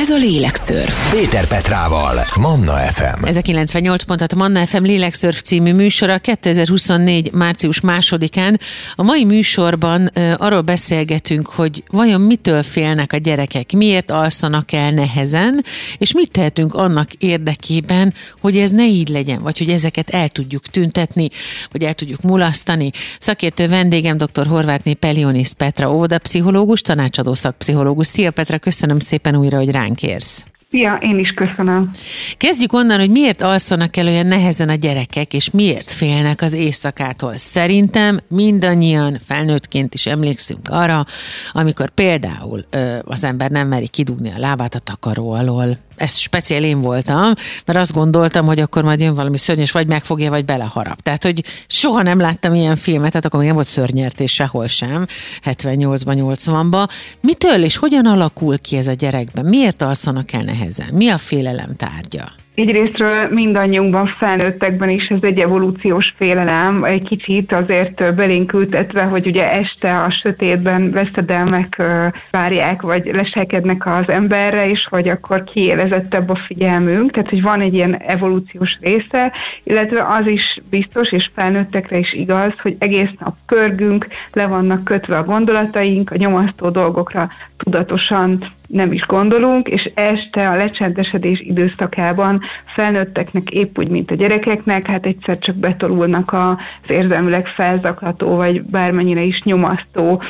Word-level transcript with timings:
Ez 0.00 0.10
a 0.10 0.16
Lélekszörf. 0.16 1.10
Péter 1.10 1.46
Petrával, 1.46 2.24
Manna 2.38 2.72
FM. 2.72 3.24
Ez 3.24 3.36
a 3.36 3.40
98 3.40 4.02
pontat 4.02 4.32
a 4.32 4.36
Manna 4.36 4.66
FM 4.66 4.82
Lélekszörf 4.82 5.40
című 5.42 5.72
műsora 5.72 6.18
2024. 6.18 7.32
március 7.32 7.80
másodikán. 7.80 8.60
A 8.94 9.02
mai 9.02 9.24
műsorban 9.24 10.06
arról 10.36 10.60
beszélgetünk, 10.60 11.46
hogy 11.48 11.82
vajon 11.90 12.20
mitől 12.20 12.62
félnek 12.62 13.12
a 13.12 13.16
gyerekek, 13.16 13.72
miért 13.72 14.10
alszanak 14.10 14.72
el 14.72 14.90
nehezen, 14.90 15.64
és 15.98 16.12
mit 16.12 16.30
tehetünk 16.30 16.74
annak 16.74 17.12
érdekében, 17.12 18.14
hogy 18.40 18.56
ez 18.56 18.70
ne 18.70 18.86
így 18.86 19.08
legyen, 19.08 19.38
vagy 19.42 19.58
hogy 19.58 19.70
ezeket 19.70 20.10
el 20.10 20.28
tudjuk 20.28 20.66
tüntetni, 20.66 21.28
vagy 21.70 21.84
el 21.84 21.94
tudjuk 21.94 22.22
mulasztani. 22.22 22.90
Szakértő 23.18 23.68
vendégem 23.68 24.16
dr. 24.16 24.46
Horvátné 24.46 24.92
Pelionis 24.92 25.52
Petra, 25.52 25.92
óvodapszichológus, 25.92 26.80
tanácsadó 26.80 27.34
szakpszichológus. 27.34 28.06
Szia 28.06 28.30
Petra, 28.30 28.58
köszönöm 28.58 28.98
szépen 28.98 29.36
újra, 29.36 29.56
hogy 29.56 29.70
ránk 29.70 29.88
érsz. 29.98 30.44
Szia, 30.70 30.94
én 30.94 31.18
is 31.18 31.30
köszönöm. 31.30 31.90
Kezdjük 32.36 32.72
onnan, 32.72 32.98
hogy 32.98 33.10
miért 33.10 33.42
alszanak 33.42 33.96
el 33.96 34.06
olyan 34.06 34.26
nehezen 34.26 34.68
a 34.68 34.74
gyerekek, 34.74 35.34
és 35.34 35.50
miért 35.50 35.90
félnek 35.90 36.42
az 36.42 36.52
éjszakától. 36.52 37.36
Szerintem 37.36 38.20
mindannyian 38.28 39.18
felnőttként 39.24 39.94
is 39.94 40.06
emlékszünk 40.06 40.68
arra, 40.68 41.06
amikor 41.52 41.90
például 41.90 42.64
ö, 42.70 42.98
az 43.04 43.24
ember 43.24 43.50
nem 43.50 43.68
meri 43.68 43.88
kidugni 43.88 44.32
a 44.36 44.38
lábát 44.38 44.74
a 44.74 44.78
takaró 44.78 45.30
alól. 45.30 45.78
Ezt 46.00 46.18
speciál 46.18 46.62
én 46.62 46.80
voltam, 46.80 47.32
mert 47.64 47.78
azt 47.78 47.92
gondoltam, 47.92 48.46
hogy 48.46 48.60
akkor 48.60 48.82
majd 48.82 49.00
jön 49.00 49.14
valami 49.14 49.38
szörnyes, 49.38 49.70
vagy 49.70 49.86
megfogja, 49.86 50.30
vagy 50.30 50.44
beleharap. 50.44 51.02
Tehát, 51.02 51.24
hogy 51.24 51.44
soha 51.66 52.02
nem 52.02 52.20
láttam 52.20 52.54
ilyen 52.54 52.76
filmet, 52.76 53.10
tehát 53.10 53.24
akkor 53.24 53.38
még 53.38 53.48
nem 53.48 53.56
volt 53.56 53.68
szörnyertés 53.68 54.32
sehol 54.32 54.66
sem, 54.66 55.06
78-ban, 55.44 56.36
80-ban. 56.44 56.88
Mitől 57.20 57.64
és 57.64 57.76
hogyan 57.76 58.06
alakul 58.06 58.58
ki 58.58 58.76
ez 58.76 58.86
a 58.86 58.92
gyerekben? 58.92 59.44
Miért 59.44 59.82
alszanak 59.82 60.32
el 60.32 60.42
nehezen? 60.42 60.88
Mi 60.92 61.08
a 61.08 61.18
félelem 61.18 61.74
tárgya? 61.76 62.39
Egyrésztről 62.54 63.28
mindannyiunkban 63.28 64.06
felnőttekben 64.18 64.88
is 64.88 65.06
ez 65.06 65.22
egy 65.22 65.38
evolúciós 65.38 66.14
félelem, 66.16 66.84
egy 66.84 67.04
kicsit 67.08 67.52
azért 67.52 68.14
belénk 68.14 68.52
ültetve, 68.52 69.02
hogy 69.02 69.26
ugye 69.26 69.52
este 69.52 70.02
a 70.02 70.10
sötétben 70.10 70.90
veszedelmek 70.90 71.82
várják, 72.30 72.82
vagy 72.82 73.10
leselkednek 73.12 73.86
az 73.86 74.08
emberre, 74.08 74.68
és 74.68 74.86
hogy 74.90 75.08
akkor 75.08 75.44
kiélezettebb 75.44 76.30
a 76.30 76.40
figyelmünk, 76.46 77.10
tehát 77.10 77.30
hogy 77.30 77.42
van 77.42 77.60
egy 77.60 77.74
ilyen 77.74 77.96
evolúciós 77.96 78.78
része, 78.80 79.32
illetve 79.62 80.06
az 80.06 80.26
is 80.26 80.60
biztos, 80.70 81.12
és 81.12 81.30
felnőttekre 81.34 81.98
is 81.98 82.12
igaz, 82.12 82.52
hogy 82.62 82.76
egész 82.78 83.10
nap 83.18 83.36
pörgünk, 83.46 84.06
le 84.32 84.46
vannak 84.46 84.84
kötve 84.84 85.16
a 85.16 85.24
gondolataink, 85.24 86.10
a 86.10 86.16
nyomasztó 86.16 86.70
dolgokra 86.70 87.30
tudatosan 87.56 88.38
nem 88.70 88.92
is 88.92 89.06
gondolunk, 89.06 89.68
és 89.68 89.90
este 89.94 90.48
a 90.48 90.56
lecsendesedés 90.56 91.40
időszakában 91.40 92.40
felnőtteknek 92.74 93.50
épp 93.50 93.78
úgy, 93.78 93.88
mint 93.88 94.10
a 94.10 94.14
gyerekeknek, 94.14 94.86
hát 94.86 95.06
egyszer 95.06 95.38
csak 95.38 95.56
betolulnak 95.56 96.32
az 96.32 96.90
érzelmileg 96.90 97.46
felzaklató, 97.46 98.36
vagy 98.36 98.62
bármennyire 98.62 99.22
is 99.22 99.42
nyomasztó 99.42 100.22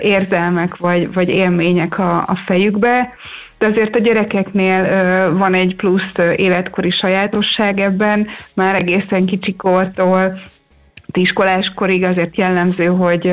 érzelmek, 0.00 0.76
vagy, 0.76 1.12
vagy 1.12 1.28
élmények 1.28 1.98
a, 1.98 2.16
a 2.16 2.42
fejükbe, 2.46 3.14
de 3.58 3.66
azért 3.66 3.96
a 3.96 3.98
gyerekeknél 3.98 4.80
van 5.36 5.54
egy 5.54 5.76
plusz 5.76 6.12
életkori 6.36 6.90
sajátosság 6.90 7.78
ebben, 7.78 8.26
már 8.54 8.74
egészen 8.74 9.26
kicsikortól 9.26 10.40
iskoláskorig 11.12 12.04
azért 12.04 12.36
jellemző, 12.36 12.86
hogy, 12.86 13.32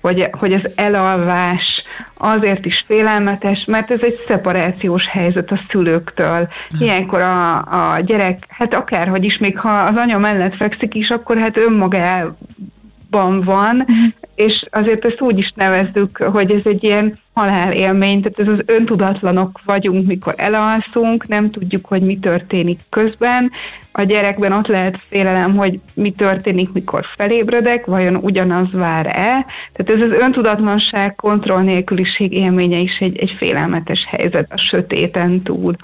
hogy, 0.00 0.28
hogy 0.32 0.52
az 0.52 0.70
elalvás 0.74 1.82
azért 2.16 2.66
is 2.66 2.84
félelmetes, 2.86 3.64
mert 3.64 3.90
ez 3.90 4.02
egy 4.02 4.20
szeparációs 4.26 5.06
helyzet 5.06 5.50
a 5.50 5.60
szülőktől. 5.68 6.48
Ilyenkor 6.80 7.20
a, 7.20 7.56
a 7.56 8.00
gyerek, 8.00 8.38
hát 8.48 8.74
akárhogy 8.74 9.24
is, 9.24 9.38
még 9.38 9.58
ha 9.58 9.70
az 9.70 9.96
anya 9.96 10.18
mellett 10.18 10.56
fekszik 10.56 10.94
is, 10.94 11.08
akkor 11.08 11.38
hát 11.38 11.56
önmagában 11.56 13.40
van, 13.44 13.80
uh-huh. 13.80 13.96
és 14.34 14.64
azért 14.70 15.04
ezt 15.04 15.20
úgy 15.20 15.38
is 15.38 15.52
nevezzük, 15.54 16.16
hogy 16.16 16.50
ez 16.50 16.66
egy 16.66 16.84
ilyen 16.84 17.18
halálélmény, 17.34 18.22
tehát 18.22 18.38
ez 18.38 18.58
az 18.58 18.74
öntudatlanok 18.74 19.60
vagyunk, 19.64 20.06
mikor 20.06 20.34
elalszunk, 20.36 21.28
nem 21.28 21.50
tudjuk, 21.50 21.86
hogy 21.86 22.02
mi 22.02 22.18
történik 22.18 22.80
közben. 22.90 23.50
A 23.92 24.02
gyerekben 24.02 24.52
ott 24.52 24.66
lehet 24.66 25.00
félelem, 25.08 25.56
hogy 25.56 25.80
mi 25.94 26.10
történik, 26.10 26.72
mikor 26.72 27.04
felébredek, 27.16 27.86
vajon 27.86 28.16
ugyanaz 28.16 28.72
vár-e. 28.72 29.46
Tehát 29.72 30.02
ez 30.02 30.02
az 30.02 30.18
öntudatlanság, 30.20 31.14
kontroll 31.14 31.62
nélküliség 31.62 32.32
élménye 32.32 32.78
is 32.78 32.98
egy, 32.98 33.18
egy 33.18 33.34
félelmetes 33.36 34.06
helyzet 34.08 34.52
a 34.52 34.58
sötéten 34.70 35.40
túl. 35.40 35.76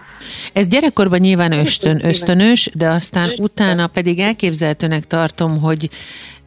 Ez 0.52 0.68
gyerekkorban 0.68 1.18
nyilván 1.18 1.52
ösztön, 1.52 2.04
ösztönös, 2.04 2.70
de 2.74 2.88
aztán 2.88 3.30
utána 3.38 3.86
pedig 3.86 4.18
elképzelhetőnek 4.18 5.04
tartom, 5.04 5.60
hogy 5.60 5.88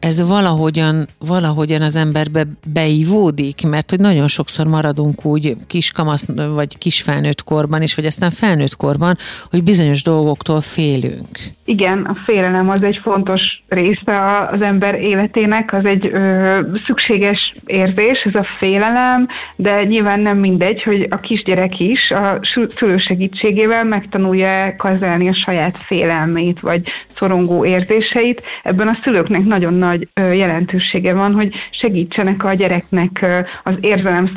ez 0.04 0.28
valahogyan, 0.28 1.06
valahogyan 1.18 1.82
az 1.82 1.96
emberbe 1.96 2.46
beivódik, 2.66 3.66
mert 3.66 3.90
hogy 3.90 4.00
nagyon 4.00 4.28
sokszor 4.28 4.66
maradunk 4.94 5.24
úgy 5.24 5.56
kiskamasz 5.66 6.26
vagy 6.54 6.78
kisfelnőtt 6.78 7.42
korban 7.42 7.82
is, 7.82 7.94
vagy 7.94 8.06
aztán 8.06 8.30
felnőtt 8.30 8.76
korban, 8.76 9.16
hogy 9.50 9.62
bizonyos 9.62 10.02
dolgoktól 10.02 10.60
félünk. 10.60 11.38
Igen, 11.64 11.98
a 11.98 12.14
félelem 12.24 12.68
az 12.68 12.82
egy 12.82 13.00
fontos 13.02 13.62
része 13.68 14.46
az 14.50 14.60
ember 14.60 15.02
életének, 15.02 15.72
az 15.72 15.84
egy 15.84 16.06
ö, 16.06 16.60
szükséges 16.86 17.54
érzés, 17.66 18.22
ez 18.24 18.34
a 18.34 18.46
félelem, 18.58 19.28
de 19.56 19.84
nyilván 19.84 20.20
nem 20.20 20.38
mindegy, 20.38 20.82
hogy 20.82 21.06
a 21.10 21.16
kisgyerek 21.16 21.80
is 21.80 22.10
a 22.10 22.38
szülő 22.76 22.96
segítségével 22.96 23.84
megtanulja 23.84 24.74
kezelni 24.78 25.28
a 25.28 25.34
saját 25.44 25.76
félelmét, 25.80 26.60
vagy 26.60 26.80
szorongó 27.18 27.64
érzéseit. 27.64 28.42
Ebben 28.62 28.88
a 28.88 28.98
szülőknek 29.02 29.44
nagyon 29.44 29.74
nagy 29.74 30.08
jelentősége 30.14 31.14
van, 31.14 31.34
hogy 31.34 31.54
segítsenek 31.70 32.44
a 32.44 32.54
gyereknek 32.54 33.26
az 33.62 33.74
érzelem 33.80 34.30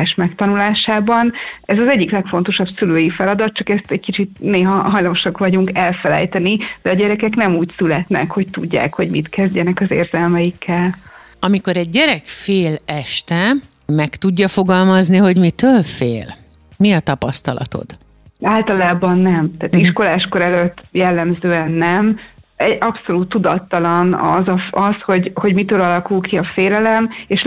szabályozás 0.00 0.14
megtanulásában. 0.14 1.32
Ez 1.64 1.78
az 1.78 1.88
egyik 1.88 2.10
legfontosabb 2.10 2.68
szülői 2.78 3.10
feladat, 3.10 3.54
csak 3.54 3.68
ezt 3.68 3.90
egy 3.90 4.00
kicsit 4.00 4.40
néha 4.40 4.90
hajlamosak 4.90 5.38
vagyunk 5.38 5.70
elfelejteni, 5.72 6.58
de 6.82 6.90
a 6.90 6.94
gyerekek 6.94 7.34
nem 7.34 7.56
úgy 7.56 7.72
születnek, 7.76 8.30
hogy 8.30 8.46
tudják, 8.50 8.94
hogy 8.94 9.10
mit 9.10 9.28
kezdjenek 9.28 9.80
az 9.80 9.90
érzelmeikkel. 9.90 10.96
Amikor 11.40 11.76
egy 11.76 11.88
gyerek 11.88 12.24
fél 12.24 12.78
este, 12.86 13.52
meg 13.86 14.08
tudja 14.08 14.48
fogalmazni, 14.48 15.16
hogy 15.16 15.36
mitől 15.36 15.82
fél? 15.82 16.34
Mi 16.76 16.92
a 16.92 17.00
tapasztalatod? 17.00 17.96
Általában 18.42 19.18
nem. 19.18 19.50
Tehát 19.56 19.74
uh-huh. 19.74 19.80
iskoláskor 19.80 20.42
előtt 20.42 20.82
jellemzően 20.92 21.70
nem 21.70 22.18
egy 22.60 22.78
abszolút 22.80 23.28
tudattalan 23.28 24.14
az, 24.14 24.48
az 24.70 25.00
hogy, 25.00 25.30
hogy 25.34 25.54
mitől 25.54 25.80
alakul 25.80 26.20
ki 26.20 26.36
a 26.36 26.50
félelem, 26.54 27.10
és 27.26 27.46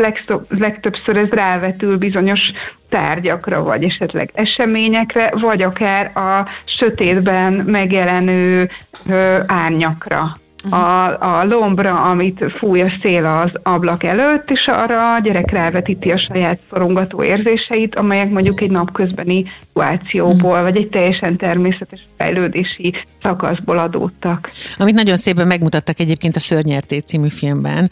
legtöbbször 0.49 1.17
ez 1.17 1.29
rávetül 1.29 1.97
bizonyos 1.97 2.41
tárgyakra, 2.89 3.63
vagy 3.63 3.83
esetleg 3.83 4.31
eseményekre, 4.33 5.31
vagy 5.41 5.61
akár 5.61 6.17
a 6.17 6.47
sötétben 6.65 7.53
megjelenő 7.53 8.69
ö, 9.09 9.39
árnyakra 9.47 10.31
a, 10.69 11.39
a 11.39 11.43
lombra, 11.43 12.01
amit 12.01 12.45
fúj 12.57 12.81
a 12.81 12.91
szél 13.01 13.25
az 13.25 13.51
ablak 13.63 14.03
előtt, 14.03 14.49
és 14.49 14.67
arra 14.67 15.13
a 15.13 15.19
gyerek 15.19 15.51
rávetíti 15.51 16.11
a 16.11 16.17
saját 16.17 16.59
szorongató 16.69 17.23
érzéseit, 17.23 17.95
amelyek 17.95 18.29
mondjuk 18.29 18.61
egy 18.61 18.71
napközbeni 18.71 19.45
szituációból, 19.59 20.61
vagy 20.61 20.77
egy 20.77 20.87
teljesen 20.87 21.37
természetes 21.37 21.99
fejlődési 22.17 22.93
szakaszból 23.21 23.77
adódtak. 23.77 24.51
Amit 24.77 24.95
nagyon 24.95 25.15
szépen 25.15 25.47
megmutattak 25.47 25.99
egyébként 25.99 26.35
a 26.35 26.39
Szörnyerté 26.39 26.97
című 26.97 27.27
filmben. 27.27 27.89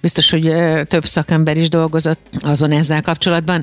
Biztos, 0.00 0.30
hogy 0.30 0.54
több 0.86 1.04
szakember 1.04 1.56
is 1.56 1.68
dolgozott 1.68 2.20
azon 2.42 2.70
ezzel 2.70 3.02
kapcsolatban. 3.02 3.62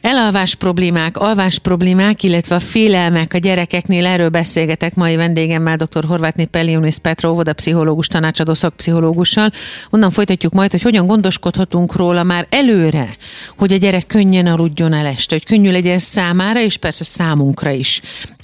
Elalvás 0.00 0.54
problémák, 0.54 1.16
alvás 1.16 1.58
problémák, 1.58 2.22
illetve 2.22 2.54
a 2.54 2.60
félelmek 2.60 3.34
a 3.34 3.38
gyerekeknél, 3.38 4.06
erről 4.06 4.28
beszélgetek 4.28 4.94
mai 4.94 5.16
vendégemmel, 5.16 5.76
dr. 5.76 6.04
Horvátné 6.04 6.44
Pellionis 6.44 6.98
Petra, 6.98 7.30
óvodapszichológus, 7.30 7.88
pszichológus 7.90 8.06
tanácsadó 8.06 8.54
szakpszichológussal. 8.54 9.50
Onnan 9.90 10.10
folytatjuk 10.10 10.52
majd, 10.52 10.70
hogy 10.70 10.82
hogyan 10.82 11.06
gondoskodhatunk 11.06 11.96
róla 11.96 12.22
már 12.22 12.46
előre, 12.50 13.16
hogy 13.58 13.72
a 13.72 13.76
gyerek 13.76 14.06
könnyen 14.06 14.46
aludjon 14.46 14.92
el 14.92 15.06
este, 15.06 15.34
hogy 15.34 15.44
könnyű 15.44 15.70
legyen 15.70 15.98
számára, 15.98 16.60
és 16.60 16.76
persze 16.76 17.04
számunkra 17.04 17.70
is 17.70 18.00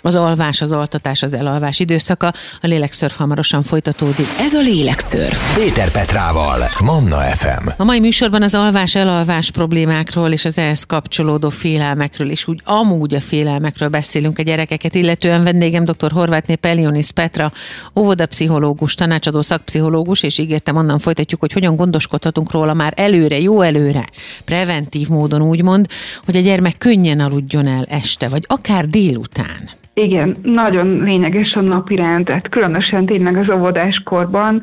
Az 0.07 0.15
alvás, 0.15 0.61
az 0.63 0.71
altatás, 0.71 1.23
az 1.23 1.35
elalvás 1.35 1.81
időszaka, 1.81 2.33
a 2.61 2.67
lélekszörf 2.67 3.17
hamarosan 3.17 3.63
folytatódik. 3.63 4.27
Ez 4.39 4.55
a 4.55 4.61
lélekszörf. 4.61 5.57
Péter 5.57 5.91
Petrával, 5.91 6.69
Manna 6.85 7.17
FM. 7.17 7.69
A 7.77 7.85
mai 7.85 8.01
műsorban 8.01 8.43
az 8.43 8.55
alvás-elalvás 8.55 9.51
problémákról 9.51 10.33
és 10.33 10.45
az 10.45 10.59
ehhez 10.59 10.85
kapcsolódó 10.85 11.49
félelmekről, 11.49 12.31
és 12.31 12.49
úgy 12.49 12.61
amúgy 12.65 13.15
a 13.15 13.21
félelmekről 13.21 13.89
beszélünk 13.89 14.39
a 14.39 14.43
gyerekeket, 14.43 14.95
illetően 14.95 15.43
vendégem 15.45 15.85
dr. 15.85 16.13
Horvátné 16.13 16.55
Pelionis 16.55 17.11
Petra, 17.11 17.53
óvodapszichológus, 17.97 18.95
tanácsadó 18.95 19.41
szakpszichológus, 19.41 20.23
és 20.23 20.39
ígértem 20.39 20.77
onnan 20.77 20.99
folytatjuk, 20.99 21.41
hogy 21.41 21.53
hogyan 21.53 21.77
gondoskodhatunk 21.77 22.51
róla 22.51 22.75
már 22.75 22.93
előre, 22.97 23.41
jó 23.41 23.61
előre, 23.61 24.09
preventív 24.45 25.09
módon 25.09 25.43
úgymond, 25.43 25.87
hogy 26.25 26.37
a 26.37 26.41
gyermek 26.41 26.79
könnyen 26.79 27.21
aludjon 27.21 27.67
el 27.67 27.85
este, 27.89 28.29
vagy 28.29 28.45
akár 28.47 28.89
délután. 28.89 29.85
Igen, 30.01 30.37
nagyon 30.43 31.03
lényeges 31.03 31.53
a 31.53 31.61
napi 31.61 31.97
rendet, 31.97 32.49
különösen 32.49 33.07
tényleg 33.07 33.37
az 33.37 33.51
óvodáskorban. 33.51 34.63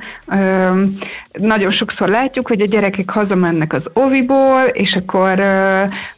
Nagyon 1.31 1.71
sokszor 1.71 2.09
látjuk, 2.09 2.47
hogy 2.47 2.61
a 2.61 2.65
gyerekek 2.65 3.09
hazamennek 3.09 3.73
az 3.73 3.83
oviból, 3.93 4.61
és 4.71 4.93
akkor 4.93 5.43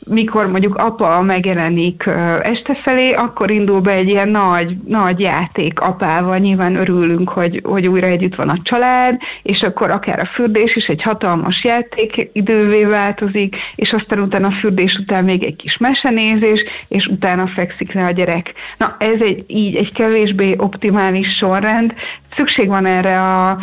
mikor 0.10 0.48
mondjuk 0.48 0.76
apa 0.76 1.22
megjelenik 1.22 2.04
este 2.42 2.76
felé, 2.84 3.12
akkor 3.12 3.52
indul 3.52 3.80
be 3.82 3.92
egy 3.92 4.10
ilyen 4.10 4.30
nagy, 4.30 4.78
nagy 4.88 5.20
játék 5.20 5.80
apával, 5.80 6.38
nyilván 6.38 6.76
örülünk, 6.76 7.30
hogy, 7.30 7.62
hogy 7.64 7.88
újra 7.88 8.08
együtt 8.08 8.36
van 8.36 8.50
a 8.50 8.60
család, 8.64 9.18
és 9.42 9.62
akkor 9.62 9.92
akár 9.92 10.20
a 10.20 10.30
fürdés 10.34 10.76
is 10.76 10.86
egy 10.86 11.02
hatalmas 11.02 11.64
játék 11.64 12.30
idővé 12.34 12.84
változik, 12.84 13.56
és 13.76 13.92
aztán 13.92 14.20
utána 14.20 14.48
a 14.48 14.58
fürdés 14.60 14.94
után 14.94 15.24
még 15.24 15.44
egy 15.44 15.56
kis 15.56 15.78
mesenézés, 15.78 16.64
és 16.88 17.06
utána 17.06 17.48
fekszik 17.48 17.94
le 17.94 18.06
a 18.06 18.12
gyerek. 18.12 18.54
Na, 18.78 18.96
ez 19.06 19.22
egy, 19.22 19.44
így 19.48 19.76
egy 19.76 19.94
kevésbé 19.94 20.56
optimális 20.58 21.28
sorrend. 21.38 21.94
Szükség 22.36 22.68
van 22.68 22.86
erre 22.86 23.22
a 23.22 23.58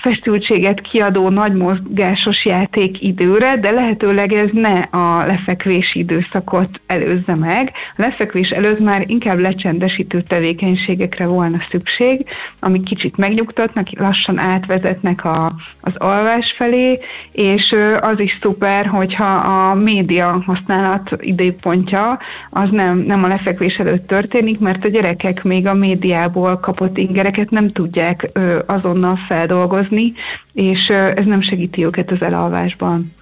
feszültséget 0.00 0.80
kiadó 0.80 1.28
nagy 1.28 1.52
mozgásos 1.52 2.44
játék 2.44 3.02
időre, 3.02 3.56
de 3.56 3.70
lehetőleg 3.70 4.32
ez 4.32 4.48
ne 4.52 4.80
a 4.80 5.26
lefekvési 5.26 5.98
időszakot 5.98 6.80
előzze 6.86 7.34
meg. 7.34 7.72
A 7.92 8.02
lefekvés 8.02 8.50
előtt 8.50 8.78
már 8.78 9.02
inkább 9.06 9.38
lecsendesítő 9.38 10.22
tevékenységekre 10.22 11.26
volna 11.26 11.58
szükség, 11.70 12.26
amik 12.60 12.84
kicsit 12.84 13.16
megnyugtatnak, 13.16 13.86
lassan 13.98 14.38
átvezetnek 14.38 15.24
a, 15.24 15.52
az 15.80 15.96
alvás 15.96 16.54
felé, 16.56 16.98
és 17.32 17.74
az 18.00 18.20
is 18.20 18.38
szuper, 18.42 18.86
hogyha 18.86 19.34
a 19.34 19.74
média 19.74 20.42
használat 20.46 21.16
időpontja 21.20 22.18
az 22.50 22.68
nem, 22.70 22.98
nem 22.98 23.24
a 23.24 23.28
lefekvés 23.28 23.74
előtt 23.74 24.06
történik, 24.06 24.58
mert 24.58 24.84
a 24.84 24.88
gyerekek 24.88 25.44
még 25.44 25.66
a 25.66 25.74
médiából 25.74 26.58
kapott 26.58 26.98
ingereket 26.98 27.50
nem 27.50 27.68
tudják 27.68 28.30
azonnal 28.66 29.18
feldolgozni, 29.28 29.87
dolgozni, 29.88 30.12
és 30.52 30.88
ez 30.88 31.24
nem 31.24 31.40
segíti 31.40 31.84
őket 31.84 32.10
az 32.10 32.22
elalvásban. 32.22 33.12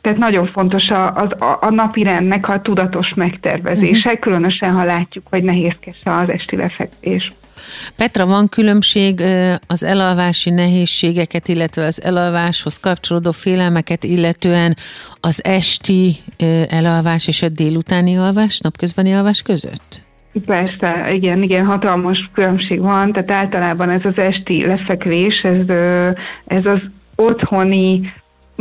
Tehát 0.00 0.18
nagyon 0.18 0.46
fontos 0.46 0.88
a, 0.88 1.06
a, 1.06 1.58
a 1.60 1.70
napi 1.70 2.02
rendnek 2.02 2.48
a 2.48 2.60
tudatos 2.60 3.12
megtervezése, 3.14 4.08
uh-huh. 4.08 4.20
különösen 4.20 4.72
ha 4.72 4.84
látjuk, 4.84 5.26
hogy 5.30 5.42
nehézkes 5.42 5.96
az 6.04 6.30
esti 6.30 6.56
lefekvés. 6.56 7.30
Petra, 7.96 8.26
van 8.26 8.48
különbség 8.48 9.22
az 9.66 9.82
elalvási 9.82 10.50
nehézségeket, 10.50 11.48
illetve 11.48 11.84
az 11.84 12.02
elalváshoz 12.02 12.76
kapcsolódó 12.76 13.32
félelmeket, 13.32 14.04
illetően 14.04 14.76
az 15.20 15.44
esti 15.44 16.16
elalvás 16.68 17.28
és 17.28 17.42
a 17.42 17.48
délutáni 17.48 18.16
alvás, 18.18 18.58
napközbeni 18.58 19.14
alvás 19.14 19.42
között? 19.42 20.07
Persze, 20.46 21.12
igen, 21.12 21.42
igen, 21.42 21.64
hatalmas 21.64 22.30
különbség 22.34 22.80
van, 22.80 23.12
tehát 23.12 23.30
általában 23.30 23.90
ez 23.90 24.04
az 24.04 24.18
esti 24.18 24.66
lefekvés, 24.66 25.40
ez, 25.40 25.68
ez 26.46 26.66
az 26.66 26.80
otthoni 27.14 28.12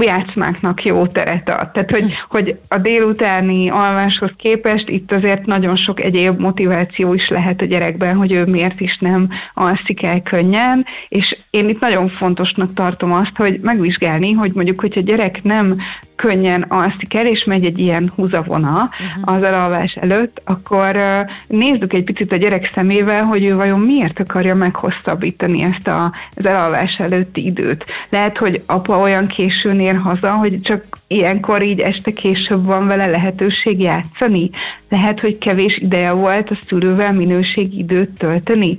játszmáknak 0.06 0.84
jó 0.84 1.08
teret 1.08 1.50
ad. 1.50 1.72
Tehát, 1.72 1.92
hogy, 1.92 2.04
hogy 2.36 2.60
a 2.68 2.78
délutáni 2.78 3.70
alváshoz 3.70 4.32
képest 4.38 4.90
itt 4.90 5.12
azért 5.12 5.46
nagyon 5.46 5.76
sok 5.76 6.02
egyéb 6.02 6.40
motiváció 6.40 7.14
is 7.14 7.28
lehet 7.30 7.62
a 7.62 7.66
gyerekben, 7.66 8.16
hogy 8.16 8.32
ő 8.32 8.46
miért 8.46 8.80
is 8.80 8.98
nem 9.00 9.30
alszik 9.54 10.04
el 10.04 10.22
könnyen, 10.22 10.86
és 11.08 11.38
én 11.50 11.70
itt 11.70 11.80
nagyon 11.80 12.08
fontosnak 12.08 12.74
tartom 12.74 13.14
azt, 13.14 13.36
hogy 13.36 13.60
megvizsgálni, 13.62 14.32
hogy 14.32 14.52
mondjuk, 14.54 14.80
hogyha 14.80 15.00
a 15.00 15.04
gyerek 15.04 15.44
nem 15.44 15.76
könnyen 16.18 16.62
alszik 16.62 17.14
el, 17.14 17.26
és 17.26 17.44
megy 17.44 17.66
egy 17.66 17.80
ilyen 17.80 18.12
húzavona 18.16 18.90
uh-huh. 18.92 19.36
az 19.36 19.44
elalvás 19.44 19.94
előtt, 19.94 20.42
akkor 20.46 21.00
nézzük 21.48 21.94
egy 21.94 22.04
picit 22.04 22.32
a 22.32 22.36
gyerek 22.36 22.72
szemével, 22.74 23.24
hogy 23.24 23.46
ő 23.46 23.56
vajon 23.56 23.80
miért 23.80 24.20
akarja 24.20 24.56
meghosszabbítani 24.56 25.62
ezt 25.62 25.88
a, 25.88 26.14
az 26.36 26.46
elalvás 26.46 26.96
előtti 26.98 27.46
időt. 27.46 27.86
Lehet, 28.10 28.38
hogy 28.38 28.62
apa 28.66 28.98
olyan 28.98 29.28
későn 29.28 29.80
ér 29.80 29.96
haza, 29.96 30.32
hogy 30.32 30.62
csak 30.62 30.84
ilyenkor 31.08 31.62
így 31.62 31.80
este 31.80 32.12
később 32.12 32.66
van 32.66 32.88
vele 32.88 33.06
lehetőség 33.06 33.82
játszani. 33.82 34.50
Lehet, 34.90 35.20
hogy 35.20 35.38
kevés 35.38 35.78
ideje 35.78 36.12
volt 36.12 36.50
a 36.50 36.58
szülővel 36.68 37.14
minőségi 37.14 37.78
időt 37.78 38.18
tölteni 38.18 38.78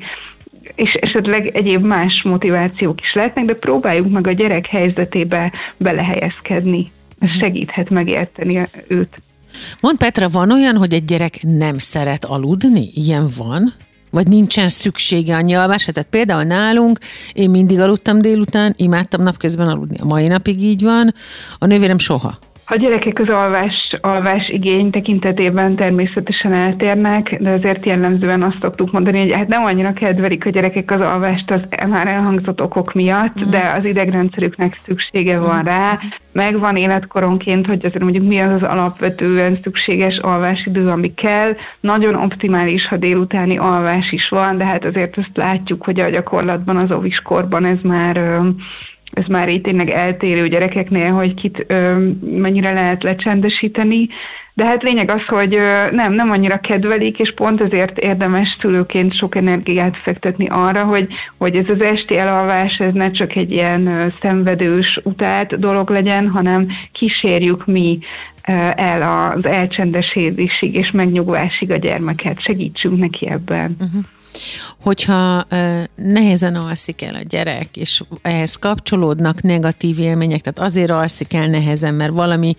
és 0.74 0.92
esetleg 0.92 1.46
egyéb 1.46 1.84
más 1.84 2.22
motivációk 2.22 3.00
is 3.00 3.12
lehetnek, 3.14 3.44
de 3.44 3.54
próbáljuk 3.54 4.10
meg 4.10 4.26
a 4.26 4.32
gyerek 4.32 4.66
helyzetébe 4.66 5.52
belehelyezkedni. 5.76 6.86
Segíthet 7.40 7.90
megérteni 7.90 8.68
őt. 8.88 9.22
Mond 9.80 9.98
Petra, 9.98 10.28
van 10.28 10.52
olyan, 10.52 10.76
hogy 10.76 10.92
egy 10.92 11.04
gyerek 11.04 11.42
nem 11.42 11.78
szeret 11.78 12.24
aludni? 12.24 12.90
Ilyen 12.94 13.28
van? 13.36 13.72
Vagy 14.10 14.28
nincsen 14.28 14.68
szüksége 14.68 15.36
a 15.36 15.40
nyalvásra? 15.40 15.92
Tehát 15.92 16.08
például 16.08 16.42
nálunk 16.42 16.98
én 17.32 17.50
mindig 17.50 17.80
aludtam 17.80 18.20
délután, 18.20 18.74
imádtam 18.76 19.22
napközben 19.22 19.68
aludni. 19.68 19.98
A 19.98 20.04
mai 20.04 20.26
napig 20.26 20.62
így 20.62 20.82
van, 20.82 21.14
a 21.58 21.66
nővérem 21.66 21.98
soha. 21.98 22.38
A 22.70 22.76
gyerekek 22.76 23.18
az 23.18 23.28
alvás, 23.28 23.96
alvás 24.00 24.48
igény 24.48 24.90
tekintetében 24.90 25.76
természetesen 25.76 26.52
eltérnek, 26.52 27.36
de 27.40 27.50
azért 27.50 27.86
jellemzően 27.86 28.42
azt 28.42 28.60
szoktuk 28.60 28.92
mondani, 28.92 29.18
hogy 29.18 29.32
hát 29.32 29.48
nem 29.48 29.64
annyira 29.64 29.92
kedvelik 29.92 30.46
a 30.46 30.50
gyerekek 30.50 30.90
az 30.90 31.00
alvást 31.00 31.50
az 31.50 31.62
már 31.90 32.06
elhangzott 32.06 32.62
okok 32.62 32.92
miatt, 32.92 33.46
mm. 33.46 33.50
de 33.50 33.72
az 33.78 33.84
idegrendszerüknek 33.84 34.80
szüksége 34.86 35.38
van 35.38 35.62
rá, 35.62 35.98
megvan 36.32 36.76
életkoronként, 36.76 37.66
hogy 37.66 37.84
azért 37.84 38.02
mondjuk 38.02 38.26
mi 38.26 38.38
az 38.38 38.54
az 38.54 38.68
alapvetően 38.68 39.58
szükséges 39.62 40.18
alvásidő, 40.18 40.88
ami 40.88 41.14
kell. 41.14 41.56
Nagyon 41.80 42.14
optimális, 42.14 42.86
ha 42.86 42.96
délutáni 42.96 43.58
alvás 43.58 44.12
is 44.12 44.28
van, 44.28 44.58
de 44.58 44.64
hát 44.64 44.84
azért 44.84 45.16
azt 45.16 45.36
látjuk, 45.36 45.84
hogy 45.84 46.00
a 46.00 46.10
gyakorlatban 46.10 46.76
az 46.76 46.90
oviskorban 46.90 47.64
ez 47.64 47.82
már 47.82 48.40
ez 49.18 49.26
már 49.26 49.48
így 49.48 49.60
tényleg 49.60 49.90
eltérő 49.90 50.48
gyerekeknél, 50.48 51.10
hogy 51.10 51.34
kit 51.34 51.64
ö, 51.66 52.08
mennyire 52.20 52.72
lehet 52.72 53.02
lecsendesíteni, 53.02 54.08
de 54.54 54.66
hát 54.66 54.82
lényeg 54.82 55.10
az, 55.10 55.26
hogy 55.26 55.54
ö, 55.54 55.90
nem, 55.90 56.12
nem 56.12 56.30
annyira 56.30 56.58
kedvelik, 56.58 57.18
és 57.18 57.32
pont 57.34 57.60
ezért 57.60 57.98
érdemes 57.98 58.56
szülőként 58.60 59.16
sok 59.16 59.36
energiát 59.36 59.96
fektetni 59.96 60.46
arra, 60.48 60.84
hogy, 60.84 61.08
hogy 61.38 61.56
ez 61.56 61.66
az 61.68 61.80
esti 61.80 62.16
elalvás, 62.16 62.76
ez 62.78 62.92
ne 62.92 63.10
csak 63.10 63.36
egy 63.36 63.52
ilyen 63.52 63.86
ö, 63.86 64.06
szenvedős 64.20 65.00
utált 65.04 65.58
dolog 65.58 65.90
legyen, 65.90 66.30
hanem 66.30 66.66
kísérjük 66.92 67.66
mi 67.66 67.98
el 68.74 69.32
az 69.34 69.44
elcsendesedésig 69.44 70.74
és 70.74 70.90
megnyugvásig 70.90 71.70
a 71.70 71.76
gyermeket, 71.76 72.40
segítsünk 72.40 72.98
neki 72.98 73.28
ebben. 73.28 73.76
Uh-huh 73.80 74.02
hogyha 74.80 75.46
nehezen 75.94 76.54
alszik 76.54 77.02
el 77.02 77.14
a 77.14 77.22
gyerek, 77.28 77.76
és 77.76 78.02
ehhez 78.22 78.56
kapcsolódnak 78.56 79.42
negatív 79.42 79.98
élmények, 79.98 80.40
tehát 80.40 80.70
azért 80.70 80.90
alszik 80.90 81.34
el 81.34 81.46
nehezen, 81.46 81.94
mert 81.94 82.12
valami 82.12 82.54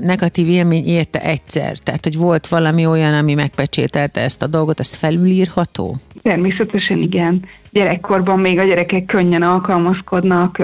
negatív 0.00 0.48
élmény 0.48 0.86
érte 0.86 1.20
egyszer, 1.20 1.78
tehát 1.78 2.04
hogy 2.04 2.16
volt 2.16 2.48
valami 2.48 2.86
olyan, 2.86 3.14
ami 3.14 3.34
megpecsételte 3.34 4.20
ezt 4.20 4.42
a 4.42 4.46
dolgot, 4.46 4.80
ez 4.80 4.94
felülírható? 4.94 5.96
Természetesen 6.22 6.98
igen 6.98 7.44
gyerekkorban 7.70 8.38
még 8.38 8.58
a 8.58 8.64
gyerekek 8.64 9.04
könnyen 9.04 9.42
alkalmazkodnak, 9.42 10.58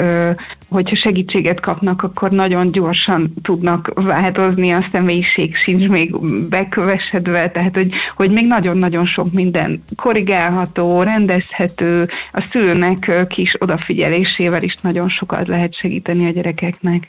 hogyha 0.68 0.96
segítséget 0.96 1.60
kapnak, 1.60 2.02
akkor 2.02 2.30
nagyon 2.30 2.66
gyorsan 2.72 3.32
tudnak 3.42 3.92
változni, 3.94 4.70
a 4.70 4.88
személyiség 4.92 5.56
sincs 5.56 5.88
még 5.88 6.16
bekövesedve, 6.48 7.50
tehát 7.50 7.74
hogy, 7.74 7.92
hogy 8.16 8.30
még 8.30 8.46
nagyon-nagyon 8.46 9.06
sok 9.06 9.32
minden 9.32 9.82
korrigálható, 9.96 11.02
rendezhető, 11.02 12.08
a 12.32 12.48
szülőnek 12.50 13.26
kis 13.28 13.54
odafigyelésével 13.58 14.62
is 14.62 14.76
nagyon 14.80 15.08
sokat 15.08 15.46
lehet 15.46 15.74
segíteni 15.74 16.26
a 16.26 16.32
gyerekeknek. 16.32 17.06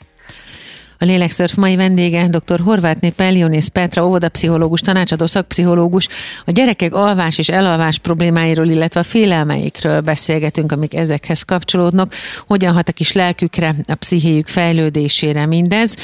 A 1.00 1.04
Lélekszörf 1.04 1.54
mai 1.54 1.76
vendége 1.76 2.28
dr. 2.28 2.60
Horvátné 2.60 3.10
Pellionész 3.10 3.68
Petra, 3.68 4.06
óvodapszichológus, 4.06 4.80
tanácsadó 4.80 5.26
szakpszichológus. 5.26 6.08
A 6.44 6.50
gyerekek 6.50 6.94
alvás 6.94 7.38
és 7.38 7.48
elalvás 7.48 7.98
problémáiról, 7.98 8.66
illetve 8.66 9.00
a 9.00 9.02
félelmeikről 9.02 10.00
beszélgetünk, 10.00 10.72
amik 10.72 10.94
ezekhez 10.94 11.42
kapcsolódnak, 11.42 12.14
hogyan 12.46 12.74
hat 12.74 12.88
a 12.88 12.92
kis 12.92 13.12
lelkükre, 13.12 13.74
a 13.86 13.94
pszichéjük 13.94 14.46
fejlődésére 14.48 15.46
mindez. 15.46 15.96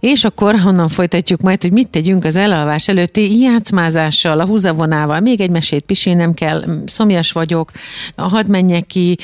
És 0.00 0.24
akkor 0.24 0.58
honnan 0.58 0.88
folytatjuk 0.88 1.40
majd, 1.40 1.62
hogy 1.62 1.72
mit 1.72 1.88
tegyünk 1.88 2.24
az 2.24 2.36
elalvás 2.36 2.88
előtti 2.88 3.38
játszmázással, 3.40 4.40
a 4.40 4.46
húzavonával. 4.46 5.20
Még 5.20 5.40
egy 5.40 5.50
mesét 5.50 5.84
pisilnem 5.84 6.34
kell, 6.34 6.64
szomjas 6.84 7.32
vagyok, 7.32 7.70
hadd 8.16 8.46
menjek 8.46 8.86
ki, 8.86 9.18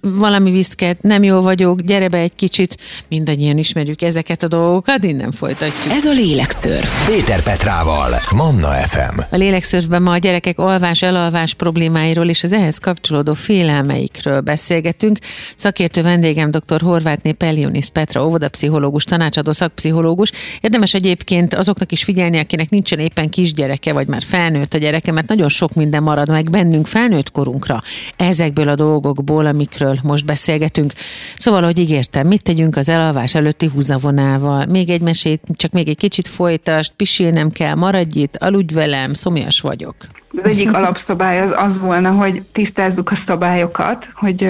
valami 0.00 0.50
viszket, 0.50 1.02
nem 1.02 1.22
jó 1.22 1.40
vagyok, 1.40 1.80
gyere 1.80 2.08
be 2.08 2.18
egy 2.18 2.34
kicsit. 2.34 2.76
Mindannyian 3.08 3.58
ismerjük 3.58 4.02
ezeket 4.14 4.42
a 4.42 4.48
dolgokat, 4.48 5.04
innen 5.04 5.32
folytatjuk. 5.32 5.92
Ez 5.92 6.04
a 6.04 6.12
Lélekszörf. 6.12 7.06
Péter 7.06 7.42
Petrával, 7.42 8.20
Manna 8.34 8.68
FM. 8.68 9.18
A 9.30 9.36
Lélekszörfben 9.36 10.02
ma 10.02 10.12
a 10.12 10.18
gyerekek 10.18 10.58
alvás-elalvás 10.58 11.54
problémáiról 11.54 12.28
és 12.28 12.42
az 12.42 12.52
ehhez 12.52 12.78
kapcsolódó 12.78 13.32
félelmeikről 13.32 14.40
beszélgetünk. 14.40 15.18
Szakértő 15.56 16.02
vendégem 16.02 16.50
dr. 16.50 16.80
Horvátné 16.80 17.32
Pellionis 17.32 17.90
Petra, 17.90 18.26
óvodapszichológus, 18.26 19.04
tanácsadó 19.04 19.52
szakpszichológus. 19.52 20.30
Érdemes 20.60 20.94
egyébként 20.94 21.54
azoknak 21.54 21.92
is 21.92 22.04
figyelni, 22.04 22.38
akinek 22.38 22.70
nincsen 22.70 22.98
éppen 22.98 23.30
kisgyereke, 23.30 23.92
vagy 23.92 24.08
már 24.08 24.22
felnőtt 24.22 24.74
a 24.74 24.78
gyereke, 24.78 25.12
mert 25.12 25.28
nagyon 25.28 25.48
sok 25.48 25.74
minden 25.74 26.02
marad 26.02 26.28
meg 26.28 26.50
bennünk 26.50 26.86
felnőtt 26.86 27.30
korunkra 27.30 27.82
ezekből 28.16 28.68
a 28.68 28.74
dolgokból, 28.74 29.46
amikről 29.46 29.98
most 30.02 30.24
beszélgetünk. 30.24 30.92
Szóval, 31.36 31.62
hogy 31.62 31.78
ígértem, 31.78 32.26
mit 32.26 32.42
tegyünk 32.42 32.76
az 32.76 32.88
elalvás 32.88 33.34
előtti 33.34 33.70
húzavonával? 34.04 34.66
Még 34.66 34.90
egy 34.90 35.00
mesét, 35.00 35.42
csak 35.52 35.72
még 35.72 35.88
egy 35.88 35.96
kicsit 35.96 36.28
folytast, 36.28 36.92
pisilnem 36.96 37.50
kell, 37.50 37.74
maradj 37.74 38.20
itt, 38.20 38.36
aludj 38.36 38.74
velem, 38.74 39.14
szomjas 39.14 39.60
vagyok. 39.60 39.96
Az 40.36 40.50
egyik 40.50 40.74
alapszabály 40.74 41.40
az 41.40 41.52
az 41.56 41.80
volna, 41.80 42.10
hogy 42.10 42.42
tisztázzuk 42.52 43.10
a 43.10 43.22
szabályokat, 43.26 44.06
hogy, 44.14 44.48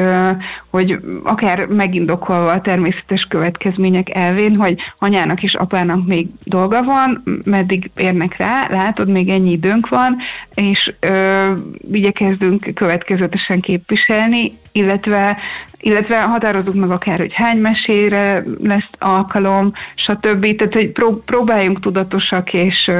hogy 0.70 0.98
akár 1.22 1.66
megindokolva 1.66 2.52
a 2.52 2.60
természetes 2.60 3.26
következmények 3.28 4.14
elvén, 4.14 4.54
hogy 4.54 4.78
anyának 4.98 5.42
és 5.42 5.54
apának 5.54 6.06
még 6.06 6.28
dolga 6.44 6.82
van, 6.82 7.22
meddig 7.44 7.90
érnek 7.96 8.36
rá, 8.36 8.66
látod, 8.70 9.08
még 9.08 9.28
ennyi 9.28 9.50
időnk 9.50 9.88
van, 9.88 10.16
és 10.54 10.92
ö, 11.00 11.52
igyekezdünk 11.92 12.74
következetesen 12.74 13.60
képviselni, 13.60 14.52
illetve, 14.72 15.36
illetve 15.80 16.22
határozunk 16.22 16.80
meg 16.80 16.90
akár, 16.90 17.18
hogy 17.18 17.32
hány 17.34 17.58
mesére 17.58 18.44
lesz 18.62 18.90
alkalom, 18.98 19.72
stb. 19.94 20.56
Tehát, 20.56 20.74
hogy 20.74 20.92
próbáljunk 21.24 21.80
tudatosak 21.80 22.52
és 22.52 22.90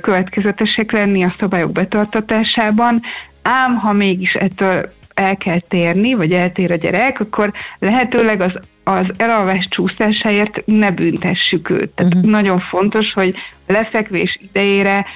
következetesek 0.00 0.92
lenni 0.92 1.24
a 1.24 1.34
szabályok 1.38 1.72
betartatásában, 1.72 3.00
ám 3.42 3.74
ha 3.74 3.92
mégis 3.92 4.32
ettől 4.32 4.90
el 5.14 5.36
kell 5.36 5.60
térni, 5.60 6.14
vagy 6.14 6.32
eltér 6.32 6.70
a 6.70 6.76
gyerek, 6.76 7.20
akkor 7.20 7.52
lehetőleg 7.78 8.40
az, 8.40 8.52
az 8.84 9.06
elalvás 9.16 9.68
csúszásáért 9.68 10.62
ne 10.66 10.90
büntessük 10.90 11.70
őt. 11.70 11.90
Tehát 11.90 12.14
uh-huh. 12.14 12.30
nagyon 12.30 12.60
fontos, 12.60 13.12
hogy 13.12 13.34
lefekvés 13.66 14.38
idejére 14.42 15.06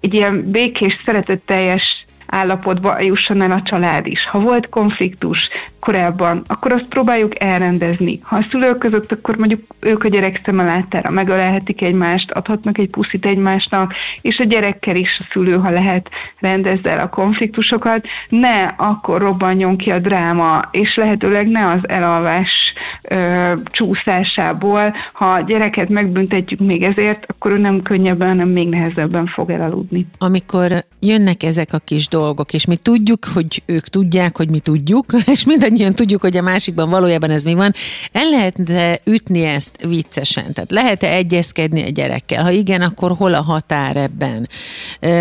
egy 0.00 0.14
ilyen 0.14 0.50
békés, 0.50 1.00
szeretetteljes 1.04 2.03
állapotba 2.26 3.00
jusson 3.00 3.42
el 3.42 3.50
a 3.50 3.62
család 3.62 4.06
is. 4.06 4.26
Ha 4.26 4.38
volt 4.38 4.68
konfliktus 4.68 5.48
korábban, 5.84 6.42
akkor 6.46 6.72
azt 6.72 6.88
próbáljuk 6.88 7.42
elrendezni. 7.42 8.20
Ha 8.22 8.36
a 8.36 8.46
szülők 8.50 8.78
között, 8.78 9.12
akkor 9.12 9.36
mondjuk 9.36 9.60
ők 9.80 10.04
a 10.04 10.08
gyerek 10.08 10.40
szemelátára 10.44 11.10
megölelhetik 11.10 11.82
egymást, 11.82 12.30
adhatnak 12.30 12.78
egy 12.78 12.90
puszit 12.90 13.26
egymásnak, 13.26 13.94
és 14.20 14.38
a 14.38 14.44
gyerekkel 14.44 14.96
is 14.96 15.18
a 15.20 15.26
szülő, 15.32 15.56
ha 15.56 15.70
lehet, 15.70 16.08
rendezze 16.38 16.90
el 16.90 16.98
a 16.98 17.08
konfliktusokat. 17.08 18.06
Ne 18.28 18.62
akkor 18.76 19.20
robbanjon 19.20 19.76
ki 19.76 19.90
a 19.90 19.98
dráma, 19.98 20.60
és 20.70 20.96
lehetőleg 20.96 21.48
ne 21.48 21.70
az 21.70 21.88
elalvás 21.88 22.74
ö, 23.02 23.52
csúszásából. 23.64 24.94
Ha 25.12 25.24
a 25.24 25.40
gyereket 25.40 25.88
megbüntetjük 25.88 26.60
még 26.60 26.82
ezért, 26.82 27.24
akkor 27.26 27.50
ő 27.50 27.58
nem 27.58 27.82
könnyebben, 27.82 28.28
hanem 28.28 28.48
még 28.48 28.68
nehezebben 28.68 29.26
fog 29.26 29.50
elaludni. 29.50 30.06
Amikor 30.18 30.84
jönnek 31.00 31.42
ezek 31.42 31.72
a 31.72 31.78
kis 31.78 32.08
dolgok, 32.18 32.52
és 32.52 32.64
mi 32.64 32.76
tudjuk, 32.76 33.24
hogy 33.24 33.62
ők 33.66 33.88
tudják, 33.88 34.36
hogy 34.36 34.50
mi 34.50 34.58
tudjuk, 34.58 35.04
és 35.34 35.44
mindannyian 35.44 35.94
tudjuk, 35.94 36.20
hogy 36.20 36.36
a 36.36 36.42
másikban 36.42 36.90
valójában 36.90 37.30
ez 37.30 37.42
mi 37.42 37.54
van. 37.54 37.74
El 38.12 38.28
lehet 38.28 38.58
ütni 39.04 39.42
ezt 39.42 39.84
viccesen? 39.88 40.52
Tehát 40.52 40.70
lehet-e 40.70 41.08
egyezkedni 41.08 41.82
a 41.82 41.88
gyerekkel? 41.88 42.42
Ha 42.42 42.50
igen, 42.50 42.82
akkor 42.82 43.16
hol 43.16 43.34
a 43.34 43.42
határ 43.42 43.96
ebben? 43.96 44.48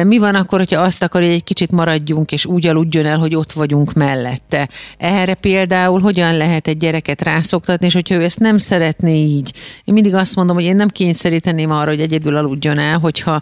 Mi 0.07 0.17
van 0.17 0.35
akkor, 0.35 0.59
hogyha 0.59 0.81
azt 0.81 1.03
akarja, 1.03 1.27
hogy 1.27 1.35
egy 1.35 1.43
kicsit 1.43 1.71
maradjunk, 1.71 2.31
és 2.31 2.45
úgy 2.45 2.67
aludjon 2.67 3.05
el, 3.05 3.17
hogy 3.17 3.35
ott 3.35 3.51
vagyunk 3.51 3.93
mellette? 3.93 4.69
Erre 4.97 5.33
például 5.33 5.99
hogyan 5.99 6.37
lehet 6.37 6.67
egy 6.67 6.77
gyereket 6.77 7.21
rászoktatni, 7.21 7.85
és 7.85 7.93
hogyha 7.93 8.15
ő 8.15 8.23
ezt 8.23 8.39
nem 8.39 8.57
szeretné 8.57 9.17
így? 9.17 9.53
Én 9.83 9.93
mindig 9.93 10.13
azt 10.13 10.35
mondom, 10.35 10.55
hogy 10.55 10.65
én 10.65 10.75
nem 10.75 10.87
kényszeríteném 10.87 11.71
arra, 11.71 11.89
hogy 11.89 12.01
egyedül 12.01 12.35
aludjon 12.35 12.79
el, 12.79 12.97
hogyha, 12.97 13.41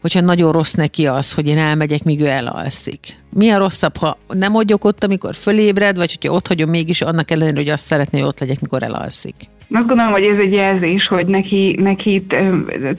hogyha 0.00 0.20
nagyon 0.20 0.52
rossz 0.52 0.72
neki 0.72 1.06
az, 1.06 1.32
hogy 1.32 1.46
én 1.46 1.58
elmegyek, 1.58 2.02
míg 2.02 2.20
ő 2.20 2.26
elalszik. 2.26 2.98
Mi 3.30 3.50
a 3.50 3.58
rosszabb, 3.58 3.96
ha 3.96 4.16
nem 4.28 4.52
vagyok 4.52 4.84
ott, 4.84 5.04
amikor 5.04 5.34
fölébred, 5.34 5.96
vagy 5.96 6.14
hogyha 6.14 6.34
ott 6.34 6.46
hagyom 6.46 6.70
mégis 6.70 7.02
annak 7.02 7.30
ellenére, 7.30 7.56
hogy 7.56 7.68
azt 7.68 7.86
szeretné, 7.86 8.18
hogy 8.18 8.28
ott 8.28 8.40
legyek, 8.40 8.60
mikor 8.60 8.82
elalszik? 8.82 9.34
Azt 9.72 9.86
gondolom, 9.86 10.12
hogy 10.12 10.22
ez 10.22 10.40
egy 10.40 10.52
jelzés, 10.52 11.06
hogy 11.06 11.26
neki, 11.26 11.76
neki 11.80 12.26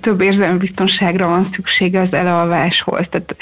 több 0.02 0.22
érzelmi 0.22 0.58
biztonságra 0.58 1.28
van 1.28 1.48
szüksége 1.54 2.00
az 2.00 2.14
elalváshoz. 2.14 3.08
Tehát 3.10 3.36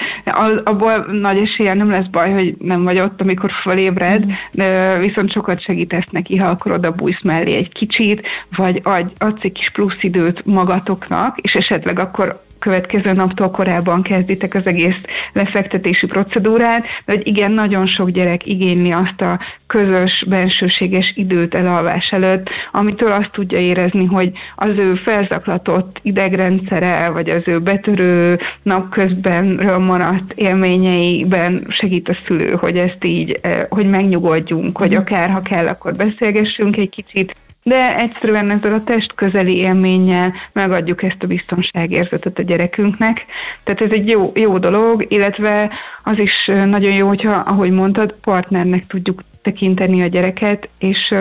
abból 0.63 1.05
nagy 1.11 1.37
esélye 1.37 1.73
nem 1.73 1.89
lesz 1.89 2.07
baj, 2.11 2.31
hogy 2.31 2.55
nem 2.59 2.83
vagy 2.83 2.99
ott, 2.99 3.21
amikor 3.21 3.51
fölébred, 3.61 4.25
mm. 4.25 4.31
de 4.51 4.97
viszont 4.97 5.31
sokat 5.31 5.61
segítesz 5.61 6.09
neki, 6.11 6.37
ha 6.37 6.49
akkor 6.49 6.71
oda 6.71 6.91
bújsz 6.91 7.21
mellé 7.23 7.55
egy 7.55 7.71
kicsit, 7.71 8.21
vagy 8.55 8.81
adj, 8.83 9.13
adsz 9.17 9.43
egy 9.43 9.51
kis 9.51 9.69
plusz 9.69 9.97
időt 10.03 10.45
magatoknak, 10.45 11.37
és 11.37 11.53
esetleg 11.53 11.99
akkor 11.99 12.41
következő 12.59 13.11
naptól 13.11 13.51
korábban 13.51 14.01
kezditek 14.01 14.53
az 14.53 14.67
egész 14.67 14.97
lefektetési 15.33 16.05
procedúrát, 16.05 16.83
de 17.05 17.13
hogy 17.13 17.27
igen, 17.27 17.51
nagyon 17.51 17.87
sok 17.87 18.09
gyerek 18.09 18.45
igényli 18.45 18.91
azt 18.91 19.21
a 19.21 19.39
közös, 19.67 20.23
bensőséges 20.29 21.13
időt 21.15 21.55
elalvás 21.55 22.11
előtt, 22.11 22.49
amitől 22.71 23.11
azt 23.11 23.31
tudja 23.31 23.57
érezni, 23.57 24.05
hogy 24.05 24.31
az 24.55 24.77
ő 24.77 24.95
felzaklatott 24.95 25.99
idegrendszere, 26.01 27.09
vagy 27.09 27.29
az 27.29 27.41
ő 27.45 27.59
betörő 27.59 28.39
napközbenről 28.63 29.77
maradt 29.77 30.33
élményeiben 30.35 31.65
segít 31.69 32.09
a 32.09 32.17
szülő, 32.25 32.51
hogy 32.51 32.77
ezt 32.77 33.03
így, 33.03 33.39
eh, 33.41 33.61
hogy 33.69 33.89
megnyugodjunk, 33.89 34.77
hogy 34.77 34.91
mhm. 34.91 34.99
akár 34.99 35.29
ha 35.29 35.39
kell, 35.39 35.67
akkor 35.67 35.95
beszélgessünk 35.95 36.77
egy 36.77 36.89
kicsit, 36.89 37.35
de 37.63 37.97
egyszerűen 37.97 38.51
ezzel 38.51 38.73
a 38.73 38.83
test 38.83 39.13
közeli 39.15 39.57
élménnyel 39.57 40.33
megadjuk 40.53 41.03
ezt 41.03 41.23
a 41.23 41.27
biztonságérzetet 41.27 42.39
a 42.39 42.41
gyerekünknek. 42.41 43.25
Tehát 43.63 43.81
ez 43.81 43.91
egy 43.91 44.09
jó, 44.09 44.31
jó 44.35 44.57
dolog, 44.57 45.05
illetve 45.07 45.71
az 46.03 46.17
is 46.17 46.45
nagyon 46.45 46.93
jó, 46.93 47.07
hogyha, 47.07 47.31
ahogy 47.31 47.71
mondtad, 47.71 48.15
partnernek 48.21 48.87
tudjuk 48.87 49.21
tekinteni 49.41 50.01
a 50.01 50.07
gyereket, 50.07 50.69
és 50.79 51.13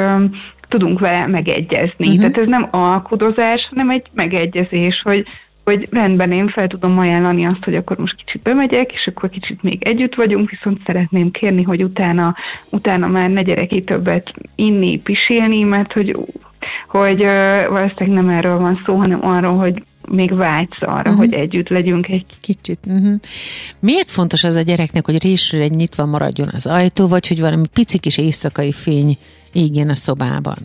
tudunk 0.68 0.99
vele 0.99 1.26
megegyezni. 1.26 2.07
Uh-huh. 2.07 2.18
Tehát 2.18 2.38
ez 2.38 2.47
nem 2.47 2.68
alkudozás, 2.71 3.66
hanem 3.71 3.90
egy 3.90 4.07
megegyezés, 4.12 5.00
hogy 5.04 5.26
hogy 5.68 5.88
rendben 5.90 6.32
én 6.32 6.48
fel 6.48 6.66
tudom 6.66 6.98
ajánlani 6.98 7.46
azt, 7.46 7.64
hogy 7.64 7.75
akkor 7.75 7.96
most 7.98 8.16
kicsit 8.16 8.42
bemegyek, 8.42 8.92
és 8.92 9.06
akkor 9.06 9.30
kicsit 9.30 9.62
még 9.62 9.82
együtt 9.82 10.14
vagyunk, 10.14 10.50
viszont 10.50 10.80
szeretném 10.87 11.30
kérni, 11.30 11.62
hogy 11.62 11.84
utána, 11.84 12.34
utána 12.70 13.06
már 13.06 13.30
ne 13.30 13.42
gyerek 13.42 13.72
itt 13.72 13.87
többet 13.87 14.32
inni, 14.54 15.00
pisilni, 15.00 15.64
mert 15.64 15.92
hogy, 15.92 16.16
hogy 16.88 17.22
valószínűleg 17.68 18.25
nem 18.25 18.28
erről 18.28 18.58
van 18.58 18.82
szó, 18.84 18.96
hanem 18.96 19.26
arról, 19.26 19.56
hogy 19.56 19.82
még 20.08 20.34
vágysz 20.34 20.80
arra, 20.80 20.96
uh-huh. 20.96 21.16
hogy 21.16 21.32
együtt 21.32 21.68
legyünk 21.68 22.08
egy 22.08 22.26
kicsit. 22.40 22.78
Uh-huh. 22.87 23.14
Miért 23.80 24.10
fontos 24.10 24.44
az 24.44 24.54
a 24.54 24.62
gyereknek, 24.62 25.04
hogy 25.04 25.22
résről 25.22 25.62
egy 25.62 25.70
nyitva 25.70 26.06
maradjon 26.06 26.48
az 26.52 26.66
ajtó, 26.66 27.06
vagy 27.06 27.28
hogy 27.28 27.40
valami 27.40 27.66
pici 27.72 27.98
kis 27.98 28.18
éjszakai 28.18 28.72
fény 28.72 29.16
égjen 29.52 29.88
a 29.88 29.94
szobában? 29.94 30.58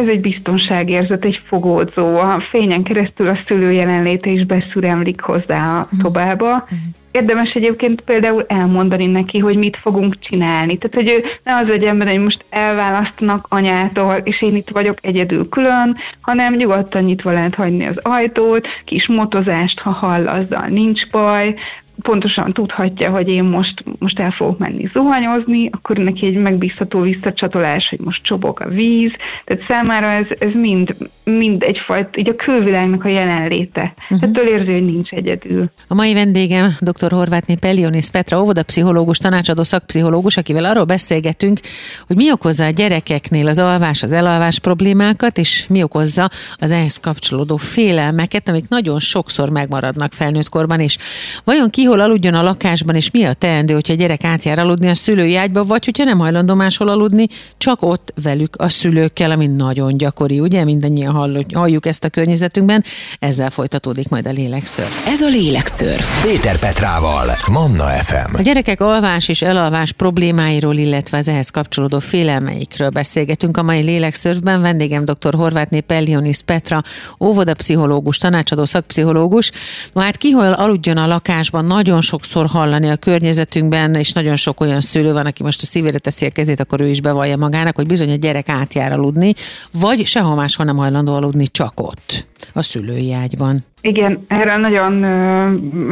Ez 0.00 0.06
egy 0.06 0.20
biztonságérzet, 0.20 1.24
egy 1.24 1.40
fogódzó. 1.46 2.18
A 2.18 2.44
fényen 2.50 2.82
keresztül 2.82 3.28
a 3.28 3.40
szülő 3.46 3.72
jelenléte 3.72 4.30
is 4.30 4.44
beszüremlik 4.44 5.20
hozzá 5.20 5.78
a 5.78 5.88
mhm. 5.90 6.02
szobába. 6.02 6.52
Uh-huh. 6.52 6.78
Érdemes 7.10 7.50
egyébként 7.50 8.00
például 8.00 8.44
elmondani 8.48 9.06
neki, 9.06 9.38
hogy 9.38 9.56
mit 9.56 9.76
fogunk 9.76 10.18
csinálni. 10.18 10.78
Tehát, 10.78 10.94
hogy 10.94 11.08
ő 11.10 11.24
ne 11.44 11.54
az 11.54 11.66
legyen 11.66 11.98
benne, 11.98 12.10
hogy 12.10 12.22
most 12.22 12.44
elválasztanak 12.50 13.46
anyától, 13.48 14.14
és 14.22 14.42
én 14.42 14.56
itt 14.56 14.68
vagyok 14.68 14.98
egyedül 15.00 15.48
külön, 15.48 15.96
hanem 16.20 16.54
nyugodtan 16.54 17.04
nyitva 17.04 17.32
lehet 17.32 17.54
hagyni 17.54 17.86
az 17.86 17.96
ajtót, 18.02 18.66
kis 18.84 19.06
motozást, 19.06 19.80
ha 19.80 19.90
hall, 19.90 20.26
azzal 20.26 20.66
nincs 20.66 21.08
baj, 21.10 21.54
pontosan 22.02 22.52
tudhatja, 22.52 23.10
hogy 23.10 23.28
én 23.28 23.44
most, 23.44 23.84
most 23.98 24.18
el 24.18 24.30
fogok 24.30 24.58
menni 24.58 24.90
zuhanyozni, 24.92 25.68
akkor 25.72 25.96
neki 25.96 26.26
egy 26.26 26.36
megbízható 26.36 27.00
visszacsatolás, 27.00 27.88
hogy 27.88 28.00
most 28.00 28.22
csobog 28.22 28.60
a 28.60 28.68
víz, 28.68 29.12
tehát 29.44 29.64
számára 29.68 30.06
ez, 30.06 30.26
ez 30.38 30.52
mind, 30.52 30.96
mind 31.24 31.62
egyfajta, 31.62 32.18
így 32.18 32.28
a 32.28 32.34
külvilágnak 32.34 33.04
a 33.04 33.08
jelenléte. 33.08 33.92
Uh-huh. 34.10 34.22
Ettől 34.22 34.46
érzi, 34.46 34.72
hogy 34.72 34.84
nincs 34.84 35.10
egyedül. 35.10 35.70
A 35.88 35.94
mai 35.94 36.14
vendégem 36.14 36.76
dr. 36.80 37.10
Horvátné 37.10 37.54
Pellionis 37.54 38.10
Petra, 38.10 38.40
óvodapszichológus, 38.40 39.18
tanácsadó 39.18 39.62
szakpszichológus, 39.62 40.36
akivel 40.36 40.64
arról 40.64 40.84
beszélgetünk, 40.84 41.60
hogy 42.06 42.16
mi 42.16 42.32
okozza 42.32 42.64
a 42.64 42.70
gyerekeknél 42.70 43.46
az 43.48 43.58
alvás, 43.58 44.02
az 44.02 44.12
elalvás 44.12 44.58
problémákat, 44.58 45.38
és 45.38 45.66
mi 45.68 45.82
okozza 45.82 46.28
az 46.56 46.70
ehhez 46.70 46.96
kapcsolódó 46.96 47.56
félelmeket, 47.56 48.48
amik 48.48 48.68
nagyon 48.68 48.98
sokszor 48.98 49.50
megmaradnak 49.50 50.12
felnőtt 50.12 50.48
korban, 50.48 50.80
és 50.80 50.98
vajon 51.44 51.70
ki 51.70 51.86
hol 51.90 52.00
aludjon 52.00 52.34
a 52.34 52.42
lakásban, 52.42 52.94
és 52.94 53.10
mi 53.10 53.24
a 53.24 53.32
teendő, 53.32 53.74
hogyha 53.74 53.92
a 53.92 53.96
gyerek 53.96 54.24
átjár 54.24 54.58
aludni 54.58 54.88
a 54.88 54.94
szülői 54.94 55.36
ágyba, 55.36 55.64
vagy 55.64 55.84
hogyha 55.84 56.04
nem 56.04 56.18
hajlandó 56.18 56.54
máshol 56.54 56.88
aludni, 56.88 57.26
csak 57.58 57.82
ott 57.82 58.12
velük 58.22 58.54
a 58.58 58.68
szülőkkel, 58.68 59.30
ami 59.30 59.46
nagyon 59.46 59.96
gyakori, 59.96 60.40
ugye? 60.40 60.64
Mindannyian 60.64 61.44
halljuk 61.52 61.86
ezt 61.86 62.04
a 62.04 62.08
környezetünkben. 62.08 62.84
Ezzel 63.18 63.50
folytatódik 63.50 64.08
majd 64.08 64.26
a 64.26 64.30
lélekször. 64.30 64.84
Ez 65.06 65.20
a 65.20 65.28
lélekször. 65.28 65.96
Péter 66.22 66.58
Petrával, 66.58 67.36
Manna 67.50 67.84
FM. 67.84 68.34
A 68.34 68.40
gyerekek 68.40 68.80
alvás 68.80 69.28
és 69.28 69.42
elalvás 69.42 69.92
problémáiról, 69.92 70.76
illetve 70.76 71.18
az 71.18 71.28
ehhez 71.28 71.50
kapcsolódó 71.50 71.98
félelmeikről 71.98 72.88
beszélgetünk 72.88 73.56
a 73.56 73.62
mai 73.62 73.82
lélekszörben. 73.82 74.60
Vendégem 74.60 75.04
dr. 75.04 75.34
Horvátné 75.34 75.80
Pellionis 75.80 76.42
Petra, 76.42 76.82
óvodapszichológus, 77.20 78.18
tanácsadó 78.18 78.64
szakpszichológus. 78.64 79.50
Na 79.92 80.02
hát 80.02 80.16
ki 80.16 80.30
hol 80.30 80.52
aludjon 80.52 80.96
a 80.96 81.06
lakásban, 81.06 81.64
nagyon 81.82 82.00
sokszor 82.00 82.46
hallani 82.46 82.90
a 82.90 82.96
környezetünkben, 82.96 83.94
és 83.94 84.12
nagyon 84.12 84.36
sok 84.36 84.60
olyan 84.60 84.80
szülő 84.80 85.12
van, 85.12 85.26
aki 85.26 85.42
most 85.42 85.62
a 85.62 85.66
szívére 85.66 85.98
teszi 85.98 86.26
a 86.26 86.30
kezét, 86.30 86.60
akkor 86.60 86.80
ő 86.80 86.88
is 86.88 87.00
bevallja 87.00 87.36
magának, 87.36 87.76
hogy 87.76 87.86
bizony 87.86 88.10
a 88.10 88.14
gyerek 88.14 88.48
átjár 88.48 88.92
aludni, 88.92 89.34
vagy 89.72 90.06
sehol 90.06 90.34
máshol 90.34 90.66
nem 90.66 90.76
hajlandó 90.76 91.14
aludni, 91.14 91.46
csak 91.46 91.80
ott, 91.80 92.26
a 92.52 92.62
szülői 92.62 93.12
ágyban. 93.12 93.64
Igen, 93.82 94.24
erre 94.28 94.56
nagyon 94.56 95.04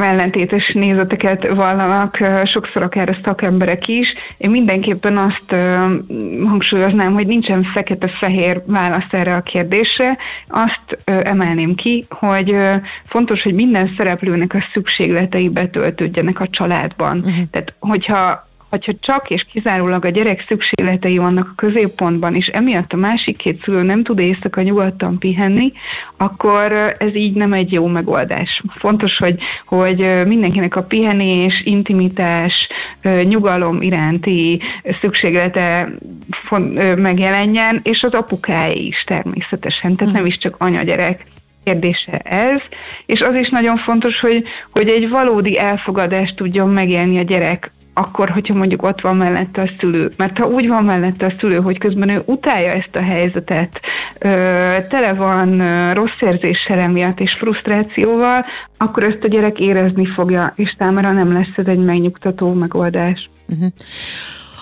ellentétes 0.01 0.71
nézeteket 0.73 1.47
vallanak 1.47 2.17
sokszor 2.45 2.83
akár 2.83 3.09
a 3.09 3.17
szakemberek 3.23 3.87
is. 3.87 4.13
Én 4.37 4.49
mindenképpen 4.49 5.17
azt 5.17 5.55
hangsúlyoznám, 6.45 7.13
hogy 7.13 7.27
nincsen 7.27 7.63
fekete-fehér 7.63 8.61
válasz 8.67 9.11
erre 9.11 9.35
a 9.35 9.41
kérdésre. 9.41 10.17
Azt 10.47 10.97
emelném 11.05 11.75
ki, 11.75 12.05
hogy 12.09 12.55
fontos, 13.03 13.41
hogy 13.41 13.53
minden 13.53 13.93
szereplőnek 13.97 14.53
a 14.53 14.65
szükségletei 14.73 15.49
betöltődjenek 15.49 16.39
a 16.39 16.47
családban. 16.49 17.17
Uh-huh. 17.17 17.43
Tehát, 17.51 17.73
hogyha 17.79 18.47
hogyha 18.69 18.93
csak 18.99 19.29
és 19.29 19.45
kizárólag 19.51 20.05
a 20.05 20.09
gyerek 20.09 20.45
szükségletei 20.47 21.17
vannak 21.17 21.49
a 21.51 21.55
középpontban, 21.55 22.35
és 22.35 22.47
emiatt 22.47 22.93
a 22.93 22.97
másik 22.97 23.37
két 23.37 23.61
szülő 23.63 23.81
nem 23.81 24.03
tud 24.03 24.19
éjszaka 24.19 24.61
nyugodtan 24.61 25.17
pihenni, 25.17 25.71
akkor 26.17 26.71
ez 26.97 27.15
így 27.15 27.33
nem 27.33 27.53
egy 27.53 27.71
jó 27.71 27.87
megoldás. 27.87 28.61
Fontos, 28.75 29.17
hogy, 29.17 29.39
hogy 29.65 30.25
mindenkinek 30.25 30.75
a 30.75 30.83
pihenés, 30.83 31.61
intimitás, 31.65 32.67
nyugalom 33.23 33.81
iránti 33.81 34.61
szükséglete 35.01 35.89
megjelenjen, 36.95 37.79
és 37.83 38.01
az 38.01 38.13
apukáé 38.13 38.85
is 38.85 39.03
természetesen, 39.05 39.95
tehát 39.95 40.13
nem 40.13 40.25
is 40.25 40.37
csak 40.37 40.55
anya-gyerek 40.59 41.25
kérdése 41.63 42.17
ez, 42.17 42.61
és 43.05 43.21
az 43.21 43.35
is 43.35 43.49
nagyon 43.49 43.77
fontos, 43.77 44.19
hogy, 44.19 44.43
hogy 44.71 44.87
egy 44.87 45.09
valódi 45.09 45.59
elfogadást 45.59 46.35
tudjon 46.35 46.69
megélni 46.69 47.17
a 47.17 47.23
gyerek 47.23 47.71
akkor, 47.99 48.29
hogyha 48.29 48.53
mondjuk 48.53 48.83
ott 48.83 49.01
van 49.01 49.17
mellette 49.17 49.61
a 49.61 49.71
szülő. 49.79 50.11
Mert 50.17 50.37
ha 50.37 50.47
úgy 50.47 50.67
van 50.67 50.83
mellette 50.83 51.25
a 51.25 51.33
szülő, 51.39 51.59
hogy 51.59 51.77
közben 51.77 52.09
ő 52.09 52.21
utálja 52.25 52.71
ezt 52.71 52.95
a 52.95 53.01
helyzetet, 53.01 53.79
tele 54.89 55.13
van 55.13 55.57
rossz 55.93 56.19
érzéssel 56.19 56.79
emiatt 56.79 57.19
és 57.19 57.33
frusztrációval, 57.33 58.45
akkor 58.77 59.03
ezt 59.03 59.23
a 59.23 59.27
gyerek 59.27 59.59
érezni 59.59 60.05
fogja, 60.05 60.53
és 60.55 60.75
számára 60.77 61.11
nem 61.11 61.31
lesz 61.33 61.55
ez 61.55 61.65
egy 61.65 61.83
megnyugtató 61.83 62.53
megoldás. 62.53 63.29
Uh-huh 63.49 63.71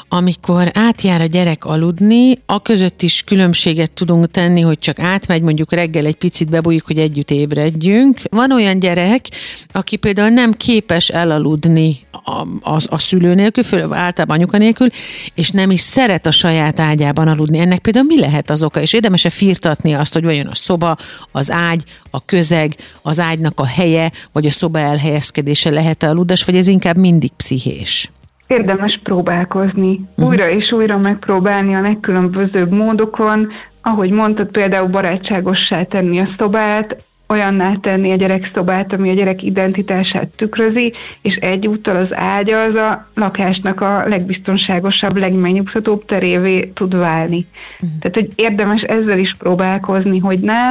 amikor 0.10 0.72
átjár 0.74 1.22
a 1.22 1.26
gyerek 1.26 1.66
aludni, 1.66 2.40
a 2.46 2.62
között 2.62 3.02
is 3.02 3.24
különbséget 3.24 3.92
tudunk 3.92 4.32
tenni, 4.32 4.62
hogy 4.62 4.80
csak 4.80 5.00
átmegy, 5.00 5.42
mondjuk 5.42 5.72
reggel 5.72 6.06
egy 6.06 6.16
picit 6.16 6.50
bebújjuk, 6.50 6.86
hogy 6.86 6.98
együtt 6.98 7.32
ébredjünk. 7.32 8.22
Van 8.30 8.52
olyan 8.52 8.80
gyerek, 8.80 9.28
aki 9.72 9.96
például 9.96 10.30
nem 10.30 10.54
képes 10.54 11.10
elaludni 11.10 12.00
a, 12.12 12.42
a, 12.62 12.82
a 12.86 12.98
szülő 12.98 13.34
nélkül, 13.34 13.64
főleg 13.64 13.92
általában 13.92 14.38
anyuka 14.38 14.58
nélkül, 14.58 14.88
és 15.36 15.52
nem 15.52 15.72
is 15.72 15.82
szeret 15.82 16.26
a 16.26 16.32
saját 16.32 16.80
ágyában 16.80 17.28
aludni. 17.28 17.58
Ennek 17.58 17.80
például 17.80 18.06
mi 18.06 18.20
lehet 18.20 18.50
az 18.50 18.64
oka? 18.64 18.82
És 18.82 18.94
érdemes-e 18.94 19.30
firtatni 19.30 19.94
azt, 19.94 20.14
hogy 20.14 20.24
vajon 20.24 20.48
a 20.48 20.56
szoba, 20.56 20.98
az 21.32 21.52
ágy, 21.52 21.84
a 22.12 22.26
közeg, 22.26 22.76
az 23.02 23.20
ágynak 23.20 23.60
a 23.60 23.66
helye, 23.66 24.12
vagy 24.32 24.46
a 24.46 24.52
szoba 24.52 24.80
elhelyezkedése 24.80 25.70
lehet-e 25.70 26.10
aludás, 26.10 26.44
vagy 26.44 26.56
ez 26.56 26.68
inkább 26.68 26.98
mindig 26.98 27.32
pszichés? 27.32 28.12
Érdemes 28.48 29.00
próbálkozni, 29.04 30.00
uh-huh. 30.00 30.28
újra 30.28 30.50
és 30.50 30.72
újra 30.72 30.98
megpróbálni 30.98 31.76
a 31.76 31.82
legkülönbözőbb 31.82 32.72
módokon, 32.72 33.48
ahogy 33.82 34.12
mondtad, 34.12 34.48
például 34.48 34.88
barátságossá 34.88 35.84
tenni 35.84 36.20
a 36.20 36.30
szobát, 36.38 37.04
olyanná 37.30 37.74
tenni 37.82 38.12
a 38.12 38.16
gyerek 38.16 38.52
szobát, 38.56 38.94
ami 38.94 39.10
a 39.10 39.14
gyerek 39.14 39.44
identitását 39.44 40.28
tükrözi, 40.36 40.94
és 41.22 41.36
egyúttal 41.36 41.96
az 41.96 42.08
ágya 42.12 42.62
az 42.62 42.76
a 42.76 43.08
lakásnak 43.14 43.82
a 43.82 44.04
legbiztonságosabb, 44.08 45.18
legmegnyugtatóbb 45.18 46.06
terévé 46.06 46.72
tud 46.74 46.96
válni. 46.96 47.46
Uh-huh. 47.74 48.00
Tehát, 48.00 48.16
hogy 48.16 48.30
érdemes 48.36 48.82
ezzel 48.82 49.20
is 49.20 49.36
próbálkozni, 49.38 50.20
hogy 50.20 50.40
ne. 50.40 50.62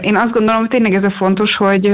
Én 0.00 0.16
azt 0.16 0.32
gondolom, 0.32 0.60
hogy 0.60 0.70
tényleg 0.70 0.94
ez 0.94 1.04
a 1.04 1.10
fontos, 1.10 1.56
hogy 1.56 1.92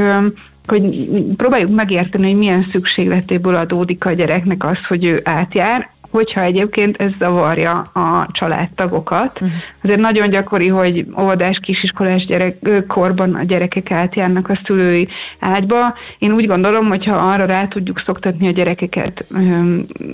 hogy 0.66 1.08
próbáljuk 1.36 1.70
megérteni, 1.70 2.26
hogy 2.26 2.38
milyen 2.38 2.66
szükségletéből 2.70 3.54
adódik 3.54 4.04
a 4.04 4.12
gyereknek 4.12 4.64
az, 4.64 4.78
hogy 4.88 5.04
ő 5.04 5.20
átjár, 5.24 5.92
hogyha 6.14 6.42
egyébként 6.42 6.96
ez 6.96 7.10
zavarja 7.18 7.78
a 7.80 8.28
családtagokat. 8.32 9.40
Uh-huh. 9.40 9.56
Azért 9.82 10.00
nagyon 10.00 10.30
gyakori, 10.30 10.68
hogy 10.68 11.06
óvodás, 11.20 11.58
kisiskolás 11.62 12.26
gyerek, 12.26 12.56
korban 12.88 13.34
a 13.34 13.42
gyerekek 13.42 13.90
átjárnak 13.90 14.48
a 14.48 14.60
szülői 14.64 15.08
ágyba. 15.40 15.94
Én 16.18 16.32
úgy 16.32 16.46
gondolom, 16.46 16.86
hogyha 16.86 17.16
arra 17.16 17.44
rá 17.44 17.66
tudjuk 17.66 18.02
szoktatni 18.06 18.46
a 18.46 18.50
gyerekeket 18.50 19.24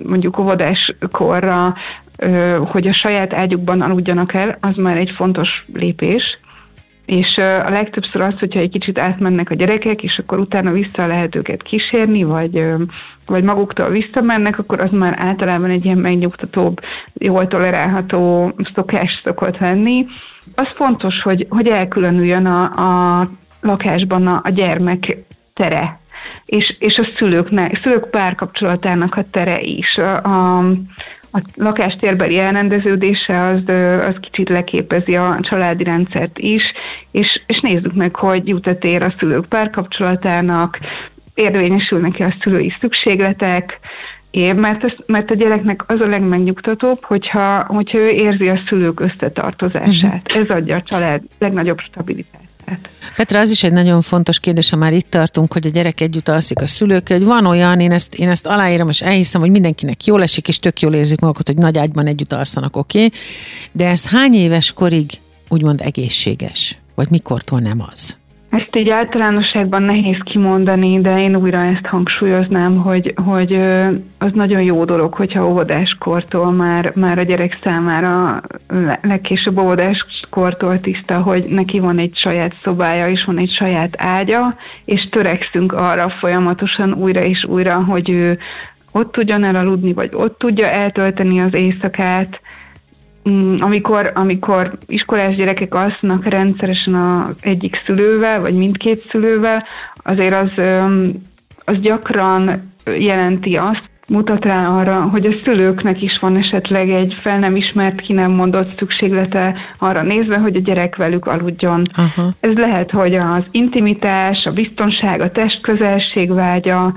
mondjuk 0.07 0.39
óvodás 0.39 0.95
korra, 1.11 1.75
hogy 2.59 2.87
a 2.87 2.93
saját 2.93 3.33
ágyukban 3.33 3.81
aludjanak 3.81 4.35
el, 4.35 4.57
az 4.61 4.77
már 4.77 4.97
egy 4.97 5.13
fontos 5.17 5.65
lépés 5.75 6.39
és 7.11 7.37
a 7.39 7.71
legtöbbször 7.71 8.21
az, 8.21 8.39
hogyha 8.39 8.61
egy 8.61 8.71
kicsit 8.71 8.99
átmennek 8.99 9.51
a 9.51 9.55
gyerekek, 9.55 10.03
és 10.03 10.19
akkor 10.19 10.41
utána 10.41 10.71
vissza 10.71 11.07
lehet 11.07 11.35
őket 11.35 11.63
kísérni, 11.63 12.23
vagy, 12.23 12.65
vagy 13.27 13.45
maguktól 13.45 13.89
visszamennek, 13.89 14.59
akkor 14.59 14.81
az 14.81 14.91
már 14.91 15.15
általában 15.19 15.71
egy 15.71 15.85
ilyen 15.85 15.99
megnyugtatóbb, 15.99 16.81
jól 17.15 17.49
tolerálható 17.49 18.53
szokás 18.75 19.21
szokott 19.25 19.59
lenni. 19.59 20.07
Az 20.55 20.69
fontos, 20.69 21.23
hogy, 21.23 21.47
hogy 21.49 21.69
elkülönüljön 21.69 22.47
a, 22.47 22.63
a 22.63 23.27
lakásban 23.61 24.27
a, 24.27 24.41
a 24.45 24.51
gyermek 24.51 25.17
tere, 25.55 26.01
és, 26.45 26.77
és 26.79 26.99
a 26.99 27.09
szülőknek, 27.17 27.81
szülők 27.83 28.11
párkapcsolatának 28.11 29.15
a 29.15 29.25
tere 29.31 29.61
is. 29.61 29.97
A, 29.97 30.17
a, 30.17 30.65
a 31.33 31.41
lakástérbeli 31.55 32.39
elrendeződése 32.39 33.41
az, 33.41 33.63
az 34.07 34.15
kicsit 34.21 34.49
leképezi 34.49 35.17
a 35.17 35.39
családi 35.41 35.85
rendszert 35.85 36.39
is, 36.39 36.73
és, 37.11 37.43
és 37.47 37.61
nézzük 37.61 37.95
meg, 37.95 38.15
hogy 38.15 38.49
jut 38.49 38.79
tér 38.79 39.03
a 39.03 39.15
szülők 39.19 39.47
párkapcsolatának, 39.49 40.79
érvényesülnek-e 41.35 42.25
a 42.25 42.37
szülői 42.41 42.73
szükségletek, 42.81 43.79
én, 44.31 44.55
mert, 44.55 44.85
ez, 44.85 44.93
mert 45.07 45.31
a 45.31 45.35
gyereknek 45.35 45.83
az 45.87 46.01
a 46.01 46.07
legmegnyugtatóbb, 46.07 47.05
hogyha, 47.05 47.65
hogyha 47.65 47.99
ő 47.99 48.09
érzi 48.09 48.49
a 48.49 48.57
szülők 48.57 49.01
összetartozását. 49.01 50.23
Uh-huh. 50.29 50.43
Ez 50.43 50.57
adja 50.57 50.77
a 50.77 50.81
család 50.81 51.23
legnagyobb 51.39 51.79
stabilitást. 51.79 52.50
Petra, 53.17 53.39
az 53.39 53.51
is 53.51 53.63
egy 53.63 53.73
nagyon 53.73 54.03
fontos 54.03 54.41
kérdés, 54.41 54.71
ha 54.71 54.77
már 54.77 54.93
itt 54.93 55.11
tartunk, 55.11 55.53
hogy 55.53 55.67
a 55.67 55.71
gyerek 55.71 56.01
együtt 56.01 56.29
alszik 56.29 56.61
a 56.61 56.67
szülők, 56.67 57.09
hogy 57.09 57.25
van 57.25 57.47
olyan, 57.47 57.81
én 57.81 57.93
ezt, 57.93 58.15
én 58.15 58.29
ezt 58.29 58.47
aláírom, 58.47 58.89
és 58.89 59.03
elhiszem, 59.03 59.41
hogy 59.41 59.51
mindenkinek 59.51 60.05
jól 60.05 60.23
esik, 60.23 60.49
és 60.49 60.59
tök 60.59 60.81
jól 60.81 60.95
érzik 60.95 61.21
magukat, 61.21 61.47
hogy 61.47 61.57
nagy 61.57 61.79
ágyban 61.79 62.07
együtt 62.07 62.33
alszanak, 62.33 62.77
oké, 62.77 63.05
okay? 63.05 63.19
de 63.73 63.87
ez 63.87 64.07
hány 64.07 64.35
éves 64.35 64.73
korig 64.73 65.11
úgymond 65.49 65.81
egészséges? 65.81 66.79
Vagy 66.95 67.11
mikortól 67.11 67.61
nem 67.61 67.87
az? 67.93 68.20
Ezt 68.51 68.77
így 68.77 68.89
általánosságban 68.89 69.83
nehéz 69.83 70.19
kimondani, 70.25 71.01
de 71.01 71.23
én 71.23 71.37
újra 71.37 71.59
ezt 71.65 71.87
hangsúlyoznám, 71.87 72.77
hogy, 72.77 73.15
hogy 73.25 73.53
az 74.19 74.31
nagyon 74.33 74.63
jó 74.63 74.85
dolog, 74.85 75.15
hogyha 75.15 75.47
óvodáskortól 75.47 76.53
már, 76.53 76.93
már 76.95 77.19
a 77.19 77.23
gyerek 77.23 77.59
számára 77.63 78.41
legkésőbb 79.03 79.59
óvodáskortól 79.59 80.81
tiszta, 80.81 81.23
hogy 81.23 81.45
neki 81.49 81.81
van 81.81 81.99
egy 81.99 82.17
saját 82.17 82.55
szobája, 82.63 83.09
és 83.09 83.25
van 83.25 83.39
egy 83.39 83.51
saját 83.51 83.95
ágya, 83.97 84.53
és 84.85 85.09
törekszünk 85.11 85.73
arra 85.73 86.09
folyamatosan 86.09 86.93
újra 86.93 87.21
és 87.21 87.45
újra, 87.45 87.85
hogy 87.85 88.11
ő 88.11 88.39
ott 88.93 89.13
tudjon 89.13 89.45
elaludni, 89.45 89.93
vagy 89.93 90.11
ott 90.13 90.39
tudja 90.39 90.67
eltölteni 90.67 91.41
az 91.41 91.55
éjszakát, 91.55 92.41
amikor, 93.61 94.11
amikor 94.15 94.79
iskolás 94.87 95.37
gyerekek 95.37 95.75
alszanak 95.75 96.25
rendszeresen 96.25 96.95
az 96.95 97.35
egyik 97.41 97.83
szülővel, 97.87 98.41
vagy 98.41 98.55
mindkét 98.55 99.09
szülővel, 99.11 99.65
azért 99.95 100.35
az, 100.35 100.65
az 101.65 101.81
gyakran 101.81 102.73
jelenti 102.85 103.57
azt, 103.57 103.91
mutat 104.11 104.45
rá 104.45 104.69
arra, 104.69 105.09
hogy 105.11 105.27
a 105.27 105.37
szülőknek 105.45 106.03
is 106.03 106.19
van 106.19 106.37
esetleg 106.37 106.91
egy 106.91 107.15
fel 107.19 107.39
nem 107.39 107.57
ismert, 107.57 108.01
ki 108.01 108.13
nem 108.13 108.31
mondott 108.31 108.79
szükséglete 108.79 109.57
arra 109.79 110.03
nézve, 110.03 110.39
hogy 110.39 110.57
a 110.57 110.61
gyerek 110.61 110.97
velük 110.97 111.27
aludjon. 111.27 111.83
Aha. 111.97 112.29
Ez 112.41 112.55
lehet, 112.55 112.91
hogy 112.91 113.15
az 113.15 113.45
intimitás, 113.51 114.45
a 114.45 114.53
biztonság, 114.53 115.21
a 115.21 115.31
testközelség 115.31 116.33
vágya, 116.33 116.93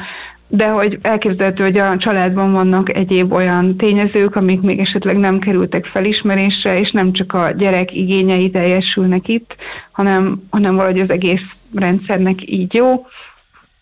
de 0.48 0.68
hogy 0.68 0.98
elképzelhető, 1.02 1.64
hogy 1.64 1.78
a 1.78 1.98
családban 1.98 2.52
vannak 2.52 2.96
egyéb 2.96 3.34
olyan 3.34 3.78
tényezők, 3.78 4.36
amik 4.36 4.62
még 4.62 4.80
esetleg 4.80 5.18
nem 5.18 5.40
kerültek 5.40 5.86
felismerésre, 5.86 6.80
és 6.80 6.92
nem 6.92 7.12
csak 7.12 7.34
a 7.34 7.52
gyerek 7.52 7.94
igényei 7.94 8.50
teljesülnek 8.50 9.28
itt, 9.28 9.56
hanem, 9.92 10.42
hanem 10.50 10.76
valahogy 10.76 11.00
az 11.00 11.10
egész 11.10 11.42
rendszernek 11.76 12.52
így 12.52 12.74
jó. 12.74 13.06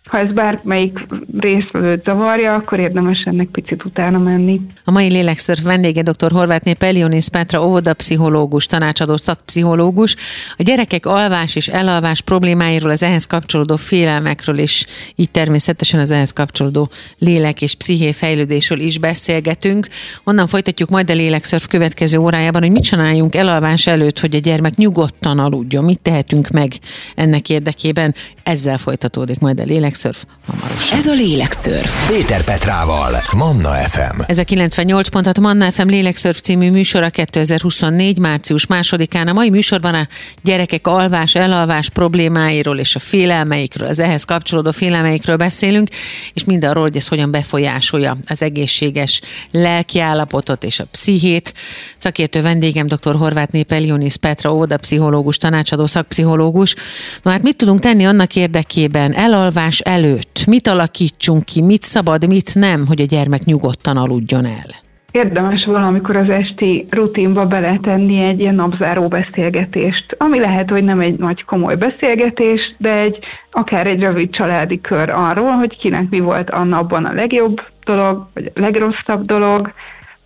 Ha 0.09 0.17
ez 0.17 0.31
bármelyik 0.31 1.05
részvevőt 1.37 2.03
zavarja, 2.03 2.53
akkor 2.53 2.79
érdemes 2.79 3.23
ennek 3.25 3.47
picit 3.47 3.85
utána 3.85 4.17
menni. 4.17 4.61
A 4.83 4.91
mai 4.91 5.07
lélekszörf 5.07 5.61
vendége 5.61 6.01
dr. 6.01 6.31
Horvátné 6.31 6.73
Pelionis 6.73 7.29
Petra, 7.29 7.65
óvodapszichológus, 7.65 8.65
tanácsadó 8.65 9.17
szakpszichológus. 9.17 10.15
A 10.57 10.63
gyerekek 10.63 11.05
alvás 11.05 11.55
és 11.55 11.67
elalvás 11.67 12.21
problémáiról, 12.21 12.89
az 12.89 13.03
ehhez 13.03 13.25
kapcsolódó 13.25 13.75
félelmekről 13.75 14.59
és 14.59 14.85
így 15.15 15.31
természetesen 15.31 15.99
az 15.99 16.11
ehhez 16.11 16.31
kapcsolódó 16.33 16.89
lélek 17.17 17.61
és 17.61 17.75
psziché 17.75 18.11
fejlődésről 18.11 18.79
is 18.79 18.97
beszélgetünk. 18.99 19.87
Onnan 20.23 20.47
folytatjuk 20.47 20.89
majd 20.89 21.09
a 21.09 21.13
lélekszörf 21.13 21.67
következő 21.67 22.17
órájában, 22.17 22.61
hogy 22.61 22.71
mit 22.71 22.83
csináljunk 22.83 23.35
elalvás 23.35 23.87
előtt, 23.87 24.19
hogy 24.19 24.35
a 24.35 24.39
gyermek 24.39 24.75
nyugodtan 24.75 25.39
aludjon. 25.39 25.83
Mit 25.83 26.01
tehetünk 26.01 26.49
meg 26.49 26.73
ennek 27.15 27.49
érdekében? 27.49 28.15
Ezzel 28.43 28.77
folytatódik 28.77 29.39
majd 29.39 29.59
a 29.59 29.63
lélekszörf 29.63 29.99
lélekszörf 30.01 30.25
hamarosan. 30.45 30.97
Ez 30.97 31.05
a 31.05 31.13
lélekszörf. 31.13 32.07
Péter 32.09 32.43
Petrával, 32.43 33.21
Manna 33.35 33.69
FM. 33.69 34.21
Ez 34.25 34.37
a 34.37 34.43
98 34.43 35.07
pontat 35.07 35.39
Manna 35.39 35.71
FM 35.71 35.87
lélekszörf 35.87 36.39
című 36.39 36.71
műsora 36.71 37.09
2024. 37.09 38.17
március 38.17 38.65
másodikán. 38.65 39.27
A 39.27 39.33
mai 39.33 39.49
műsorban 39.49 39.93
a 39.93 40.07
gyerekek 40.43 40.87
alvás, 40.87 41.35
elalvás 41.35 41.89
problémáiról 41.89 42.77
és 42.77 42.95
a 42.95 42.99
félelmeikről, 42.99 43.87
az 43.87 43.99
ehhez 43.99 44.23
kapcsolódó 44.23 44.71
félelmeikről 44.71 45.35
beszélünk, 45.35 45.89
és 46.33 46.43
mindarról, 46.43 46.83
hogy 46.83 46.95
ez 46.95 47.07
hogyan 47.07 47.31
befolyásolja 47.31 48.17
az 48.27 48.41
egészséges 48.41 49.21
lelkiállapotot 49.51 50.63
és 50.63 50.79
a 50.79 50.85
pszichét. 50.91 51.53
Szakértő 51.97 52.41
vendégem 52.41 52.87
dr. 52.87 53.15
Horváth 53.15 53.51
Népelionis 53.51 54.17
Petra, 54.17 54.53
óvodapszichológus, 54.53 55.37
tanácsadó 55.37 55.85
szakpszichológus. 55.85 56.75
Na 57.21 57.31
hát 57.31 57.41
mit 57.41 57.57
tudunk 57.57 57.79
tenni 57.79 58.05
annak 58.05 58.35
érdekében, 58.35 59.13
elalvás 59.13 59.80
előtt? 59.81 60.43
Mit 60.47 60.67
alakítsunk 60.67 61.43
ki, 61.43 61.61
mit 61.61 61.83
szabad, 61.83 62.27
mit 62.27 62.55
nem, 62.55 62.87
hogy 62.87 63.01
a 63.01 63.05
gyermek 63.05 63.43
nyugodtan 63.43 63.97
aludjon 63.97 64.45
el? 64.45 64.75
Érdemes 65.11 65.65
valamikor 65.65 66.15
az 66.15 66.29
esti 66.29 66.85
rutinba 66.89 67.45
beletenni 67.45 68.23
egy 68.23 68.39
ilyen 68.39 68.55
napzáró 68.55 69.07
beszélgetést, 69.07 70.15
ami 70.17 70.39
lehet, 70.39 70.69
hogy 70.69 70.83
nem 70.83 70.99
egy 70.99 71.17
nagy 71.17 71.43
komoly 71.43 71.75
beszélgetés, 71.75 72.73
de 72.77 72.93
egy 72.93 73.19
akár 73.51 73.87
egy 73.87 73.99
rövid 73.99 74.29
családi 74.29 74.81
kör 74.81 75.09
arról, 75.09 75.51
hogy 75.51 75.77
kinek 75.77 76.09
mi 76.09 76.19
volt 76.19 76.49
a 76.49 76.63
napban 76.63 77.05
a 77.05 77.13
legjobb 77.13 77.61
dolog, 77.85 78.27
vagy 78.33 78.51
a 78.55 78.59
legrosszabb 78.59 79.25
dolog, 79.25 79.71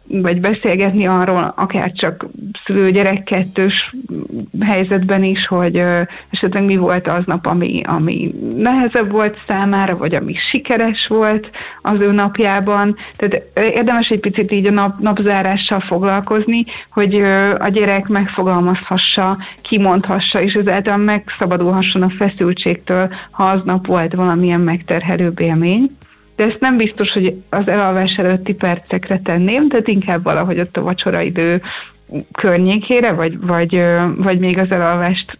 vagy 0.07 0.41
beszélgetni 0.41 1.07
arról, 1.07 1.53
akár 1.55 1.91
csak 1.91 2.25
szülő-gyerek 2.65 3.23
kettős 3.23 3.95
helyzetben 4.59 5.23
is, 5.23 5.47
hogy 5.47 5.75
esetleg 6.29 6.63
mi 6.63 6.75
volt 6.75 7.07
aznap, 7.07 7.45
ami, 7.45 7.81
ami 7.85 8.33
nehezebb 8.57 9.11
volt 9.11 9.37
számára, 9.47 9.97
vagy 9.97 10.15
ami 10.15 10.33
sikeres 10.51 11.07
volt 11.07 11.49
az 11.81 12.01
ő 12.01 12.11
napjában. 12.11 12.95
Tehát 13.15 13.47
érdemes 13.53 14.07
egy 14.07 14.19
picit 14.19 14.51
így 14.51 14.67
a 14.67 14.71
nap, 14.71 14.99
napzárással 14.99 15.79
foglalkozni, 15.79 16.65
hogy 16.89 17.15
a 17.57 17.67
gyerek 17.67 18.07
megfogalmazhassa, 18.07 19.37
kimondhassa, 19.61 20.41
és 20.41 20.53
ezáltal 20.53 20.97
megszabadulhasson 20.97 22.01
a 22.01 22.09
feszültségtől, 22.09 23.13
ha 23.31 23.43
aznap 23.43 23.87
volt 23.87 24.13
valamilyen 24.13 24.61
megterhelőbb 24.61 25.39
élmény 25.39 25.89
de 26.35 26.43
ezt 26.43 26.59
nem 26.59 26.77
biztos, 26.77 27.11
hogy 27.11 27.35
az 27.49 27.67
elalvás 27.67 28.11
előtti 28.17 28.53
percekre 28.53 29.19
tenném, 29.23 29.69
tehát 29.69 29.87
inkább 29.87 30.23
valahogy 30.23 30.59
ott 30.59 30.77
a 30.77 30.81
vacsoraidő 30.81 31.61
környékére, 32.31 33.11
vagy, 33.11 33.39
vagy, 33.39 33.83
vagy 34.17 34.39
még 34.39 34.57
az 34.57 34.71
elalvást 34.71 35.37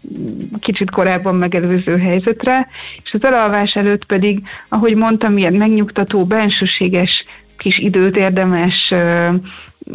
kicsit 0.60 0.90
korábban 0.90 1.34
megelőző 1.34 1.98
helyzetre, 1.98 2.68
és 3.04 3.12
az 3.12 3.24
elalvás 3.24 3.72
előtt 3.72 4.04
pedig, 4.04 4.42
ahogy 4.68 4.94
mondtam, 4.94 5.38
ilyen 5.38 5.52
megnyugtató, 5.52 6.24
bensőséges 6.24 7.24
kis 7.56 7.78
időt 7.78 8.16
érdemes 8.16 8.92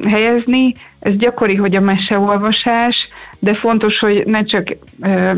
helyezni. 0.06 0.74
Ez 1.00 1.16
gyakori, 1.16 1.56
hogy 1.56 1.76
a 1.76 1.82
meseolvasás, 1.82 3.08
de 3.42 3.56
fontos, 3.56 4.00
hogy 4.00 4.24
ne 4.26 4.44
csak 4.44 4.64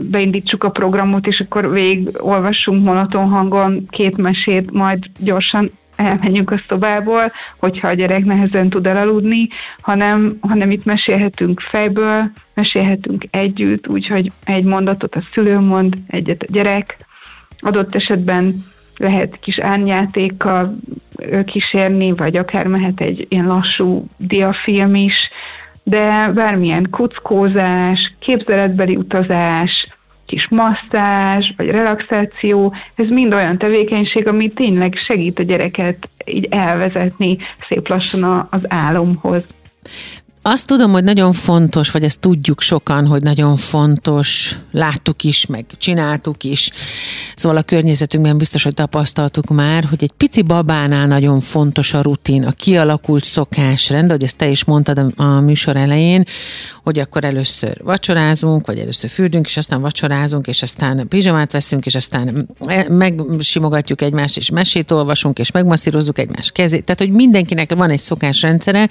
beindítsuk 0.06 0.63
a 0.63 0.70
programot, 0.70 1.28
és 1.28 1.39
akkor 1.39 1.72
végig 1.72 2.10
olvassunk 2.20 2.86
monoton 2.86 3.30
hangon 3.30 3.86
két 3.89 4.18
mesét, 4.18 4.72
majd 4.72 5.06
gyorsan 5.20 5.70
elmenjünk 5.96 6.52
a 6.52 6.62
szobából, 6.68 7.32
hogyha 7.60 7.88
a 7.88 7.94
gyerek 7.94 8.26
nehezen 8.26 8.70
tud 8.70 8.86
elaludni, 8.88 9.48
hanem, 9.82 10.32
hanem 10.42 10.72
itt 10.72 10.86
mesélhetünk 10.86 11.60
fejből, 11.60 12.32
mesélhetünk 12.54 13.24
együtt, 13.32 13.88
úgyhogy 13.88 14.32
egy 14.44 14.63
mondatot 14.63 15.16
a 15.16 15.24
szülő 15.34 15.60
mond, 15.60 15.94
egyet 16.08 16.42
a 16.42 16.52
gyerek. 16.52 16.98
Adott 17.60 17.96
esetben 17.96 18.63
lehet 18.98 19.39
kis 19.39 19.60
árnyátékkal 19.60 20.76
kísérni, 21.46 22.12
vagy 22.12 22.38
akár 22.38 22.68
mehet 22.68 23.02
egy 23.02 23.26
ilyen 23.30 23.48
lassú 23.48 24.06
diafilm 24.18 24.96
is, 24.96 25.30
de 25.84 26.32
bármilyen 26.34 26.88
kuckózás, 26.91 28.13
képzeletbeli 28.19 28.96
utazás, 28.96 29.88
kis 30.26 30.48
masszázs, 30.50 31.50
vagy 31.58 31.69
relaxáció, 31.69 32.74
ez 32.96 33.08
mind 33.08 33.34
olyan 33.34 33.58
tevékenység, 33.58 34.28
ami 34.28 34.48
tényleg 34.48 34.96
segít 34.96 35.39
a 35.39 35.43
gyereket 35.43 36.10
így 36.26 36.48
elvezetni 36.50 37.38
szép 37.67 37.88
lassan 37.88 38.48
az 38.50 38.62
álomhoz. 38.67 39.43
Azt 40.46 40.68
tudom, 40.68 40.92
hogy 40.92 41.04
nagyon 41.04 41.32
fontos, 41.32 41.92
vagy 41.92 42.04
ezt 42.04 42.20
tudjuk 42.20 42.62
sokan, 42.62 43.08
hogy 43.08 43.24
nagyon 43.24 43.56
fontos, 43.56 44.58
láttuk 44.72 45.24
is, 45.24 45.46
meg 45.46 45.66
csináltuk 45.78 46.44
is. 46.44 46.72
Szóval 47.36 47.58
a 47.58 47.62
környezetünkben 47.62 48.38
biztos, 48.38 48.64
hogy 48.64 48.74
tapasztaltuk 48.74 49.48
már, 49.48 49.84
hogy 49.84 50.04
egy 50.04 50.12
pici 50.12 50.42
babánál 50.42 51.08
nagyon 51.08 51.40
fontos 51.40 51.94
a 51.94 52.02
rutin, 52.02 52.44
a 52.44 52.52
kialakult 52.52 53.24
szokásrend, 53.24 54.10
ahogy 54.10 54.24
ezt 54.24 54.38
te 54.38 54.50
is 54.50 54.64
mondtad 54.64 54.98
a, 54.98 55.24
a 55.24 55.40
műsor 55.40 55.76
elején, 55.76 56.26
hogy 56.84 57.00
akkor 57.00 57.24
először 57.26 57.82
vacsorázunk, 57.84 58.68
vagy 58.68 58.80
először 58.80 59.10
fürdünk, 59.10 59.46
és 59.46 59.58
aztán 59.58 59.82
vacsorázunk, 59.82 60.48
és 60.48 60.62
aztán 60.62 61.08
pizsamát 61.08 61.52
veszünk, 61.52 61.86
és 61.86 61.96
aztán 61.96 62.50
megsimogatjuk 62.88 64.02
egymást, 64.02 64.38
és 64.38 64.50
mesét 64.50 64.92
olvasunk, 64.92 65.40
és 65.40 65.52
megmasszírozzuk 65.52 66.20
egymás 66.20 66.52
kezét. 66.52 66.86
Tehát, 66.86 67.00
hogy 67.00 67.12
mindenkinek 67.12 67.74
van 67.74 67.90
egy 67.90 68.00
szokásrendszere. 68.00 68.90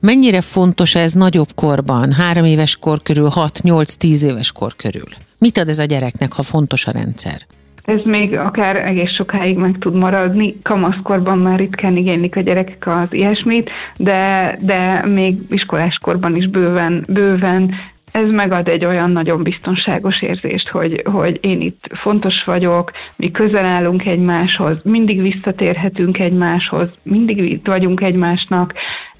Mennyire 0.00 0.40
fontos 0.40 0.85
ez 0.94 1.12
nagyobb 1.12 1.48
korban, 1.54 2.12
három 2.12 2.44
éves 2.44 2.76
kor 2.76 3.02
körül, 3.02 3.28
6-8-10 3.34 4.22
éves 4.22 4.52
kor 4.52 4.76
körül? 4.76 5.08
Mit 5.38 5.58
ad 5.58 5.68
ez 5.68 5.78
a 5.78 5.84
gyereknek, 5.84 6.32
ha 6.32 6.42
fontos 6.42 6.86
a 6.86 6.90
rendszer? 6.90 7.46
ez 7.86 8.00
még 8.04 8.36
akár 8.36 8.76
egész 8.76 9.14
sokáig 9.14 9.56
meg 9.56 9.76
tud 9.78 9.94
maradni. 9.94 10.56
Kamaszkorban 10.62 11.38
már 11.38 11.58
ritkán 11.58 11.96
igénylik 11.96 12.36
a 12.36 12.40
gyerekek 12.40 12.86
az 12.86 13.08
ilyesmit, 13.10 13.70
de, 13.96 14.56
de 14.60 15.06
még 15.06 15.36
iskoláskorban 15.50 16.36
is 16.36 16.48
bőven, 16.48 17.04
bőven 17.08 17.74
ez 18.12 18.30
megad 18.30 18.68
egy 18.68 18.84
olyan 18.84 19.10
nagyon 19.10 19.42
biztonságos 19.42 20.22
érzést, 20.22 20.68
hogy, 20.68 21.02
hogy 21.04 21.38
én 21.40 21.60
itt 21.60 21.84
fontos 21.92 22.34
vagyok, 22.44 22.90
mi 23.16 23.30
közel 23.30 23.64
állunk 23.64 24.06
egymáshoz, 24.06 24.78
mindig 24.82 25.20
visszatérhetünk 25.22 26.18
egymáshoz, 26.18 26.88
mindig 27.02 27.38
itt 27.38 27.66
vagyunk 27.66 28.00
egymásnak, 28.00 28.74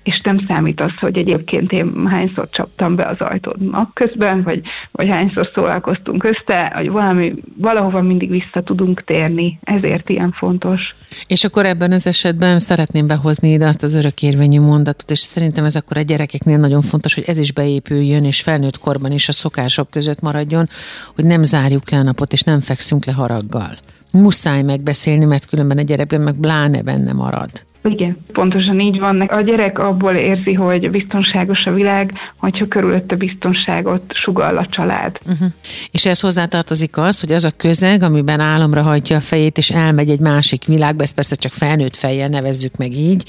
és 0.07 0.21
nem 0.23 0.45
számít 0.47 0.81
az, 0.81 0.93
hogy 1.01 1.19
egyébként 1.19 1.73
én 1.73 2.07
hányszor 2.07 2.49
csaptam 2.51 2.95
be 2.95 3.07
az 3.07 3.21
ajtót 3.21 3.71
napközben, 3.71 4.43
vagy, 4.43 4.61
vagy 4.93 5.09
hányszor 5.09 5.51
szólalkoztunk 5.55 6.25
össze, 6.25 6.73
hogy 6.75 6.91
valami, 6.91 7.35
valahova 7.57 8.03
mindig 8.03 8.31
vissza 8.31 8.63
tudunk 8.63 9.05
térni, 9.05 9.59
ezért 9.63 10.09
ilyen 10.09 10.33
fontos. 10.33 10.95
És 11.27 11.45
akkor 11.45 11.67
ebben 11.67 11.93
az 11.93 12.07
esetben 12.07 12.59
szeretném 12.59 13.07
behozni 13.07 13.53
ide 13.53 13.67
azt 13.67 13.83
az 13.83 13.95
örökérvényű 13.95 14.61
mondatot, 14.61 15.11
és 15.11 15.19
szerintem 15.19 15.65
ez 15.65 15.77
akkor 15.77 15.97
a 15.99 16.01
gyerekeknél 16.01 16.59
nagyon 16.59 16.83
fontos, 16.83 17.15
hogy 17.15 17.25
ez 17.27 17.39
is 17.39 17.53
beépüljön, 17.53 18.25
és 18.25 18.43
felnőtt 18.43 18.79
korban 18.79 19.13
is 19.13 19.29
a 19.29 19.33
szokások 19.33 19.91
között 19.91 20.21
maradjon, 20.21 20.69
hogy 21.15 21.25
nem 21.25 21.43
zárjuk 21.43 21.91
le 21.91 21.99
a 21.99 22.03
napot, 22.03 22.33
és 22.33 22.43
nem 22.43 22.61
fekszünk 22.61 23.05
le 23.05 23.13
haraggal. 23.13 23.77
Muszáj 24.11 24.63
megbeszélni, 24.63 25.25
mert 25.25 25.47
különben 25.47 25.79
a 25.79 25.83
gyerekben 25.83 26.21
meg 26.21 26.35
bláne 26.35 26.83
benne 26.83 27.13
marad. 27.13 27.51
Igen, 27.89 28.17
pontosan 28.33 28.81
így 28.81 28.99
van. 28.99 29.21
A 29.21 29.41
gyerek 29.41 29.79
abból 29.79 30.15
érzi, 30.15 30.53
hogy 30.53 30.91
biztonságos 30.91 31.65
a 31.65 31.73
világ, 31.73 32.13
hogyha 32.39 32.69
körülötte 32.69 33.17
biztonságot 33.17 34.03
sugall 34.15 34.57
a 34.57 34.67
család. 34.71 35.19
Uh-huh. 35.27 35.49
És 35.91 36.07
ez 36.07 36.21
hozzátartozik 36.21 36.97
az, 36.97 37.21
hogy 37.21 37.33
az 37.33 37.45
a 37.45 37.51
közeg, 37.57 38.03
amiben 38.03 38.41
álomra 38.41 38.83
hajtja 38.83 39.17
a 39.17 39.21
fejét, 39.21 39.59
és 39.59 39.71
elmegy 39.71 40.11
egy 40.11 40.21
másik 40.21 40.65
világba, 40.65 41.03
ezt 41.03 41.15
persze 41.15 41.35
csak 41.35 41.53
felnőtt 41.53 41.97
fejjel 41.97 42.29
nevezzük 42.29 42.77
meg 42.77 42.93
így, 42.93 43.25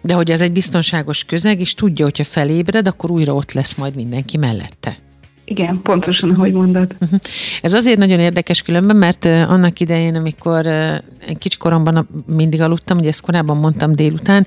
de 0.00 0.14
hogy 0.14 0.30
az 0.30 0.42
egy 0.42 0.52
biztonságos 0.52 1.24
közeg, 1.24 1.60
és 1.60 1.74
tudja, 1.74 2.04
hogyha 2.04 2.24
felébred, 2.24 2.86
akkor 2.86 3.10
újra 3.10 3.34
ott 3.34 3.52
lesz 3.52 3.74
majd 3.74 3.96
mindenki 3.96 4.36
mellette. 4.36 4.96
Igen, 5.50 5.80
pontosan, 5.82 6.30
ahogy 6.30 6.52
mondod. 6.52 6.94
Uh-huh. 7.00 7.18
Ez 7.62 7.74
azért 7.74 7.98
nagyon 7.98 8.18
érdekes 8.18 8.62
különben, 8.62 8.96
mert 8.96 9.24
annak 9.24 9.80
idején, 9.80 10.14
amikor 10.14 10.66
kicsikoromban 11.38 12.08
mindig 12.26 12.60
aludtam, 12.60 12.98
ugye 12.98 13.08
ezt 13.08 13.20
korábban 13.20 13.56
mondtam 13.56 13.94
délután, 13.94 14.46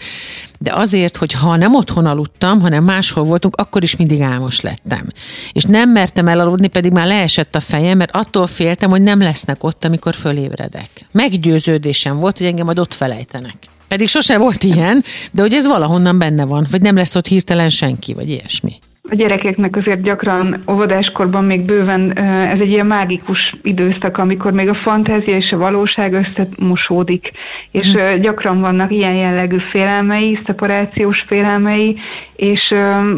de 0.60 0.74
azért, 0.74 1.16
hogy 1.16 1.32
ha 1.34 1.56
nem 1.56 1.76
otthon 1.76 2.06
aludtam, 2.06 2.60
hanem 2.60 2.84
máshol 2.84 3.24
voltunk, 3.24 3.56
akkor 3.56 3.84
is 3.84 3.96
mindig 3.96 4.22
álmos 4.22 4.62
lettem. 4.62 5.08
És 5.52 5.64
nem 5.64 5.90
mertem 5.90 6.28
elaludni, 6.28 6.68
pedig 6.68 6.92
már 6.92 7.08
leesett 7.08 7.56
a 7.56 7.60
fejem, 7.60 7.98
mert 7.98 8.16
attól 8.16 8.48
féltem, 8.48 8.90
hogy 8.90 9.02
nem 9.02 9.20
lesznek 9.20 9.64
ott, 9.64 9.86
amikor 9.86 10.14
fölébredek. 10.14 10.90
Meggyőződésem 11.12 12.20
volt, 12.20 12.38
hogy 12.38 12.48
engem 12.48 12.66
majd 12.66 12.80
ott 12.80 12.94
felejtenek. 12.94 13.56
Pedig 13.88 14.08
sose 14.08 14.38
volt 14.38 14.64
ilyen, 14.64 15.04
de 15.32 15.42
hogy 15.42 15.54
ez 15.54 15.68
valahonnan 15.68 16.18
benne 16.18 16.46
van, 16.46 16.68
vagy 16.72 16.82
nem 16.82 16.96
lesz 16.96 17.16
ott 17.16 17.28
hirtelen 17.28 17.70
senki, 17.70 18.14
vagy 18.14 18.30
ilyesmi 18.30 18.80
a 19.10 19.16
gyerekeknek 19.16 19.76
azért 19.76 20.02
gyakran 20.02 20.64
óvodáskorban 20.70 21.46
még 21.46 21.62
bőven 21.66 22.18
ez 22.48 22.60
egy 22.60 22.70
ilyen 22.70 22.86
mágikus 22.86 23.56
időszak, 23.64 24.18
amikor 24.18 24.52
még 24.52 24.70
a 24.70 24.74
fantázia 24.74 25.36
és 25.36 25.52
a 25.52 25.58
valóság 25.58 26.14
összemosódik, 26.14 27.32
és 27.72 27.96
mm. 27.98 28.22
gyakran 28.22 28.60
vannak 28.60 28.92
ilyen 28.92 29.16
jellegű 29.16 29.58
félelmei, 29.58 30.40
szeparációs 30.46 31.24
félelmei, 31.28 31.98
és 32.36 32.74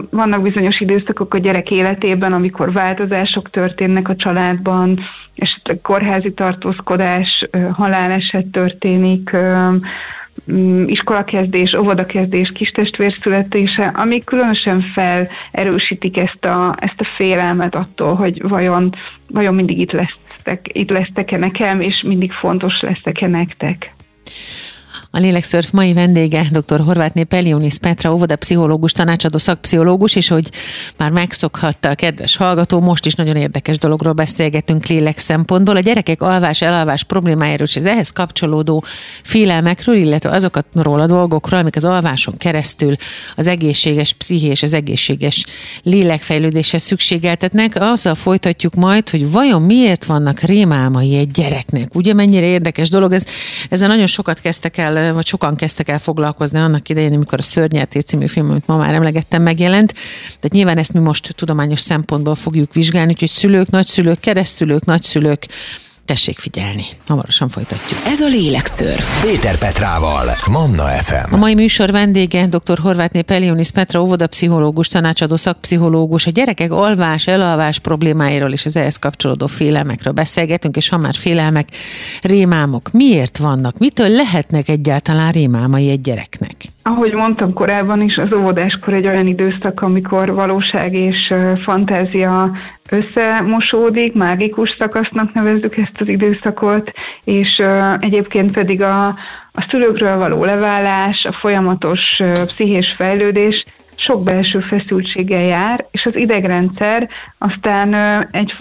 vannak 0.09 0.41
bizonyos 0.41 0.79
időszakok 0.79 1.33
a 1.33 1.37
gyerek 1.37 1.71
életében, 1.71 2.33
amikor 2.33 2.71
változások 2.71 3.49
történnek 3.49 4.09
a 4.09 4.15
családban, 4.15 4.99
esetleg 5.35 5.81
kórházi 5.81 6.33
tartózkodás, 6.33 7.47
haláleset 7.71 8.45
történik, 8.45 9.29
iskolakezdés, 10.85 11.73
óvodakezdés, 11.73 12.51
kistestvér 12.51 13.17
születése, 13.21 13.91
amik 13.95 14.23
különösen 14.23 14.83
felerősítik 14.93 16.17
ezt 16.17 16.45
a, 16.45 16.75
ezt 16.79 16.99
a 16.99 17.11
félelmet 17.15 17.75
attól, 17.75 18.15
hogy 18.15 18.41
vajon, 18.41 18.93
vajon 19.27 19.55
mindig 19.55 19.79
itt 19.79 19.91
lesztek, 19.91 20.65
itt 20.71 20.89
lesztek-e 20.89 21.37
nekem, 21.37 21.81
és 21.81 22.03
mindig 22.07 22.31
fontos 22.31 22.81
lesztek-e 22.81 23.27
nektek. 23.27 23.93
A 25.15 25.19
Lélekszörf 25.19 25.71
mai 25.71 25.93
vendége 25.93 26.47
dr. 26.51 26.79
Horvátné 26.79 27.23
Pelionis 27.23 27.77
Petra, 27.77 28.13
óvoda 28.13 28.35
pszichológus, 28.35 28.91
tanácsadó 28.91 29.37
szakpszichológus, 29.37 30.15
és 30.15 30.27
hogy 30.27 30.49
már 30.97 31.11
megszokhatta 31.11 31.89
a 31.89 31.95
kedves 31.95 32.35
hallgató, 32.35 32.79
most 32.79 33.05
is 33.05 33.13
nagyon 33.13 33.35
érdekes 33.35 33.77
dologról 33.77 34.13
beszélgetünk 34.13 34.85
lélek 34.85 35.17
szempontból. 35.17 35.75
A 35.75 35.79
gyerekek 35.79 36.21
alvás, 36.21 36.61
elalvás 36.61 37.03
problémájáról 37.03 37.67
és 37.67 37.75
az 37.75 37.85
ehhez 37.85 38.09
kapcsolódó 38.09 38.83
félelmekről, 39.23 39.95
illetve 39.95 40.29
azokról 40.29 40.99
a 40.99 41.05
dolgokról, 41.05 41.59
amik 41.59 41.75
az 41.75 41.85
alváson 41.85 42.37
keresztül 42.37 42.95
az 43.35 43.47
egészséges 43.47 44.13
pszichés, 44.13 44.63
az 44.63 44.73
egészséges 44.73 45.45
lélekfejlődéshez 45.83 46.81
szükségeltetnek. 46.81 47.75
Azzal 47.75 48.15
folytatjuk 48.15 48.75
majd, 48.75 49.09
hogy 49.09 49.31
vajon 49.31 49.61
miért 49.61 50.05
vannak 50.05 50.39
rémálmai 50.39 51.15
egy 51.15 51.31
gyereknek. 51.31 51.95
Ugye 51.95 52.13
mennyire 52.13 52.45
érdekes 52.45 52.89
dolog, 52.89 53.13
ez, 53.13 53.25
ezzel 53.69 53.87
nagyon 53.87 54.07
sokat 54.07 54.39
kezdtek 54.39 54.77
el 54.77 55.01
vagy 55.11 55.25
sokan 55.25 55.55
kezdtek 55.55 55.89
el 55.89 55.99
foglalkozni 55.99 56.59
annak 56.59 56.89
idején, 56.89 57.13
amikor 57.13 57.39
a 57.39 57.41
Szörnyerté 57.41 57.99
című 57.99 58.27
film, 58.27 58.49
amit 58.49 58.67
ma 58.67 58.77
már 58.77 58.93
emlegettem, 58.93 59.41
megjelent. 59.41 59.93
Tehát 60.25 60.51
nyilván 60.51 60.77
ezt 60.77 60.93
mi 60.93 60.99
most 60.99 61.33
tudományos 61.35 61.79
szempontból 61.79 62.35
fogjuk 62.35 62.73
vizsgálni, 62.73 63.11
úgyhogy 63.11 63.29
szülők, 63.29 63.69
nagyszülők, 63.69 64.19
keresztülők, 64.19 64.85
nagyszülők, 64.85 65.47
Tessék 66.05 66.39
figyelni, 66.39 66.85
hamarosan 67.07 67.49
folytatjuk. 67.49 67.99
Ez 68.05 68.19
a 68.19 68.27
Lélekszörf. 68.27 69.21
Péter 69.21 69.57
Petrával, 69.57 70.35
Manna 70.49 70.83
FM. 70.83 71.33
A 71.33 71.37
mai 71.37 71.53
műsor 71.53 71.91
vendége 71.91 72.47
dr. 72.47 72.79
Horvátné 72.79 73.21
Pelionis 73.21 73.71
Petra, 73.71 74.01
óvodapszichológus, 74.01 74.87
tanácsadó 74.87 75.37
szakpszichológus. 75.37 76.27
A 76.27 76.31
gyerekek 76.31 76.71
alvás, 76.71 77.27
elalvás 77.27 77.79
problémáiról 77.79 78.51
és 78.51 78.65
az 78.65 78.75
ehhez 78.75 78.97
kapcsolódó 78.97 79.47
félelmekről 79.47 80.13
beszélgetünk, 80.13 80.75
és 80.75 80.89
ha 80.89 80.97
már 80.97 81.15
félelmek, 81.15 81.67
rémámok. 82.21 82.91
Miért 82.91 83.37
vannak? 83.37 83.77
Mitől 83.77 84.09
lehetnek 84.09 84.69
egyáltalán 84.69 85.31
rémámai 85.31 85.89
egy 85.89 86.01
gyereknek? 86.01 86.55
Ahogy 86.85 87.13
mondtam 87.13 87.53
korábban 87.53 88.01
is, 88.01 88.17
az 88.17 88.33
óvodáskor 88.33 88.93
egy 88.93 89.07
olyan 89.07 89.27
időszak, 89.27 89.81
amikor 89.81 90.33
valóság 90.33 90.93
és 90.93 91.33
fantázia 91.63 92.51
összemosódik, 92.89 94.13
mágikus 94.13 94.75
szakasznak 94.79 95.33
nevezzük 95.33 95.77
ezt 95.77 95.99
az 96.01 96.07
időszakot, 96.07 96.91
és 97.23 97.61
egyébként 97.99 98.51
pedig 98.51 98.81
a, 98.81 99.05
a 99.51 99.67
szülőkről 99.69 100.17
való 100.17 100.43
leválás, 100.43 101.25
a 101.25 101.33
folyamatos 101.33 102.19
pszichés 102.45 102.93
fejlődés 102.97 103.65
sok 104.03 104.23
belső 104.23 104.59
feszültséggel 104.59 105.43
jár, 105.43 105.85
és 105.91 106.05
az 106.05 106.15
idegrendszer 106.15 107.09
aztán 107.37 107.93
egy 108.31 108.53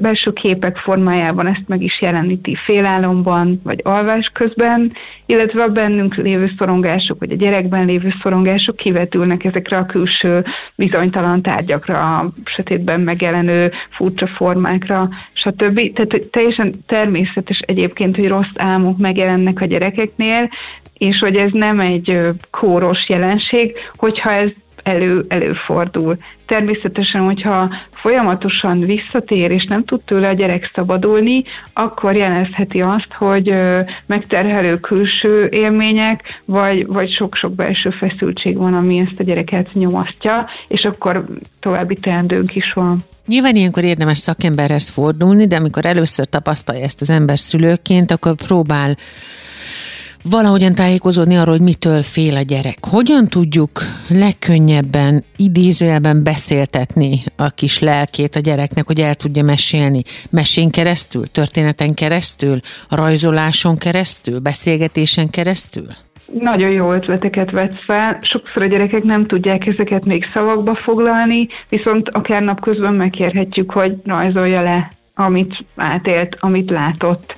belső 0.00 0.32
képek 0.32 0.76
formájában 0.76 1.46
ezt 1.46 1.68
meg 1.68 1.82
is 1.82 2.00
jeleníti 2.00 2.56
félálomban, 2.64 3.60
vagy 3.64 3.80
alvás 3.84 4.30
közben, 4.32 4.92
illetve 5.26 5.62
a 5.62 5.68
bennünk 5.68 6.14
lévő 6.14 6.52
szorongások, 6.58 7.18
vagy 7.18 7.30
a 7.30 7.36
gyerekben 7.36 7.86
lévő 7.86 8.14
szorongások 8.22 8.76
kivetülnek 8.76 9.44
ezekre 9.44 9.76
a 9.76 9.86
külső 9.86 10.44
bizonytalan 10.74 11.42
tárgyakra, 11.42 12.16
a 12.16 12.32
sötétben 12.44 13.00
megjelenő 13.00 13.72
furcsa 13.90 14.26
formákra, 14.26 15.08
stb. 15.32 15.92
Tehát 15.92 16.26
teljesen 16.30 16.72
természetes 16.86 17.58
egyébként, 17.58 18.16
hogy 18.16 18.28
rossz 18.28 18.54
álmok 18.54 18.98
megjelennek 18.98 19.60
a 19.60 19.66
gyerekeknél, 19.66 20.48
és 20.98 21.18
hogy 21.18 21.36
ez 21.36 21.50
nem 21.52 21.80
egy 21.80 22.20
kóros 22.50 23.08
jelenség, 23.08 23.76
hogyha 23.96 24.30
ez 24.30 24.50
elő, 24.86 25.24
előfordul. 25.28 26.16
Természetesen, 26.46 27.20
hogyha 27.20 27.70
folyamatosan 27.90 28.80
visszatér, 28.80 29.50
és 29.50 29.64
nem 29.64 29.84
tud 29.84 30.00
tőle 30.04 30.28
a 30.28 30.32
gyerek 30.32 30.70
szabadulni, 30.74 31.42
akkor 31.72 32.16
jelezheti 32.16 32.80
azt, 32.80 33.12
hogy 33.18 33.54
megterhelő 34.06 34.76
külső 34.76 35.48
élmények, 35.52 36.40
vagy, 36.44 36.86
vagy 36.86 37.12
sok-sok 37.12 37.54
belső 37.54 37.90
feszültség 37.90 38.56
van, 38.56 38.74
ami 38.74 38.98
ezt 38.98 39.20
a 39.20 39.22
gyereket 39.22 39.72
nyomasztja, 39.72 40.48
és 40.68 40.84
akkor 40.84 41.24
további 41.60 41.94
teendőnk 41.94 42.54
is 42.54 42.72
van. 42.74 42.98
Nyilván 43.26 43.56
ilyenkor 43.56 43.84
érdemes 43.84 44.18
szakemberhez 44.18 44.88
fordulni, 44.88 45.46
de 45.46 45.56
amikor 45.56 45.84
először 45.84 46.26
tapasztalja 46.26 46.84
ezt 46.84 47.00
az 47.00 47.10
ember 47.10 47.38
szülőként, 47.38 48.10
akkor 48.10 48.34
próbál 48.34 48.96
valahogyan 50.30 50.74
tájékozódni 50.74 51.36
arról, 51.36 51.54
hogy 51.54 51.64
mitől 51.64 52.02
fél 52.02 52.36
a 52.36 52.40
gyerek. 52.40 52.78
Hogyan 52.90 53.28
tudjuk 53.28 53.80
legkönnyebben, 54.08 55.24
idézőjelben 55.36 56.22
beszéltetni 56.22 57.24
a 57.36 57.48
kis 57.48 57.78
lelkét 57.78 58.36
a 58.36 58.40
gyereknek, 58.40 58.86
hogy 58.86 59.00
el 59.00 59.14
tudja 59.14 59.42
mesélni? 59.42 60.02
Mesén 60.30 60.70
keresztül, 60.70 61.30
történeten 61.32 61.94
keresztül, 61.94 62.58
rajzoláson 62.90 63.78
keresztül, 63.78 64.38
beszélgetésen 64.38 65.30
keresztül? 65.30 65.86
Nagyon 66.40 66.70
jó 66.70 66.92
ötleteket 66.92 67.50
vetsz 67.50 67.84
fel. 67.84 68.18
Sokszor 68.22 68.62
a 68.62 68.66
gyerekek 68.66 69.02
nem 69.02 69.24
tudják 69.24 69.66
ezeket 69.66 70.04
még 70.04 70.28
szavakba 70.32 70.74
foglalni, 70.74 71.48
viszont 71.68 72.08
akár 72.08 72.42
napközben 72.42 72.94
megkérhetjük, 72.94 73.70
hogy 73.70 73.94
rajzolja 74.04 74.62
le 74.62 74.90
amit 75.18 75.64
átélt, 75.76 76.36
amit 76.40 76.70
látott, 76.70 77.34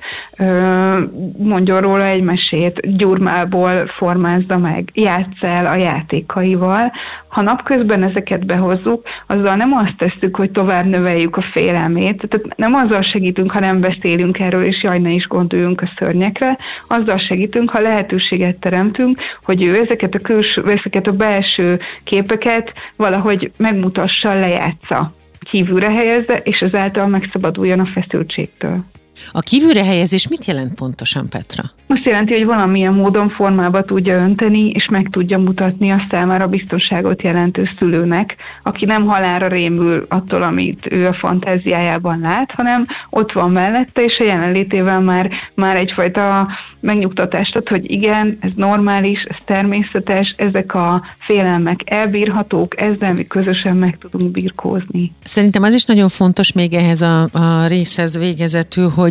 mondjon 1.37 1.81
róla 1.81 2.05
egy 2.05 2.21
mesét, 2.21 2.97
gyurmából 2.97 3.87
formázza 3.87 4.57
meg, 4.57 4.89
játsz 4.93 5.41
el 5.41 5.65
a 5.65 5.75
játékaival. 5.75 6.91
Ha 7.27 7.41
napközben 7.41 8.03
ezeket 8.03 8.45
behozzuk, 8.45 9.07
azzal 9.27 9.55
nem 9.55 9.73
azt 9.73 9.97
tesszük, 9.97 10.35
hogy 10.35 10.51
tovább 10.51 10.85
növeljük 10.85 11.37
a 11.37 11.45
félelmét, 11.51 12.27
tehát 12.29 12.55
nem 12.55 12.73
azzal 12.73 13.01
segítünk, 13.01 13.51
ha 13.51 13.59
nem 13.59 13.79
beszélünk 13.79 14.39
erről, 14.39 14.63
és 14.63 14.83
jaj, 14.83 14.99
ne 14.99 15.11
is 15.11 15.27
gondoljunk 15.27 15.81
a 15.81 15.91
szörnyekre, 15.97 16.57
azzal 16.87 17.17
segítünk, 17.17 17.69
ha 17.69 17.79
lehetőséget 17.79 18.59
teremtünk, 18.59 19.19
hogy 19.43 19.63
ő 19.63 19.79
ezeket 19.79 20.13
a 20.13 20.19
külső, 20.19 20.63
ezeket 20.65 21.07
a 21.07 21.11
belső 21.11 21.79
képeket 22.03 22.73
valahogy 22.95 23.51
megmutassa, 23.57 24.39
lejátsza 24.39 25.11
kívülre 25.39 25.91
helyezze, 25.91 26.37
és 26.37 26.59
ezáltal 26.59 27.07
megszabaduljon 27.07 27.79
a 27.79 27.91
feszültségtől. 27.91 28.83
A 29.31 29.39
kívülre 29.39 29.83
helyezés 29.83 30.27
mit 30.27 30.45
jelent 30.45 30.73
pontosan, 30.73 31.29
Petra? 31.29 31.63
Azt 31.87 32.05
jelenti, 32.05 32.33
hogy 32.33 32.45
valamilyen 32.45 32.93
módon 32.93 33.29
formába 33.29 33.81
tudja 33.81 34.15
önteni, 34.15 34.69
és 34.69 34.87
meg 34.91 35.07
tudja 35.11 35.37
mutatni 35.37 35.91
a 35.91 36.07
számára 36.11 36.47
biztonságot 36.47 37.21
jelentő 37.21 37.69
szülőnek, 37.77 38.35
aki 38.63 38.85
nem 38.85 39.05
halára 39.05 39.47
rémül 39.47 40.05
attól, 40.07 40.43
amit 40.43 40.87
ő 40.91 41.07
a 41.07 41.13
fantáziájában 41.13 42.19
lát, 42.19 42.51
hanem 42.51 42.85
ott 43.09 43.31
van 43.31 43.51
mellette, 43.51 44.03
és 44.03 44.17
a 44.19 44.23
jelenlétével 44.23 44.99
már, 44.99 45.29
már 45.53 45.75
egyfajta 45.75 46.47
megnyugtatást 46.79 47.55
ad, 47.55 47.67
hogy 47.67 47.91
igen, 47.91 48.37
ez 48.39 48.51
normális, 48.55 49.21
ez 49.27 49.35
természetes, 49.45 50.33
ezek 50.37 50.73
a 50.73 51.03
félelmek 51.19 51.79
elbírhatók, 51.85 52.81
ezzel 52.81 53.13
mi 53.13 53.27
közösen 53.27 53.75
meg 53.75 53.97
tudunk 53.97 54.31
birkózni. 54.31 55.11
Szerintem 55.23 55.63
az 55.63 55.73
is 55.73 55.85
nagyon 55.85 56.09
fontos 56.09 56.51
még 56.51 56.73
ehhez 56.73 57.01
a, 57.01 57.21
a 57.31 57.67
részhez 57.67 58.19
végezetül, 58.19 58.89
hogy 58.89 59.08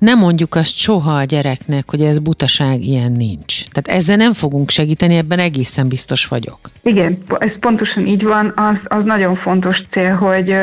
nem 0.00 0.18
mondjuk 0.18 0.54
azt 0.54 0.76
soha 0.76 1.16
a 1.16 1.24
gyereknek, 1.24 1.90
hogy 1.90 2.00
ez 2.00 2.18
butaság, 2.18 2.82
ilyen 2.82 3.12
nincs. 3.12 3.68
Tehát 3.68 4.00
ezzel 4.00 4.16
nem 4.16 4.32
fogunk 4.32 4.70
segíteni, 4.70 5.16
ebben 5.16 5.38
egészen 5.38 5.88
biztos 5.88 6.26
vagyok. 6.26 6.58
Igen, 6.82 7.18
ez 7.38 7.58
pontosan 7.60 8.06
így 8.06 8.22
van. 8.22 8.52
Az, 8.56 8.76
az 8.84 9.04
nagyon 9.04 9.34
fontos 9.34 9.80
cél, 9.90 10.14
hogy 10.14 10.54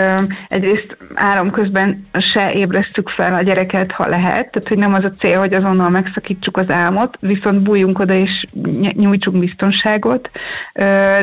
egyrészt 0.48 0.98
áram 1.14 1.52
közben 1.52 2.02
se 2.34 2.54
ébresztük 2.54 3.10
fel 3.10 3.34
a 3.34 3.42
gyereket, 3.42 3.92
ha 3.92 4.08
lehet. 4.08 4.52
Tehát, 4.52 4.68
hogy 4.68 4.78
nem 4.78 4.94
az 4.94 5.04
a 5.04 5.12
cél, 5.20 5.40
hogy 5.40 5.54
azonnal 5.54 5.90
megszakítsuk 5.90 6.58
az 6.58 6.70
álmot, 6.70 7.18
viszont 7.20 7.62
bújjunk 7.62 8.00
oda 8.00 8.14
és 8.14 8.46
nyújtsunk 8.94 9.40
biztonságot. 9.40 10.30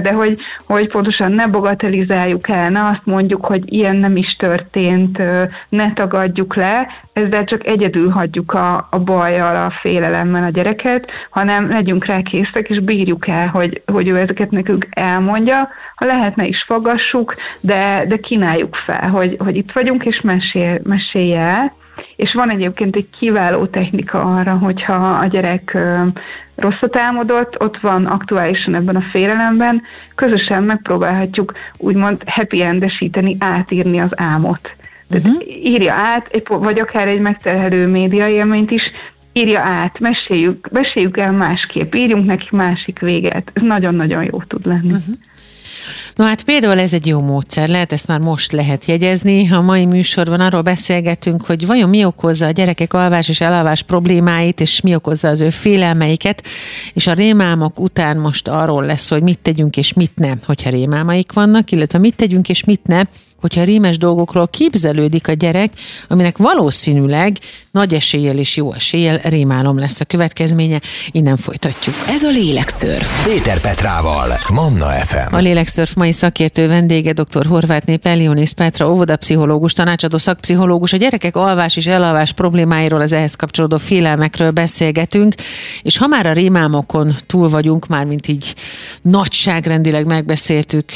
De 0.02 0.12
hogy, 0.12 0.38
hogy 0.66 0.88
pontosan 0.88 1.32
ne 1.32 1.46
bagatelizáljuk 1.46 2.48
el, 2.48 2.70
ne 2.70 2.88
azt 2.88 3.02
mondjuk, 3.04 3.44
hogy 3.44 3.72
ilyen 3.72 3.96
nem 3.96 4.16
is 4.16 4.36
történt, 4.38 5.18
ne 5.68 5.92
tagadjuk 5.92 6.54
le, 6.54 6.86
ezzel 7.34 7.46
csak 7.46 7.66
egyedül 7.66 8.10
hagyjuk 8.10 8.52
a, 8.52 8.86
a 8.90 8.98
bajjal, 8.98 9.56
a 9.56 9.72
félelemmel 9.80 10.44
a 10.44 10.48
gyereket, 10.48 11.10
hanem 11.30 11.68
legyünk 11.68 12.04
rá 12.04 12.22
készek, 12.22 12.68
és 12.68 12.80
bírjuk 12.80 13.28
el, 13.28 13.46
hogy, 13.46 13.82
hogy 13.86 14.08
ő 14.08 14.18
ezeket 14.18 14.50
nekünk 14.50 14.86
elmondja. 14.90 15.68
Ha 15.94 16.06
lehetne 16.06 16.46
is 16.46 16.64
fogassuk, 16.66 17.34
de, 17.60 18.04
de 18.08 18.16
kínáljuk 18.16 18.76
fel, 18.76 19.08
hogy, 19.08 19.36
hogy 19.38 19.56
itt 19.56 19.72
vagyunk, 19.72 20.04
és 20.04 20.20
mesél, 20.20 20.80
mesélj 20.82 21.34
el. 21.34 21.72
És 22.16 22.32
van 22.32 22.50
egyébként 22.50 22.96
egy 22.96 23.08
kiváló 23.18 23.66
technika 23.66 24.24
arra, 24.24 24.56
hogyha 24.58 24.94
a 24.94 25.26
gyerek 25.26 25.78
rosszat 26.56 26.96
álmodott, 26.96 27.62
ott 27.64 27.80
van 27.80 28.04
aktuálisan 28.04 28.74
ebben 28.74 28.96
a 28.96 29.04
félelemben, 29.10 29.82
közösen 30.14 30.62
megpróbálhatjuk 30.62 31.52
úgymond 31.78 32.22
happy 32.26 32.62
endesíteni, 32.62 33.36
átírni 33.38 34.00
az 34.00 34.20
álmot 34.20 34.76
Uh-huh. 35.10 35.42
írja 35.62 35.92
át, 35.92 36.42
vagy 36.48 36.80
akár 36.80 37.08
egy 37.08 37.20
megterhelő 37.20 37.86
média 37.86 38.28
élményt 38.28 38.70
is, 38.70 38.82
írja 39.32 39.60
át, 39.60 40.00
meséljük, 40.00 40.68
meséljük 40.70 41.16
el 41.16 41.32
másképp, 41.32 41.94
írjunk 41.94 42.26
neki 42.26 42.48
másik 42.50 42.98
véget. 42.98 43.50
Ez 43.52 43.62
nagyon-nagyon 43.62 44.22
jó 44.22 44.42
tud 44.42 44.66
lenni. 44.66 44.92
Uh-huh. 44.92 45.14
Na 46.14 46.24
hát 46.24 46.42
például 46.42 46.78
ez 46.78 46.92
egy 46.92 47.06
jó 47.06 47.20
módszer, 47.20 47.68
lehet 47.68 47.92
ezt 47.92 48.06
már 48.06 48.20
most 48.20 48.52
lehet 48.52 48.84
jegyezni. 48.84 49.50
A 49.52 49.60
mai 49.60 49.86
műsorban 49.86 50.40
arról 50.40 50.62
beszélgetünk, 50.62 51.44
hogy 51.44 51.66
vajon 51.66 51.88
mi 51.88 52.04
okozza 52.04 52.46
a 52.46 52.50
gyerekek 52.50 52.94
alvás 52.94 53.28
és 53.28 53.40
elalvás 53.40 53.82
problémáit, 53.82 54.60
és 54.60 54.80
mi 54.80 54.94
okozza 54.94 55.28
az 55.28 55.40
ő 55.40 55.50
félelmeiket, 55.50 56.46
és 56.92 57.06
a 57.06 57.12
rémálmok 57.12 57.80
után 57.80 58.16
most 58.16 58.48
arról 58.48 58.84
lesz, 58.84 59.10
hogy 59.10 59.22
mit 59.22 59.38
tegyünk 59.38 59.76
és 59.76 59.92
mit 59.92 60.12
ne, 60.14 60.32
hogyha 60.46 60.70
rémálmaik 60.70 61.32
vannak, 61.32 61.70
illetve 61.70 61.98
mit 61.98 62.16
tegyünk 62.16 62.48
és 62.48 62.64
mit 62.64 62.86
ne, 62.86 63.02
hogyha 63.44 63.64
rémes 63.64 63.98
dolgokról 63.98 64.48
képzelődik 64.48 65.28
a 65.28 65.32
gyerek, 65.32 65.72
aminek 66.08 66.36
valószínűleg 66.36 67.38
nagy 67.70 67.94
eséllyel 67.94 68.38
és 68.38 68.56
jó 68.56 68.72
eséllyel 68.72 69.18
rémálom 69.22 69.78
lesz 69.78 70.00
a 70.00 70.04
következménye. 70.04 70.80
Innen 71.10 71.36
folytatjuk. 71.36 71.94
Ez 72.08 72.22
a 72.22 72.30
Lélekszörf. 72.30 73.24
Péter 73.24 73.60
Petrával, 73.60 74.38
Manna 74.52 74.86
FM. 74.86 75.34
A 75.34 75.38
Lélekszörf 75.38 75.94
mai 75.94 76.12
szakértő 76.12 76.68
vendége 76.68 77.12
dr. 77.12 77.46
Horváth 77.46 77.98
Elionis 78.02 78.52
Petra, 78.52 78.90
óvodapszichológus, 78.90 79.72
tanácsadó 79.72 80.18
szakpszichológus. 80.18 80.92
A 80.92 80.96
gyerekek 80.96 81.36
alvás 81.36 81.76
és 81.76 81.86
elalvás 81.86 82.32
problémáiról, 82.32 83.00
az 83.00 83.12
ehhez 83.12 83.34
kapcsolódó 83.34 83.76
félelmekről 83.76 84.50
beszélgetünk, 84.50 85.34
és 85.82 85.96
ha 85.96 86.06
már 86.06 86.26
a 86.26 86.32
rémálmokon 86.32 87.16
túl 87.26 87.48
vagyunk, 87.48 87.86
már 87.86 88.04
mint 88.04 88.28
így 88.28 88.54
nagyságrendileg 89.02 90.06
megbeszéltük, 90.06 90.92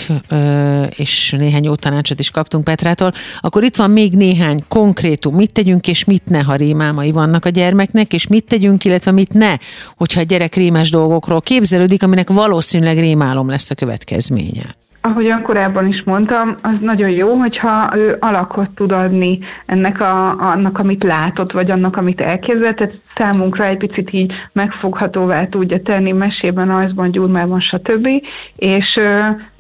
és 0.97 1.35
néhány 1.39 1.65
jó 1.65 1.75
tanácsot 1.75 2.19
is 2.19 2.31
kaptunk 2.38 2.64
Petrától, 2.64 3.12
akkor 3.40 3.62
itt 3.62 3.77
van 3.77 3.90
még 3.90 4.12
néhány 4.12 4.62
konkrétum. 4.68 5.35
Mit 5.35 5.53
tegyünk 5.53 5.88
és 5.88 6.05
mit 6.05 6.27
ne, 6.27 6.42
ha 6.42 6.55
rémálmai 6.55 7.12
vannak 7.12 7.44
a 7.44 7.48
gyermeknek, 7.48 8.12
és 8.12 8.27
mit 8.27 8.44
tegyünk, 8.44 8.85
illetve 8.85 9.11
mit 9.11 9.33
ne, 9.33 9.55
hogyha 9.96 10.20
a 10.20 10.24
gyerek 10.24 10.55
rémes 10.55 10.90
dolgokról 10.90 11.40
képzelődik, 11.40 12.03
aminek 12.03 12.31
valószínűleg 12.31 12.98
rémálom 12.98 13.48
lesz 13.48 13.70
a 13.70 13.74
következménye 13.74 14.77
ahogyan 15.01 15.42
korábban 15.42 15.87
is 15.87 16.03
mondtam, 16.05 16.57
az 16.62 16.74
nagyon 16.81 17.11
jó, 17.11 17.35
hogyha 17.35 17.92
ő 17.96 18.16
alakot 18.20 18.70
tud 18.70 18.92
adni 18.92 19.38
ennek 19.66 20.01
a, 20.01 20.29
annak, 20.31 20.79
amit 20.79 21.03
látott, 21.03 21.53
vagy 21.53 21.70
annak, 21.70 21.96
amit 21.96 22.20
elképzelt, 22.20 22.77
tehát 22.77 23.01
számunkra 23.16 23.64
egy 23.64 23.77
picit 23.77 24.12
így 24.12 24.33
megfoghatóvá 24.53 25.46
tudja 25.46 25.83
tenni 25.83 26.12
mesében, 26.12 26.70
ajzban, 26.70 27.11
gyurmában, 27.11 27.61
stb. 27.61 28.09
És 28.57 29.01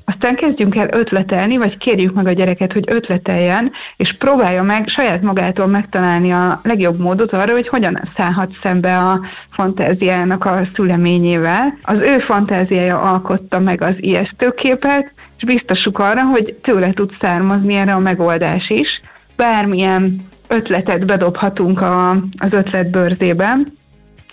aztán 0.08 0.34
kezdjünk 0.34 0.76
el 0.76 0.88
ötletelni, 0.90 1.56
vagy 1.56 1.76
kérjük 1.76 2.14
meg 2.14 2.26
a 2.26 2.32
gyereket, 2.32 2.72
hogy 2.72 2.84
ötleteljen, 2.86 3.72
és 3.96 4.14
próbálja 4.18 4.62
meg 4.62 4.88
saját 4.88 5.22
magától 5.22 5.66
megtalálni 5.66 6.32
a 6.32 6.60
legjobb 6.62 6.98
módot 6.98 7.32
arra, 7.32 7.52
hogy 7.52 7.68
hogyan 7.68 8.00
szállhat 8.16 8.50
szembe 8.62 8.96
a 8.96 9.20
fantáziának 9.50 10.44
a 10.44 10.60
szüleményével. 10.74 11.78
Az 11.82 11.98
ő 11.98 12.18
fantáziája 12.18 13.00
alkotta 13.00 13.58
meg 13.58 13.82
az 13.82 13.94
ijesztőképet, 13.96 15.12
és 15.36 15.44
biztosuk 15.44 15.98
arra, 15.98 16.24
hogy 16.24 16.54
tőle 16.62 16.92
tud 16.92 17.10
származni 17.20 17.74
erre 17.74 17.92
a 17.92 17.98
megoldás 17.98 18.68
is. 18.68 19.00
Bármilyen 19.36 20.16
ötletet 20.48 21.06
bedobhatunk 21.06 21.80
a, 21.80 22.10
az 22.38 22.50
ötletbőrzében, 22.52 23.66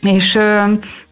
és 0.05 0.37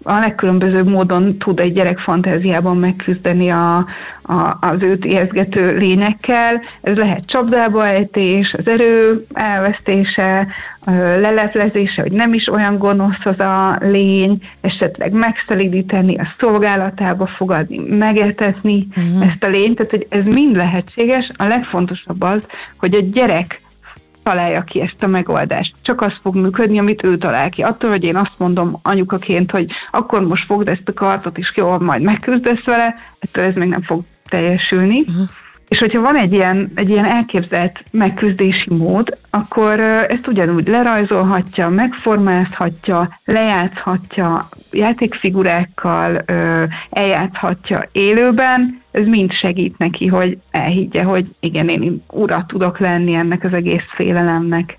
a 0.04 0.20
legkülönbözőbb 0.20 0.88
módon 0.88 1.38
tud 1.38 1.60
egy 1.60 1.74
gyerek 1.74 2.00
fantáziában 2.00 2.78
megküzdeni 2.78 3.50
a, 3.50 3.76
a, 4.22 4.58
az 4.62 4.82
őt 4.82 5.06
érzgető 5.06 5.78
lényekkel. 5.78 6.62
Ez 6.82 6.98
lehet 6.98 7.26
csapdába 7.26 7.88
ejtés, 7.88 8.54
az 8.58 8.68
erő 8.68 9.26
elvesztése, 9.34 10.48
leleplezése, 11.20 12.02
hogy 12.02 12.12
nem 12.12 12.34
is 12.34 12.48
olyan 12.48 12.78
gonosz 12.78 13.26
az 13.26 13.40
a 13.40 13.78
lény, 13.80 14.38
esetleg 14.62 15.12
megszelidíteni, 15.12 16.18
a 16.18 16.34
szolgálatába 16.40 17.26
fogadni, 17.26 17.96
megetetni 17.96 18.88
uh-huh. 18.98 19.28
ezt 19.28 19.44
a 19.44 19.48
lényt, 19.48 19.76
tehát 19.76 19.92
hogy 19.92 20.08
ez 20.10 20.26
mind 20.26 20.56
lehetséges. 20.56 21.32
A 21.36 21.46
legfontosabb 21.46 22.22
az, 22.22 22.48
hogy 22.78 22.96
a 22.96 23.02
gyerek 23.12 23.62
találja 24.24 24.64
ki 24.64 24.82
ezt 24.82 25.04
a 25.04 25.08
megoldást. 25.08 25.74
Csak 25.82 26.02
az 26.02 26.14
fog 26.22 26.36
működni, 26.36 26.80
amit 26.80 27.04
ő 27.04 27.18
talál 27.18 27.50
ki. 27.50 27.62
Attól, 27.62 27.90
hogy 27.90 28.04
én 28.04 28.16
azt 28.16 28.40
mondom 28.40 28.80
anyukaként, 28.82 29.52
hogy 29.52 29.72
akkor 29.92 30.28
most 30.28 30.46
fogd 30.46 30.68
ezt 30.68 30.88
a 30.90 30.94
kartot, 30.94 31.38
és 31.38 31.52
jól 31.56 31.80
majd 31.80 32.02
megküzdesz 32.02 32.64
vele, 32.64 32.96
ettől 33.20 33.44
ez 33.44 33.56
még 33.56 33.70
nem 33.70 33.82
fog 33.82 34.02
teljesülni. 34.26 35.00
Uh-huh. 35.00 35.28
És 35.74 35.80
hogyha 35.80 36.02
van 36.02 36.16
egy 36.16 36.34
ilyen, 36.34 36.72
egy 36.76 36.90
ilyen 36.90 37.06
elképzelt 37.06 37.84
megküzdési 37.92 38.70
mód, 38.70 39.18
akkor 39.30 39.80
ezt 39.80 40.28
ugyanúgy 40.28 40.68
lerajzolhatja, 40.68 41.70
megformázhatja, 41.70 43.20
lejátszhatja, 43.26 44.48
játékfigurákkal 44.72 46.24
eljátszhatja 46.90 47.88
élőben, 47.92 48.82
ez 48.92 49.08
mind 49.08 49.32
segít 49.32 49.78
neki, 49.78 50.08
hogy 50.08 50.38
elhiggye, 50.52 51.04
hogy 51.04 51.26
igen, 51.40 51.70
én 51.70 52.02
ura 52.10 52.46
tudok 52.48 52.80
lenni 52.80 53.14
ennek 53.14 53.44
az 53.44 53.54
egész 53.54 53.86
félelemnek. 53.96 54.78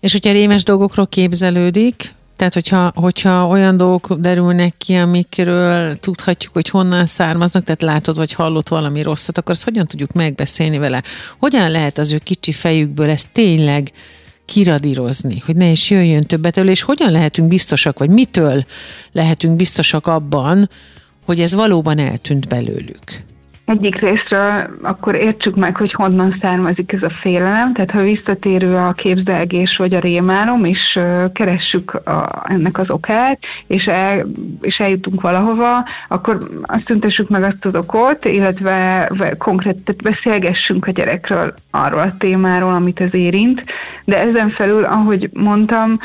És 0.00 0.12
hogyha 0.12 0.32
rémes 0.32 0.64
dolgokról 0.64 1.06
képzelődik, 1.06 2.14
tehát, 2.42 2.56
hogyha, 2.56 2.92
hogyha 2.94 3.46
olyan 3.46 3.76
dolgok 3.76 4.14
derülnek 4.20 4.74
ki, 4.78 4.94
amikről 4.94 5.96
tudhatjuk, 5.96 6.52
hogy 6.52 6.68
honnan 6.68 7.06
származnak, 7.06 7.64
tehát 7.64 7.82
látod, 7.82 8.16
vagy 8.16 8.32
hallott 8.32 8.68
valami 8.68 9.02
rosszat, 9.02 9.38
akkor 9.38 9.50
azt 9.50 9.64
hogyan 9.64 9.86
tudjuk 9.86 10.12
megbeszélni 10.12 10.78
vele? 10.78 11.02
Hogyan 11.38 11.70
lehet 11.70 11.98
az 11.98 12.12
ő 12.12 12.18
kicsi 12.18 12.52
fejükből 12.52 13.10
ezt 13.10 13.32
tényleg 13.32 13.92
kiradírozni, 14.44 15.42
hogy 15.46 15.56
ne 15.56 15.70
is 15.70 15.90
jöjjön 15.90 16.26
többet 16.26 16.56
elő, 16.56 16.70
és 16.70 16.82
hogyan 16.82 17.12
lehetünk 17.12 17.48
biztosak, 17.48 17.98
vagy 17.98 18.10
mitől 18.10 18.64
lehetünk 19.12 19.56
biztosak 19.56 20.06
abban, 20.06 20.70
hogy 21.24 21.40
ez 21.40 21.54
valóban 21.54 21.98
eltűnt 21.98 22.48
belőlük? 22.48 23.24
Egyik 23.72 24.00
részről 24.00 24.78
akkor 24.82 25.14
értsük 25.14 25.56
meg, 25.56 25.76
hogy 25.76 25.92
honnan 25.92 26.36
származik 26.40 26.92
ez 26.92 27.02
a 27.02 27.10
félelem, 27.20 27.72
tehát 27.72 27.90
ha 27.90 28.02
visszatérő 28.02 28.76
a 28.76 28.92
képzelgés 28.92 29.76
vagy 29.76 29.94
a 29.94 29.98
rémálom, 29.98 30.64
és 30.64 30.98
keressük 31.32 31.94
a, 31.94 32.44
ennek 32.44 32.78
az 32.78 32.90
okát, 32.90 33.38
és, 33.66 33.84
el, 33.84 34.26
és 34.60 34.76
eljutunk 34.76 35.20
valahova, 35.20 35.84
akkor 36.08 36.48
azt 36.62 36.84
tüntessük 36.84 37.28
meg 37.28 37.42
azt 37.42 37.64
az 37.64 37.74
okot, 37.74 38.24
illetve 38.24 39.08
konkrét, 39.38 39.82
tehát 39.84 40.02
beszélgessünk 40.02 40.86
a 40.86 40.90
gyerekről 40.90 41.54
arról 41.70 42.00
a 42.00 42.16
témáról, 42.18 42.74
amit 42.74 43.00
ez 43.00 43.14
érint, 43.14 43.62
de 44.04 44.20
ezen 44.20 44.50
felül, 44.50 44.84
ahogy 44.84 45.30
mondtam, 45.32 45.96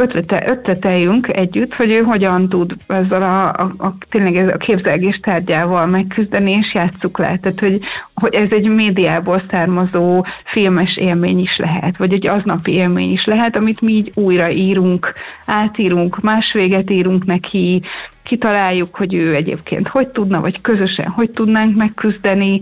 ötlete, 0.00 0.44
ötleteljünk 0.46 1.28
együtt, 1.28 1.74
hogy 1.74 1.90
ő 1.90 2.00
hogyan 2.00 2.48
tud 2.48 2.76
ezzel 2.86 3.22
a, 3.22 3.48
a, 3.62 3.86
a 3.86 3.94
tényleg 4.10 4.36
ez 4.36 4.48
a 4.48 4.56
képzelgés 4.56 5.20
tárgyával 5.22 5.86
megküzdeni, 5.86 6.50
és 6.50 6.74
játsszuk 6.74 7.18
le. 7.18 7.38
Tehát, 7.38 7.60
hogy, 7.60 7.80
hogy 8.14 8.34
ez 8.34 8.52
egy 8.52 8.68
médiából 8.68 9.42
származó 9.48 10.24
filmes 10.44 10.96
élmény 10.96 11.38
is 11.38 11.56
lehet, 11.56 11.96
vagy 11.96 12.12
egy 12.12 12.26
aznapi 12.26 12.72
élmény 12.72 13.12
is 13.12 13.24
lehet, 13.24 13.56
amit 13.56 13.80
mi 13.80 13.92
így 13.92 14.12
újraírunk, 14.14 15.12
átírunk, 15.46 16.20
más 16.20 16.52
véget 16.52 16.90
írunk 16.90 17.24
neki, 17.24 17.82
kitaláljuk, 18.22 18.94
hogy 18.94 19.14
ő 19.14 19.34
egyébként 19.34 19.88
hogy 19.88 20.08
tudna, 20.08 20.40
vagy 20.40 20.60
közösen 20.60 21.08
hogy 21.08 21.30
tudnánk 21.30 21.76
megküzdeni, 21.76 22.60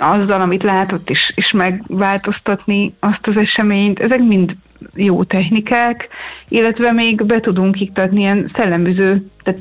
azzal, 0.00 0.40
amit 0.40 0.62
látott, 0.62 1.10
és, 1.10 1.32
és 1.34 1.52
megváltoztatni 1.52 2.94
azt 2.98 3.26
az 3.26 3.36
eseményt. 3.36 4.00
Ezek 4.00 4.20
mind 4.20 4.54
jó 4.94 5.24
technikák, 5.24 6.08
illetve 6.48 6.92
még 6.92 7.26
be 7.26 7.40
tudunk 7.40 7.80
iktatni 7.80 8.20
ilyen 8.20 8.50
szellembűző, 8.54 9.24
tehát 9.42 9.60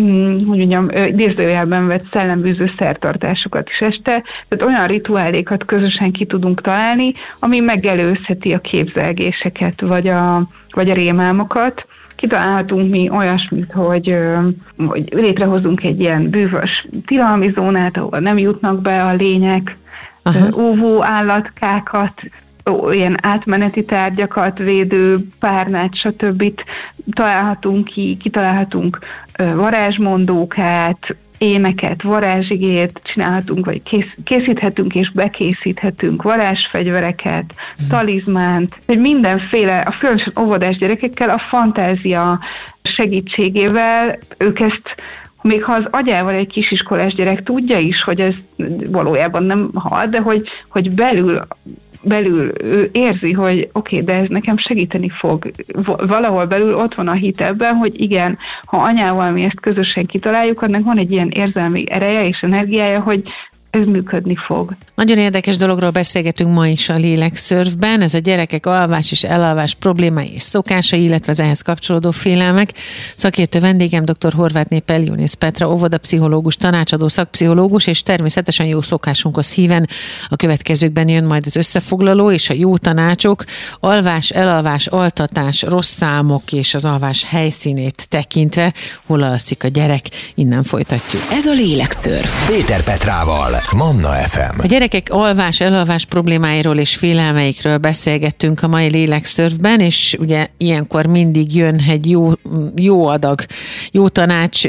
mm, 0.00 0.46
hogy 0.46 0.58
mondjam, 0.58 0.88
idézőjelben 1.06 1.86
vett 1.86 2.04
szellembűző 2.12 2.72
szertartásokat 2.78 3.68
is 3.68 3.78
este, 3.78 4.22
tehát 4.48 4.74
olyan 4.74 4.86
rituálékat 4.86 5.64
közösen 5.64 6.12
ki 6.12 6.26
tudunk 6.26 6.60
találni, 6.60 7.12
ami 7.40 7.60
megelőzheti 7.60 8.52
a 8.52 8.58
képzelgéseket, 8.58 9.80
vagy 9.80 10.08
a, 10.08 10.46
vagy 10.70 10.90
a 10.90 10.94
rémálmokat, 10.94 11.86
kitalálhatunk 12.16 12.90
mi 12.90 13.10
olyasmit, 13.10 13.72
hogy, 13.72 14.16
hogy 14.86 15.08
létrehozunk 15.12 15.82
egy 15.82 16.00
ilyen 16.00 16.30
bűvös 16.30 16.86
tilalmi 17.06 17.52
zónát, 17.54 17.96
ahol 17.96 18.18
nem 18.18 18.38
jutnak 18.38 18.80
be 18.80 19.02
a 19.02 19.14
lények, 19.14 19.76
Aha. 20.22 20.62
óvó 20.62 21.04
állatkákat, 21.04 22.22
ilyen 22.90 23.16
átmeneti 23.22 23.84
tárgyakat, 23.84 24.58
védő 24.58 25.16
párnát, 25.40 25.96
stb. 25.96 26.52
találhatunk 27.10 27.84
ki, 27.84 28.16
kitalálhatunk 28.16 28.98
varázsmondókát, 29.36 31.16
éneket, 31.38 32.02
varázsigét 32.02 33.00
csinálhatunk, 33.04 33.66
vagy 33.66 33.82
kész, 33.82 34.14
készíthetünk 34.24 34.94
és 34.94 35.12
bekészíthetünk 35.12 36.22
varázsfegyvereket, 36.22 37.44
mm. 37.44 37.88
talizmánt, 37.88 38.76
hogy 38.86 38.98
mindenféle, 38.98 39.78
a 39.78 39.90
főleg 39.90 40.32
óvodás 40.40 40.76
gyerekekkel 40.76 41.30
a 41.30 41.38
fantázia 41.38 42.40
segítségével 42.82 44.18
ők 44.38 44.60
ezt 44.60 44.94
még 45.42 45.64
ha 45.64 45.72
az 45.72 45.86
agyával 45.90 46.34
egy 46.34 46.46
kisiskolás 46.46 47.14
gyerek 47.14 47.42
tudja 47.42 47.78
is, 47.78 48.02
hogy 48.02 48.20
ez 48.20 48.34
valójában 48.90 49.44
nem 49.44 49.70
hal, 49.74 50.06
de 50.06 50.20
hogy, 50.20 50.48
hogy 50.68 50.94
belül 50.94 51.38
belül 52.06 52.52
ő 52.62 52.88
érzi, 52.92 53.32
hogy 53.32 53.68
oké, 53.72 54.00
okay, 54.00 54.06
de 54.06 54.22
ez 54.22 54.28
nekem 54.28 54.58
segíteni 54.58 55.08
fog. 55.08 55.50
Valahol 55.96 56.44
belül 56.44 56.74
ott 56.74 56.94
van 56.94 57.08
a 57.08 57.12
hit 57.12 57.40
ebben, 57.40 57.74
hogy 57.74 58.00
igen, 58.00 58.38
ha 58.64 58.76
anyával 58.76 59.30
mi 59.30 59.42
ezt 59.42 59.60
közösen 59.60 60.04
kitaláljuk, 60.04 60.62
annak 60.62 60.84
van 60.84 60.98
egy 60.98 61.10
ilyen 61.10 61.28
érzelmi 61.28 61.90
ereje 61.90 62.26
és 62.26 62.38
energiája, 62.40 63.00
hogy 63.00 63.22
ez 63.70 63.86
működni 63.86 64.36
fog. 64.46 64.76
Nagyon 64.94 65.18
érdekes 65.18 65.56
dologról 65.56 65.90
beszélgetünk 65.90 66.52
ma 66.52 66.68
is 66.68 66.88
a 66.88 66.94
lélekszörfben, 66.94 68.00
ez 68.00 68.14
a 68.14 68.18
gyerekek 68.18 68.66
alvás 68.66 69.10
és 69.10 69.24
elalvás 69.24 69.74
problémái 69.74 70.32
és 70.34 70.42
szokásai, 70.42 71.02
illetve 71.02 71.32
az 71.32 71.40
ehhez 71.40 71.60
kapcsolódó 71.60 72.10
félelmek. 72.10 72.72
Szakértő 73.14 73.58
vendégem 73.58 74.04
dr. 74.04 74.32
Horváth 74.32 74.82
Junész 74.86 75.34
Petra, 75.34 75.70
óvodapszichológus, 75.70 76.56
tanácsadó 76.56 77.08
szakpszichológus, 77.08 77.86
és 77.86 78.02
természetesen 78.02 78.66
jó 78.66 78.82
szokásunkhoz 78.82 79.52
híven 79.52 79.88
a 80.28 80.36
következőkben 80.36 81.08
jön 81.08 81.24
majd 81.24 81.46
az 81.46 81.56
összefoglaló 81.56 82.30
és 82.30 82.50
a 82.50 82.54
jó 82.54 82.76
tanácsok, 82.76 83.44
alvás, 83.80 84.30
elalvás, 84.30 84.86
altatás, 84.86 85.62
rossz 85.62 85.94
számok 85.94 86.52
és 86.52 86.74
az 86.74 86.84
alvás 86.84 87.24
helyszínét 87.24 88.06
tekintve, 88.08 88.72
hol 89.06 89.22
alszik 89.22 89.64
a 89.64 89.68
gyerek, 89.68 90.04
innen 90.34 90.62
folytatjuk. 90.62 91.22
Ez 91.30 91.46
a 91.46 91.52
lélekszörf. 91.52 92.46
Péter 92.48 92.84
Petrával. 92.84 93.65
Manna 93.72 94.08
FM. 94.08 94.60
A 94.60 94.66
gyerekek 94.66 95.06
alvás, 95.10 95.60
elalvás 95.60 96.04
problémáiról 96.04 96.76
és 96.76 96.96
félelmeikről 96.96 97.76
beszélgettünk 97.76 98.62
a 98.62 98.68
mai 98.68 98.88
lélekszörfben, 98.88 99.80
és 99.80 100.16
ugye 100.20 100.46
ilyenkor 100.56 101.06
mindig 101.06 101.54
jön 101.54 101.82
egy 101.88 102.10
jó, 102.10 102.32
jó 102.74 103.06
adag, 103.06 103.40
jó 103.90 104.08
tanács 104.08 104.62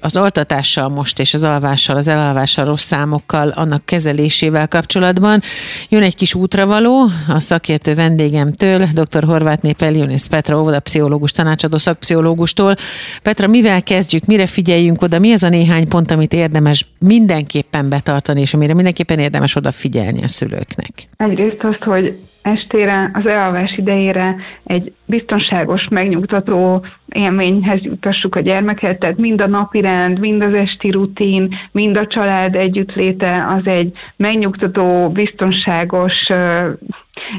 az 0.00 0.16
altatással 0.16 0.88
most 0.88 1.18
és 1.18 1.34
az 1.34 1.44
alvással, 1.44 1.96
az 1.96 2.08
elalvással, 2.08 2.64
rossz 2.64 2.84
számokkal, 2.84 3.48
annak 3.48 3.84
kezelésével 3.84 4.68
kapcsolatban. 4.68 5.42
Jön 5.88 6.02
egy 6.02 6.16
kis 6.16 6.34
útravaló 6.34 7.10
a 7.28 7.40
szakértő 7.40 7.94
vendégemtől, 7.94 8.88
dr. 8.92 9.24
Horváth 9.24 9.62
Népelionész 9.62 10.26
Petra, 10.26 10.60
óvodapszichológus, 10.60 11.30
tanácsadó 11.30 11.78
szakpszichológustól. 11.78 12.74
Petra, 13.22 13.46
mivel 13.46 13.82
kezdjük, 13.82 14.24
mire 14.24 14.46
figyeljünk 14.46 15.02
oda, 15.02 15.18
mi 15.18 15.32
az 15.32 15.42
a 15.42 15.48
néhány 15.48 15.88
pont, 15.88 16.10
amit 16.10 16.32
érdemes 16.32 16.86
mindenképpen 16.98 17.88
betartani 17.88 18.19
tartani, 18.20 18.40
és 18.40 18.54
amire 18.54 18.74
mindenképpen 18.74 19.18
érdemes 19.18 19.56
odafigyelni 19.56 20.22
a 20.22 20.28
szülőknek? 20.28 20.92
Egyrészt 21.16 21.64
azt, 21.64 21.84
hogy 21.84 22.18
estére, 22.42 23.10
az 23.14 23.26
elalvás 23.26 23.74
idejére 23.76 24.36
egy 24.64 24.92
biztonságos, 25.06 25.88
megnyugtató 25.88 26.84
élményhez 27.08 27.80
jutassuk 27.82 28.34
a 28.34 28.40
gyermeket, 28.40 28.98
tehát 28.98 29.18
mind 29.18 29.40
a 29.40 29.46
napi 29.46 29.80
rend, 29.80 30.18
mind 30.18 30.42
az 30.42 30.54
esti 30.54 30.90
rutin, 30.90 31.54
mind 31.72 31.96
a 31.96 32.06
család 32.06 32.54
együttléte 32.54 33.46
az 33.58 33.66
egy 33.66 33.92
megnyugtató, 34.16 35.08
biztonságos 35.08 36.30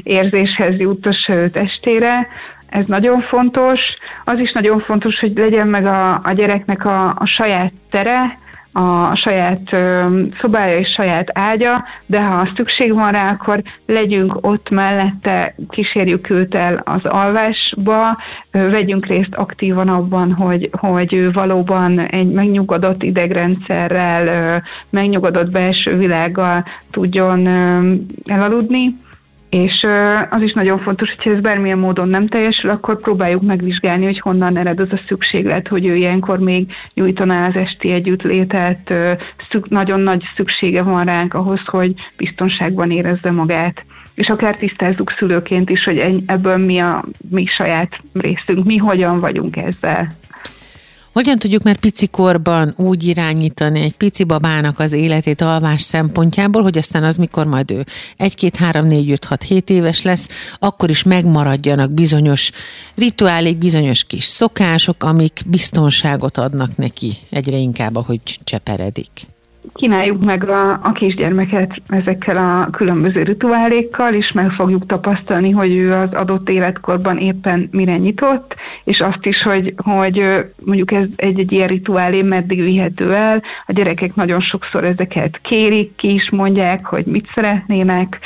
érzéshez 0.02 0.78
juttassa 0.78 1.34
őt 1.34 1.56
estére, 1.56 2.26
ez 2.68 2.84
nagyon 2.86 3.20
fontos. 3.20 3.80
Az 4.24 4.38
is 4.38 4.52
nagyon 4.52 4.80
fontos, 4.80 5.20
hogy 5.20 5.32
legyen 5.34 5.66
meg 5.66 5.86
a, 5.86 6.20
a 6.22 6.32
gyereknek 6.32 6.84
a, 6.84 7.08
a 7.08 7.26
saját 7.26 7.72
tere, 7.90 8.38
a 8.72 9.16
saját 9.16 9.76
szobája 10.40 10.78
és 10.78 10.88
saját 10.88 11.38
ágya, 11.38 11.84
de 12.06 12.22
ha 12.22 12.52
szükség 12.56 12.94
van 12.94 13.12
rá, 13.12 13.30
akkor 13.30 13.62
legyünk 13.86 14.38
ott 14.40 14.70
mellette, 14.70 15.54
kísérjük 15.68 16.30
őt 16.30 16.54
el 16.54 16.74
az 16.84 17.06
alvásba, 17.06 18.16
vegyünk 18.50 19.06
részt 19.06 19.34
aktívan 19.34 19.88
abban, 19.88 20.32
hogy, 20.32 20.70
hogy 20.72 21.14
ő 21.14 21.30
valóban 21.30 22.00
egy 22.00 22.28
megnyugodott 22.32 23.02
idegrendszerrel, 23.02 24.62
megnyugodott 24.90 25.50
belső 25.50 25.96
világgal 25.96 26.64
tudjon 26.90 27.46
elaludni 28.24 28.96
és 29.52 29.86
az 30.30 30.42
is 30.42 30.52
nagyon 30.52 30.78
fontos, 30.78 31.08
hogyha 31.16 31.30
ez 31.30 31.40
bármilyen 31.40 31.78
módon 31.78 32.08
nem 32.08 32.26
teljesül, 32.26 32.70
akkor 32.70 33.00
próbáljuk 33.00 33.42
megvizsgálni, 33.42 34.04
hogy 34.04 34.18
honnan 34.18 34.56
ered 34.56 34.80
az 34.80 34.92
a 34.92 35.00
szükséglet, 35.06 35.68
hogy 35.68 35.86
ő 35.86 35.96
ilyenkor 35.96 36.38
még 36.38 36.72
nyújtaná 36.94 37.46
az 37.46 37.54
esti 37.54 37.90
együttlétet, 37.90 38.94
nagyon 39.64 40.00
nagy 40.00 40.24
szüksége 40.36 40.82
van 40.82 41.04
ránk 41.04 41.34
ahhoz, 41.34 41.60
hogy 41.64 41.94
biztonságban 42.16 42.90
érezze 42.90 43.30
magát. 43.30 43.84
És 44.14 44.28
akár 44.28 44.58
tisztázzuk 44.58 45.14
szülőként 45.18 45.70
is, 45.70 45.84
hogy 45.84 46.22
ebből 46.26 46.56
mi 46.56 46.78
a 46.78 47.04
mi 47.30 47.46
saját 47.46 48.00
részünk, 48.12 48.64
mi 48.64 48.76
hogyan 48.76 49.18
vagyunk 49.18 49.56
ezzel. 49.56 50.08
Hogyan 51.12 51.38
tudjuk 51.38 51.62
már 51.62 51.76
picikorban 51.76 52.74
úgy 52.76 53.06
irányítani 53.06 53.80
egy 53.80 53.96
pici 53.96 54.24
babának 54.24 54.78
az 54.78 54.92
életét 54.92 55.40
alvás 55.40 55.80
szempontjából, 55.82 56.62
hogy 56.62 56.78
aztán 56.78 57.04
az, 57.04 57.16
mikor 57.16 57.46
majd 57.46 57.70
ő 57.70 57.86
1, 58.16 58.34
2, 58.34 58.64
3, 58.64 58.86
4, 58.86 59.10
5, 59.10 59.24
6, 59.24 59.42
7 59.42 59.70
éves 59.70 60.02
lesz, 60.02 60.28
akkor 60.58 60.90
is 60.90 61.02
megmaradjanak 61.02 61.90
bizonyos 61.90 62.50
rituálék, 62.94 63.56
bizonyos 63.56 64.04
kis 64.04 64.24
szokások, 64.24 65.02
amik 65.04 65.42
biztonságot 65.46 66.38
adnak 66.38 66.76
neki 66.76 67.16
egyre 67.30 67.56
inkább, 67.56 67.96
ahogy 67.96 68.20
cseperedik. 68.44 69.31
Kínáljuk 69.74 70.24
meg 70.24 70.48
a, 70.48 70.70
a 70.70 70.92
kisgyermeket 70.92 71.82
ezekkel 71.88 72.36
a 72.36 72.70
különböző 72.70 73.22
rituálékkal, 73.22 74.14
és 74.14 74.32
meg 74.32 74.50
fogjuk 74.50 74.86
tapasztalni, 74.86 75.50
hogy 75.50 75.76
ő 75.76 75.92
az 75.92 76.12
adott 76.12 76.48
életkorban 76.48 77.18
éppen 77.18 77.68
mire 77.72 77.96
nyitott, 77.96 78.54
és 78.84 79.00
azt 79.00 79.26
is, 79.26 79.42
hogy, 79.42 79.74
hogy 79.76 80.44
mondjuk 80.64 80.92
ez 80.92 81.06
egy-egy 81.16 81.52
ilyen 81.52 81.68
rituálé 81.68 82.22
meddig 82.22 82.62
vihető 82.62 83.14
el. 83.14 83.42
A 83.66 83.72
gyerekek 83.72 84.14
nagyon 84.14 84.40
sokszor 84.40 84.84
ezeket 84.84 85.40
kérik, 85.42 85.94
ki 85.96 86.12
is 86.14 86.30
mondják, 86.30 86.86
hogy 86.86 87.06
mit 87.06 87.28
szeretnének, 87.34 88.18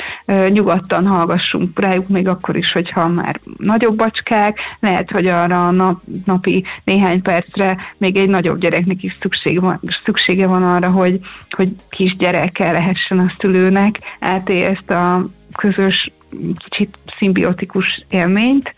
nyugodtan 0.49 1.07
hallgassunk 1.07 1.79
rájuk 1.79 2.07
még 2.07 2.27
akkor 2.27 2.57
is, 2.57 2.71
hogyha 2.71 3.07
már 3.07 3.39
nagyobb 3.57 3.95
bacskák, 3.95 4.59
lehet, 4.79 5.11
hogy 5.11 5.27
arra 5.27 5.67
a 5.67 5.71
nap, 5.71 6.01
napi 6.25 6.63
néhány 6.83 7.21
percre 7.21 7.77
még 7.97 8.15
egy 8.17 8.29
nagyobb 8.29 8.59
gyereknek 8.59 9.03
is 9.03 9.17
szükség 9.21 9.61
van, 9.61 9.79
szüksége 10.03 10.47
van 10.47 10.63
arra, 10.63 10.91
hogy, 10.91 11.19
hogy 11.49 11.69
kisgyerekkel 11.89 12.73
lehessen 12.73 13.19
a 13.19 13.33
szülőnek 13.39 13.95
átélni 14.19 14.63
ezt 14.63 14.89
a 14.89 15.23
közös, 15.55 16.11
kicsit 16.57 16.97
szimbiotikus 17.17 18.05
élményt. 18.09 18.73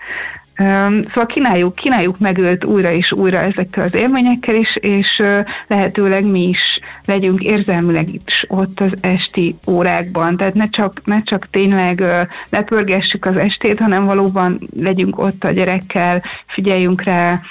Szóval 1.07 1.25
kínáljuk, 1.25 1.75
kínáljuk 1.75 2.19
meg 2.19 2.59
újra 2.65 2.91
és 2.91 3.11
újra 3.11 3.39
ezekkel 3.39 3.83
az 3.83 3.99
élményekkel 3.99 4.55
is, 4.55 4.75
és 4.75 5.21
lehetőleg 5.67 6.31
mi 6.31 6.47
is 6.47 6.79
legyünk 7.05 7.41
érzelmileg 7.41 8.07
is 8.13 8.45
ott 8.47 8.79
az 8.79 8.93
esti 9.01 9.55
órákban. 9.67 10.37
Tehát 10.37 10.53
ne 10.53 10.65
csak, 10.65 11.05
ne 11.05 11.23
csak 11.23 11.49
tényleg 11.49 12.03
lepörgessük 12.49 13.25
az 13.25 13.37
estét, 13.37 13.79
hanem 13.79 14.05
valóban 14.05 14.59
legyünk 14.79 15.19
ott 15.19 15.43
a 15.43 15.51
gyerekkel, 15.51 16.23
figyeljünk 16.47 17.03
rá, 17.03 17.41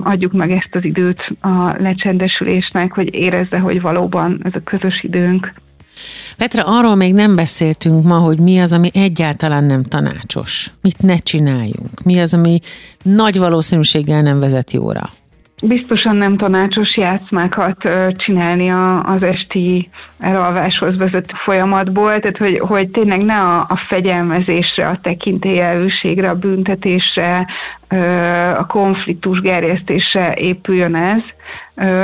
adjuk 0.00 0.32
meg 0.32 0.50
ezt 0.50 0.74
az 0.74 0.84
időt 0.84 1.36
a 1.40 1.74
lecsendesülésnek, 1.78 2.92
hogy 2.92 3.14
érezze, 3.14 3.58
hogy 3.58 3.80
valóban 3.80 4.40
ez 4.42 4.54
a 4.54 4.60
közös 4.64 5.00
időnk. 5.02 5.52
Petra, 6.36 6.62
arról 6.64 6.94
még 6.94 7.14
nem 7.14 7.34
beszéltünk 7.34 8.04
ma, 8.04 8.18
hogy 8.18 8.38
mi 8.38 8.58
az, 8.58 8.72
ami 8.72 8.90
egyáltalán 8.92 9.64
nem 9.64 9.82
tanácsos. 9.82 10.72
Mit 10.82 11.02
ne 11.02 11.16
csináljunk? 11.16 12.02
Mi 12.04 12.18
az, 12.18 12.34
ami 12.34 12.60
nagy 13.02 13.38
valószínűséggel 13.38 14.22
nem 14.22 14.40
vezet 14.40 14.72
jóra? 14.72 15.10
Biztosan 15.66 16.16
nem 16.16 16.36
tanácsos 16.36 16.96
játszmákat 16.96 17.88
csinálni 18.10 18.70
az 19.02 19.22
esti 19.22 19.88
elalváshoz 20.18 20.96
vezető 20.96 21.32
folyamatból, 21.44 22.20
tehát 22.20 22.36
hogy, 22.36 22.58
hogy 22.58 22.88
tényleg 22.90 23.24
ne 23.24 23.40
a, 23.40 23.60
a 23.60 23.76
fegyelmezésre, 23.88 24.88
a 24.88 24.98
tekintélyelőségre, 25.02 26.28
a 26.28 26.34
büntetésre, 26.34 27.46
a 28.58 28.66
konfliktus 28.66 29.40
gerjesztésre 29.40 30.34
épüljön 30.34 30.94
ez. 30.94 31.22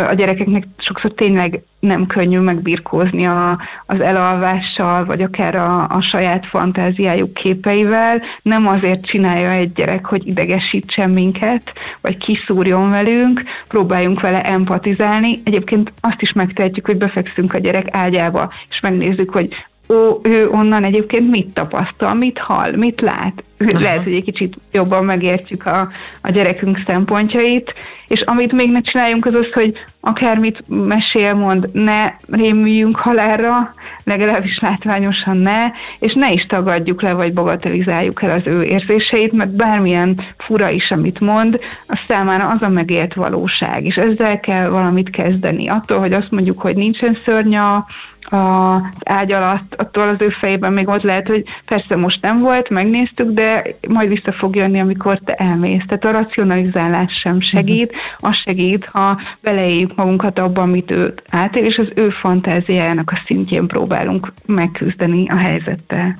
A 0.09 0.15
gyerekeknek 0.15 0.67
sokszor 0.79 1.13
tényleg 1.13 1.63
nem 1.81 2.07
könnyű 2.07 2.39
megbirkózni 2.39 3.27
a, 3.27 3.59
az 3.87 4.01
elalvással, 4.01 5.05
vagy 5.05 5.23
akár 5.23 5.55
a, 5.55 5.83
a 5.89 6.03
saját 6.03 6.47
fantáziájuk 6.47 7.35
képeivel. 7.35 8.23
Nem 8.43 8.67
azért 8.67 9.07
csinálja 9.07 9.51
egy 9.51 9.73
gyerek, 9.73 10.07
hogy 10.07 10.27
idegesítsen 10.27 11.11
minket, 11.11 11.73
vagy 12.01 12.17
kiszúrjon 12.17 12.89
velünk, 12.89 13.43
próbáljunk 13.69 14.21
vele 14.21 14.41
empatizálni. 14.41 15.41
Egyébként 15.45 15.93
azt 16.01 16.21
is 16.23 16.33
megtehetjük, 16.33 16.87
hogy 16.87 16.97
befekszünk 16.97 17.55
a 17.55 17.59
gyerek 17.59 17.87
ágyába, 17.91 18.53
és 18.71 18.81
megnézzük, 18.81 19.33
hogy 19.33 19.67
ó, 19.91 20.21
ő 20.23 20.49
onnan 20.49 20.85
egyébként 20.85 21.31
mit 21.31 21.55
tapasztal, 21.55 22.15
mit 22.15 22.39
hall, 22.39 22.77
mit 22.77 23.01
lát. 23.01 23.43
Aha. 23.59 23.83
Lehet, 23.83 24.03
hogy 24.03 24.13
egy 24.13 24.25
kicsit 24.25 24.57
jobban 24.73 25.05
megértjük 25.05 25.67
a, 25.67 25.89
a 26.23 26.31
gyerekünk 26.31 26.83
szempontjait, 26.87 27.75
és 28.07 28.21
amit 28.21 28.53
még 28.53 28.71
ne 28.71 28.81
csináljunk 28.81 29.27
az 29.27 29.35
az, 29.35 29.53
hogy 29.53 29.73
akármit 30.01 30.63
mesél, 30.69 31.35
mond, 31.35 31.69
ne 31.73 32.13
rémüljünk 32.31 32.97
halálra, 32.97 33.71
legalábbis 34.05 34.59
látványosan 34.59 35.37
ne, 35.37 35.71
és 35.99 36.13
ne 36.15 36.33
is 36.33 36.47
tagadjuk 36.47 37.03
le, 37.03 37.13
vagy 37.13 37.33
bagatelizáljuk 37.33 38.23
el 38.23 38.31
az 38.31 38.43
ő 38.45 38.63
érzéseit, 38.63 39.33
mert 39.33 39.57
bármilyen 39.57 40.17
fura 40.37 40.71
is, 40.71 40.91
amit 40.91 41.21
mond, 41.21 41.59
az 41.87 41.99
számára 42.09 42.49
az 42.49 42.63
a 42.63 42.69
megélt 42.69 43.15
valóság, 43.15 43.85
és 43.85 43.95
ezzel 43.95 44.41
kell 44.41 44.69
valamit 44.69 45.11
kezdeni. 45.11 45.69
Attól, 45.69 45.99
hogy 45.99 46.13
azt 46.13 46.31
mondjuk, 46.31 46.61
hogy 46.61 46.77
nincsen 46.77 47.19
szörnya, 47.25 47.87
az 48.31 48.83
ágy 49.05 49.33
alatt, 49.33 49.75
attól 49.75 50.09
az 50.09 50.17
ő 50.19 50.29
fejében 50.29 50.73
még 50.73 50.89
ott 50.89 51.03
lehet, 51.03 51.27
hogy 51.27 51.45
persze 51.65 51.97
most 51.97 52.23
nem 52.23 52.39
volt, 52.39 52.69
megnéztük, 52.69 53.31
de 53.31 53.63
majd 53.89 54.09
vissza 54.09 54.33
fog 54.33 54.57
jönni, 54.57 54.81
amikor 54.81 55.21
te 55.25 55.33
elmész. 55.33 55.83
Tehát 55.87 56.05
a 56.05 56.23
racionalizálás 56.23 57.13
sem 57.13 57.41
segít, 57.41 57.91
uh-huh. 57.91 58.31
az 58.31 58.37
segít, 58.37 58.85
ha 58.85 59.21
beleéljük 59.43 59.95
magunkat 59.97 60.39
abban, 60.39 60.65
amit 60.65 60.91
ő 60.91 61.15
átél, 61.31 61.65
és 61.65 61.77
az 61.77 61.89
ő 61.95 62.09
fantáziájának 62.09 63.11
a 63.11 63.23
szintjén 63.27 63.67
próbálunk 63.67 64.33
megküzdeni 64.47 65.29
a 65.29 65.37
helyzettel. 65.37 66.17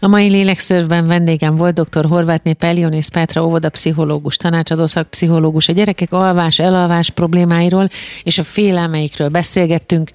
A 0.00 0.08
mai 0.08 0.28
lélekszörvben 0.28 1.06
vendégem 1.06 1.54
volt 1.54 1.80
dr. 1.80 2.04
Horvátné 2.04 2.52
Pelionész 2.52 3.08
Petra 3.08 3.44
óvoda 3.44 3.68
pszichológus, 3.68 4.36
tanácsadó 4.36 4.86
szakpszichológus. 4.86 5.68
A 5.68 5.72
gyerekek 5.72 6.12
alvás, 6.12 6.58
elalvás 6.58 7.10
problémáiról 7.10 7.88
és 8.22 8.38
a 8.38 8.42
félelmeikről 8.42 9.28
beszélgettünk 9.28 10.10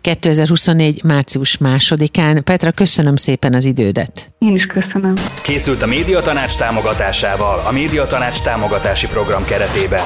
2024. 0.00 1.02
március 1.04 1.58
másodikán. 1.58 2.44
Petra, 2.44 2.70
köszönöm 2.70 3.16
szépen 3.16 3.54
az 3.54 3.64
idődet. 3.64 4.32
Én 4.38 4.54
is 4.54 4.66
köszönöm. 4.66 5.14
Készült 5.42 5.82
a 5.82 5.86
Médiatanács 5.86 6.56
támogatásával, 6.56 7.62
a 7.66 7.72
Médiatanács 7.72 8.40
támogatási 8.40 9.06
program 9.06 9.44
keretében. 9.44 10.04